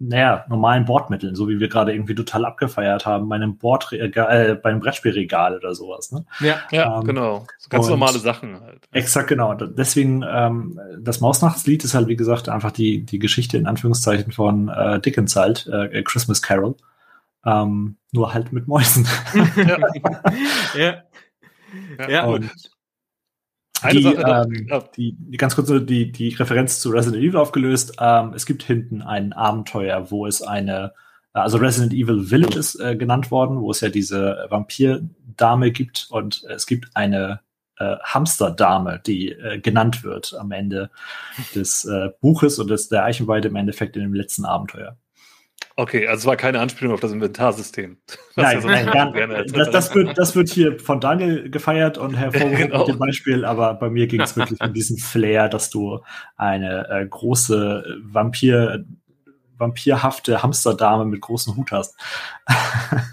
[0.00, 4.54] naja, normalen Bordmitteln, so wie wir gerade irgendwie total abgefeiert haben bei einem Bordregal, äh,
[4.54, 6.12] beim Brettspielregal oder sowas.
[6.12, 6.24] Ne?
[6.38, 7.46] Ja, ja, ähm, genau.
[7.58, 8.88] So ganz normale Sachen halt.
[8.92, 9.54] Exakt, genau.
[9.54, 14.68] Deswegen, ähm, das Mausnachtslied ist halt, wie gesagt, einfach die, die Geschichte in Anführungszeichen von
[14.68, 16.76] äh, Dickens halt, äh, Christmas Carol.
[17.44, 19.06] Ähm, nur halt mit Mäusen.
[19.56, 19.78] ja.
[21.98, 22.08] ja.
[22.08, 22.24] ja.
[22.24, 22.50] Und
[23.92, 27.96] die, ähm, die, die, ganz kurz die, die Referenz zu Resident Evil aufgelöst.
[28.00, 30.92] Ähm, es gibt hinten ein Abenteuer, wo es eine,
[31.34, 36.08] äh, also Resident Evil Village ist äh, genannt worden, wo es ja diese Vampir-Dame gibt
[36.10, 37.40] und es gibt eine
[37.78, 40.90] äh, Hamsterdame, die äh, genannt wird am Ende
[41.54, 44.96] des äh, Buches und des, der Eichenweide im Endeffekt in dem letzten Abenteuer.
[45.78, 47.98] Okay, also es war keine Anspielung auf das Inventarsystem.
[48.34, 52.56] Das nein, nein gar, das, das, wird, das wird hier von Daniel gefeiert und hervorgehoben
[52.70, 52.78] genau.
[52.78, 55.98] mit dem Beispiel, aber bei mir ging es wirklich um diesen Flair, dass du
[56.36, 58.84] eine äh, große Vampir
[59.58, 61.96] vampirhafte Hamsterdame mit großem Hut hast.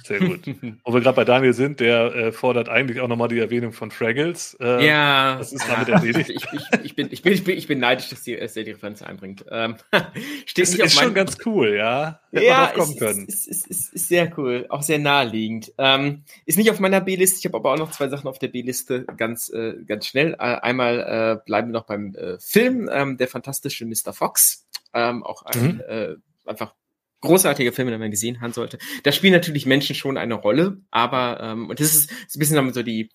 [0.04, 0.42] Sehr gut.
[0.86, 3.92] Wo wir gerade bei Daniel sind, der äh, fordert eigentlich auch nochmal die Erwähnung von
[3.92, 4.56] Fraggles.
[4.60, 5.38] Äh, ja.
[5.38, 6.30] Das ist damit erledigt.
[6.30, 8.62] ich, ich, ich, bin, ich, bin, ich, bin, ich bin neidisch, dass die, dass die
[8.62, 9.46] Referenz einbringt.
[9.50, 9.76] Ähm,
[10.46, 12.20] steht das nicht ist schon ganz cool, ja.
[12.32, 13.26] Hätte ja, kommen können.
[13.26, 15.74] Ist, ist, ist, ist, sehr cool, auch sehr naheliegend.
[15.78, 18.50] Ähm, ist nicht auf meiner B-Liste, ich habe aber auch noch zwei Sachen auf der
[18.50, 20.34] B-Liste, ganz, äh, ganz schnell.
[20.34, 24.14] Äh, einmal äh, bleiben wir noch beim äh, Film, ähm, der fantastische Mr.
[24.14, 24.66] Fox.
[24.94, 26.22] Ähm, auch ein mhm.
[26.46, 26.76] Einfach
[27.22, 28.78] großartige Filme, die man gesehen haben sollte.
[29.04, 32.74] Da spielen natürlich Menschen schon eine Rolle, aber ähm, und das ist, ist ein bisschen
[32.74, 33.12] so die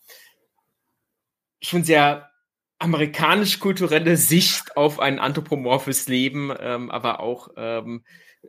[1.62, 2.30] schon sehr
[2.78, 8.04] amerikanisch-kulturelle Sicht auf ein anthropomorphes Leben, ähm, aber auch ähm,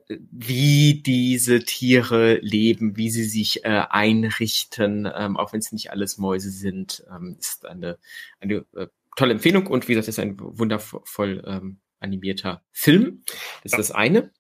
[0.08, 6.18] wie diese Tiere leben, wie sie sich äh, einrichten, ähm, auch wenn es nicht alles
[6.18, 7.98] Mäuse sind, ähm, ist eine,
[8.40, 13.24] eine äh, tolle Empfehlung und wie gesagt, ist ein wundervoll ähm, animierter Film.
[13.64, 13.78] Das ist ja.
[13.78, 14.32] das eine.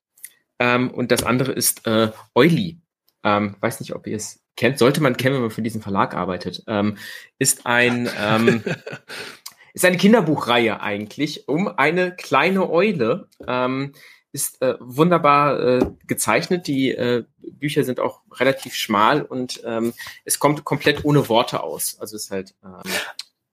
[0.61, 2.77] Ähm, und das andere ist äh, Oily.
[3.23, 4.77] Ähm, weiß nicht, ob ihr es kennt.
[4.77, 6.63] Sollte man kennen, wenn man für diesen Verlag arbeitet.
[6.67, 6.97] Ähm,
[7.39, 8.63] ist ein ähm,
[9.73, 13.27] ist eine Kinderbuchreihe eigentlich um eine kleine Eule.
[13.47, 13.93] Ähm,
[14.33, 16.67] ist äh, wunderbar äh, gezeichnet.
[16.67, 19.93] Die äh, Bücher sind auch relativ schmal und ähm,
[20.25, 21.97] es kommt komplett ohne Worte aus.
[21.99, 22.53] Also es ist halt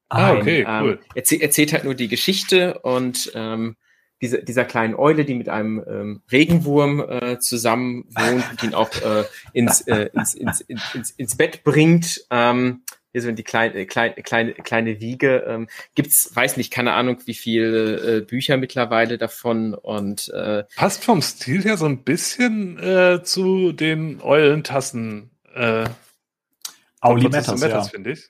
[0.09, 0.93] ah, okay, ein, cool.
[0.93, 3.77] ähm, erzäh erzählt halt nur die Geschichte und ähm,
[4.21, 8.91] diese, dieser kleinen Eule, die mit einem ähm, Regenwurm äh, zusammen wohnt und ihn auch
[9.03, 12.25] äh, ins, äh, ins, ins, ins, ins Bett bringt.
[12.31, 15.45] Ähm, hier so in die kleine, kleine, kleine, kleine Wiege.
[15.47, 21.05] Ähm, gibt's, weiß nicht, keine Ahnung, wie viele äh, Bücher mittlerweile davon und äh, passt
[21.05, 25.31] vom Stil her so ein bisschen äh, zu den Eulentassen.
[25.55, 25.87] Äh,
[27.01, 27.83] Auli Matters, ja.
[27.85, 28.29] finde ich.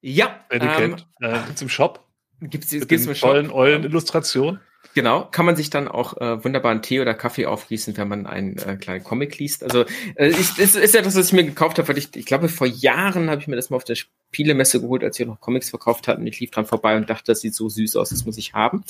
[0.00, 0.40] Ja.
[0.50, 2.04] Die ähm, kennt, äh, gibt's im Shop.
[2.40, 3.30] Gibt's, gibt's im Shop.
[3.30, 4.60] Eulen, Eulen-Illustration.
[4.92, 8.26] Genau, kann man sich dann auch äh, wunderbar einen Tee oder Kaffee aufgießen, wenn man
[8.26, 9.64] einen äh, kleinen Comic liest.
[9.64, 12.26] Also äh, ist, ist, ist ja das, was ich mir gekauft habe, weil ich, ich
[12.26, 15.40] glaube, vor Jahren habe ich mir das mal auf der Spielemesse geholt, als wir noch
[15.40, 16.26] Comics verkauft hatten.
[16.26, 18.84] Ich lief dran vorbei und dachte, das sieht so süß aus, das muss ich haben.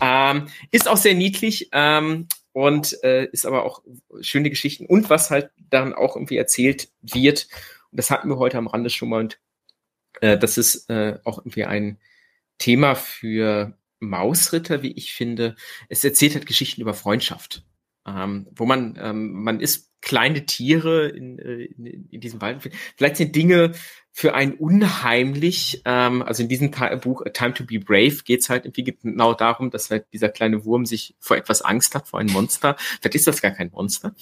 [0.00, 3.82] Ähm, ist auch sehr niedlich ähm, und äh, ist aber auch
[4.20, 4.86] schöne Geschichten.
[4.86, 7.48] Und was halt dann auch irgendwie erzählt wird,
[7.90, 9.38] und das hatten wir heute am Rande schon mal, und
[10.20, 11.98] äh, das ist äh, auch irgendwie ein
[12.58, 15.56] Thema für Mausritter, wie ich finde.
[15.88, 17.64] Es erzählt halt Geschichten über Freundschaft,
[18.06, 22.70] ähm, wo man, ähm, man ist kleine Tiere in, äh, in, in diesem Wald.
[22.96, 23.72] Vielleicht sind Dinge
[24.12, 28.64] für einen unheimlich, ähm, also in diesem Buch Time to be Brave geht es halt
[28.64, 32.32] irgendwie genau darum, dass halt dieser kleine Wurm sich vor etwas Angst hat, vor einem
[32.32, 32.76] Monster.
[32.78, 34.14] Vielleicht ist das gar kein Monster.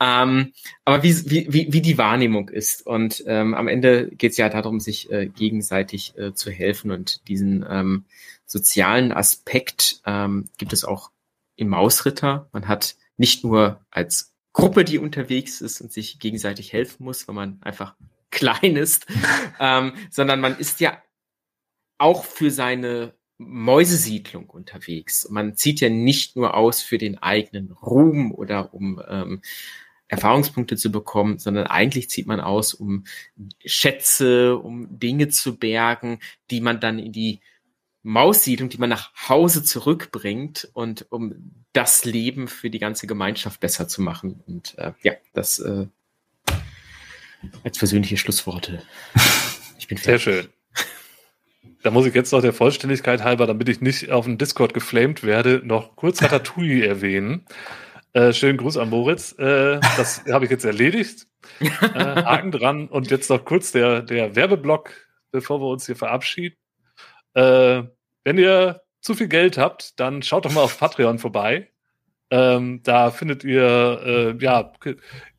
[0.00, 0.52] Ähm,
[0.84, 2.86] aber wie, wie, wie die Wahrnehmung ist.
[2.86, 7.28] Und ähm, am Ende geht es ja darum, sich äh, gegenseitig äh, zu helfen und
[7.28, 8.04] diesen ähm,
[8.48, 11.12] sozialen Aspekt ähm, gibt es auch
[11.54, 12.48] im Mausritter.
[12.52, 17.34] Man hat nicht nur als Gruppe, die unterwegs ist und sich gegenseitig helfen muss, weil
[17.34, 17.94] man einfach
[18.30, 19.06] klein ist,
[19.60, 21.00] ähm, sondern man ist ja
[21.98, 25.28] auch für seine Mäusesiedlung unterwegs.
[25.30, 29.42] Man zieht ja nicht nur aus für den eigenen Ruhm oder um ähm,
[30.08, 33.04] Erfahrungspunkte zu bekommen, sondern eigentlich zieht man aus, um
[33.64, 36.18] Schätze, um Dinge zu bergen,
[36.50, 37.40] die man dann in die
[38.08, 43.86] Maussiedlung, die man nach Hause zurückbringt und um das Leben für die ganze Gemeinschaft besser
[43.86, 44.42] zu machen.
[44.46, 45.86] Und äh, ja, das äh,
[47.64, 48.82] als persönliche Schlussworte.
[49.78, 50.24] Ich bin fertig.
[50.24, 50.48] Sehr schön.
[51.82, 55.22] Da muss ich jetzt noch der Vollständigkeit halber, damit ich nicht auf dem Discord geflamed
[55.22, 57.44] werde, noch kurz Ratatouille erwähnen.
[58.14, 59.32] Äh, schönen Gruß an Moritz.
[59.38, 61.26] Äh, das habe ich jetzt erledigt.
[61.60, 61.68] Äh,
[61.98, 62.88] Haken dran.
[62.88, 64.92] Und jetzt noch kurz der, der Werbeblock,
[65.30, 66.56] bevor wir uns hier verabschieden.
[67.34, 67.82] Äh,
[68.28, 71.70] wenn ihr zu viel Geld habt, dann schaut doch mal auf Patreon vorbei.
[72.30, 74.70] Ähm, da findet ihr äh, ja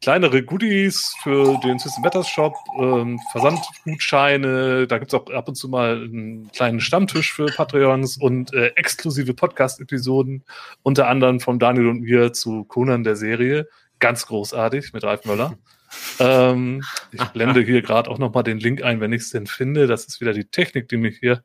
[0.01, 5.69] kleinere Goodies für den System Matters Shop, ähm, Versandgutscheine, da gibt's auch ab und zu
[5.69, 10.43] mal einen kleinen Stammtisch für Patreons und äh, exklusive Podcast-Episoden,
[10.81, 13.69] unter anderem von Daniel und mir zu Conan der Serie.
[13.99, 15.59] Ganz großartig mit Ralf Möller.
[16.19, 19.85] ähm, ich blende hier gerade auch nochmal den Link ein, wenn ich es denn finde.
[19.85, 21.43] Das ist wieder die Technik, die mich hier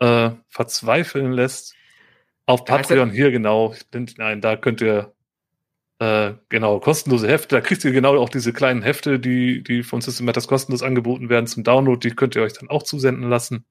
[0.00, 1.74] äh, verzweifeln lässt.
[2.46, 3.74] Auf Patreon hier genau.
[4.16, 5.12] Nein, da könnt ihr
[5.98, 7.56] äh, genau kostenlose Hefte.
[7.56, 11.28] Da kriegt ihr genau auch diese kleinen Hefte, die die von System Matters kostenlos angeboten
[11.28, 11.98] werden zum Download.
[12.06, 13.64] Die könnt ihr euch dann auch zusenden lassen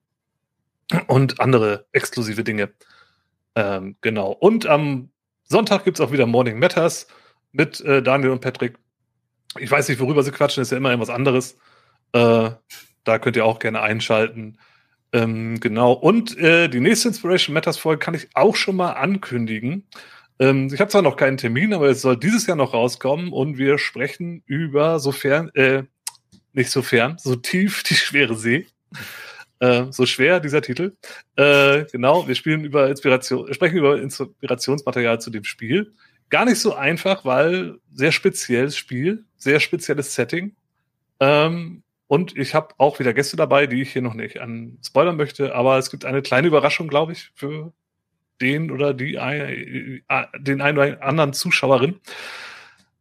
[1.06, 2.70] und andere exklusive Dinge.
[3.54, 4.30] Ähm, genau.
[4.30, 5.10] Und am
[5.44, 7.08] Sonntag gibt's auch wieder Morning Matters
[7.52, 8.76] mit äh, Daniel und Patrick.
[9.58, 11.58] Ich weiß nicht, worüber sie quatschen, ist ja immer irgendwas anderes.
[12.12, 12.50] Äh,
[13.04, 14.58] da könnt ihr auch gerne einschalten.
[15.12, 15.92] Ähm, genau.
[15.92, 19.84] Und äh, die nächste Inspiration Matters Folge kann ich auch schon mal ankündigen.
[20.38, 23.58] Ähm, ich habe zwar noch keinen Termin, aber es soll dieses Jahr noch rauskommen und
[23.58, 25.84] wir sprechen über sofern, äh,
[26.52, 28.66] nicht sofern, so tief die schwere See.
[29.60, 30.96] Äh, so schwer dieser Titel.
[31.36, 35.92] Äh, genau, wir spielen über Inspiration, sprechen über Inspirationsmaterial zu dem Spiel.
[36.28, 40.54] Gar nicht so einfach, weil sehr spezielles Spiel, sehr spezielles Setting.
[41.18, 45.16] Ähm, und ich habe auch wieder Gäste dabei, die ich hier noch nicht an spoilern
[45.16, 47.72] möchte, aber es gibt eine kleine Überraschung, glaube ich, für
[48.40, 50.02] den oder die äh,
[50.38, 52.00] den einen oder anderen Zuschauerin.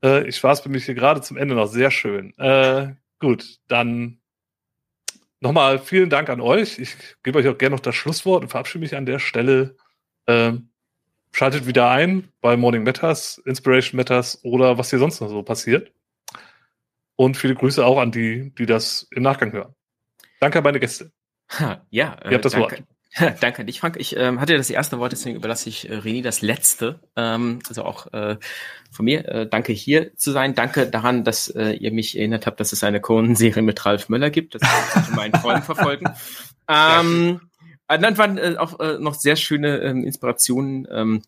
[0.04, 2.38] Äh, ich war es für mich hier gerade zum Ende noch sehr schön.
[2.38, 4.20] Äh, gut, dann
[5.40, 6.78] nochmal vielen Dank an euch.
[6.78, 9.78] Ich gebe euch auch gerne noch das Schlusswort und verabschiede mich an der Stelle.
[10.28, 10.70] Ähm,
[11.32, 15.92] schaltet wieder ein bei Morning Matters, Inspiration Matters oder was hier sonst noch so passiert.
[17.18, 19.74] Und viele Grüße auch an die, die das im Nachgang hören.
[20.40, 21.12] Danke an meine Gäste.
[21.60, 22.78] Ha, ja, äh, Ihr habt das danke.
[22.78, 22.84] Wort.
[23.42, 23.98] danke an dich, Frank.
[23.98, 27.00] Ich ähm, hatte ja das erste Wort, deswegen überlasse ich äh, René das letzte.
[27.16, 28.38] Ähm, also auch äh,
[28.92, 29.28] von mir.
[29.28, 30.54] Äh, danke hier zu sein.
[30.54, 34.30] Danke daran, dass äh, ihr mich erinnert habt, dass es eine Conan-Serie mit Ralf Möller
[34.30, 34.56] gibt.
[34.56, 36.08] Das ich meinen Freunden verfolgen.
[36.70, 37.40] Ähm,
[37.88, 41.22] äh, dann waren äh, auch äh, noch sehr schöne ähm, Inspirationen ähm,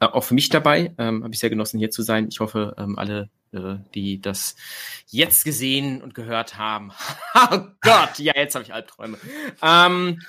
[0.00, 0.94] äh, auch für mich dabei.
[0.98, 2.28] Ähm, Habe ich sehr genossen, hier zu sein.
[2.30, 4.56] Ich hoffe, ähm, alle äh, die das
[5.06, 6.92] jetzt gesehen und gehört haben.
[7.34, 9.18] oh Gott, ja, jetzt habe ich Albträume.
[9.62, 10.20] Ähm,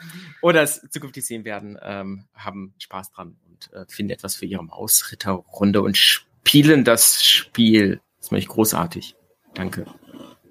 [0.41, 4.63] oder es zukünftig sehen werden, ähm, haben Spaß dran und äh, finden etwas für ihre
[4.63, 8.01] Mausritterrunde und spielen das Spiel.
[8.19, 9.15] Das mache ich großartig.
[9.53, 9.85] Danke,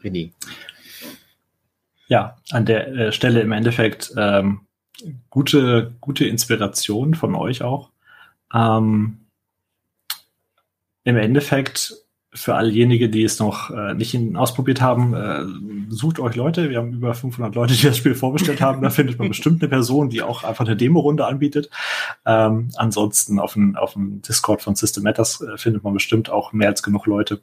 [0.02, 0.32] René.
[2.08, 4.66] Ja, an der äh, Stelle im Endeffekt ähm,
[5.30, 7.90] gute, gute Inspiration von euch auch.
[8.52, 9.26] Ähm,
[11.04, 11.94] Im Endeffekt
[12.38, 15.44] für allejenigen, die es noch äh, nicht ausprobiert haben, äh,
[15.88, 16.70] sucht euch Leute.
[16.70, 18.80] Wir haben über 500 Leute, die das Spiel vorbestellt haben.
[18.82, 21.70] Da findet man bestimmt eine Person, die auch einfach eine Demo-Runde anbietet.
[22.24, 26.52] Ähm, ansonsten auf dem, auf dem Discord von System Matters äh, findet man bestimmt auch
[26.52, 27.40] mehr als genug Leute.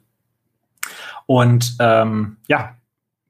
[1.26, 2.76] Und ähm, ja,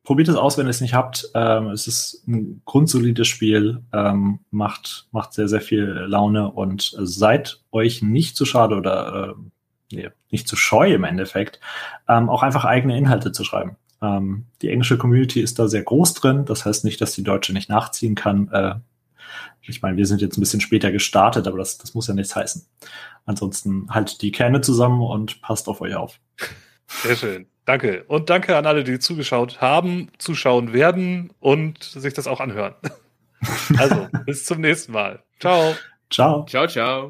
[0.05, 1.31] probiert es aus, wenn ihr es nicht habt.
[1.35, 7.61] Ähm, es ist ein grundsolides Spiel, ähm, macht, macht sehr, sehr viel Laune und seid
[7.73, 9.35] euch nicht zu schade oder äh,
[9.93, 11.61] nee, nicht zu scheu im Endeffekt,
[12.09, 13.77] ähm, auch einfach eigene Inhalte zu schreiben.
[14.03, 16.45] Ähm, die englische Community ist da sehr groß drin.
[16.45, 18.49] Das heißt nicht, dass die deutsche nicht nachziehen kann.
[18.53, 18.75] Äh,
[19.63, 22.37] ich meine, wir sind jetzt ein bisschen später gestartet, aber das, das muss ja nichts
[22.37, 22.67] heißen.
[23.25, 26.21] Ansonsten haltet die Kerne zusammen und passt auf euch auf.
[26.87, 27.47] Sehr schön.
[27.65, 28.05] Danke.
[28.07, 32.75] Und danke an alle, die zugeschaut haben, zuschauen werden und sich das auch anhören.
[33.79, 35.23] Also, bis zum nächsten Mal.
[35.39, 35.75] Ciao.
[36.11, 36.47] Ciao.
[36.47, 37.05] Ciao, ciao.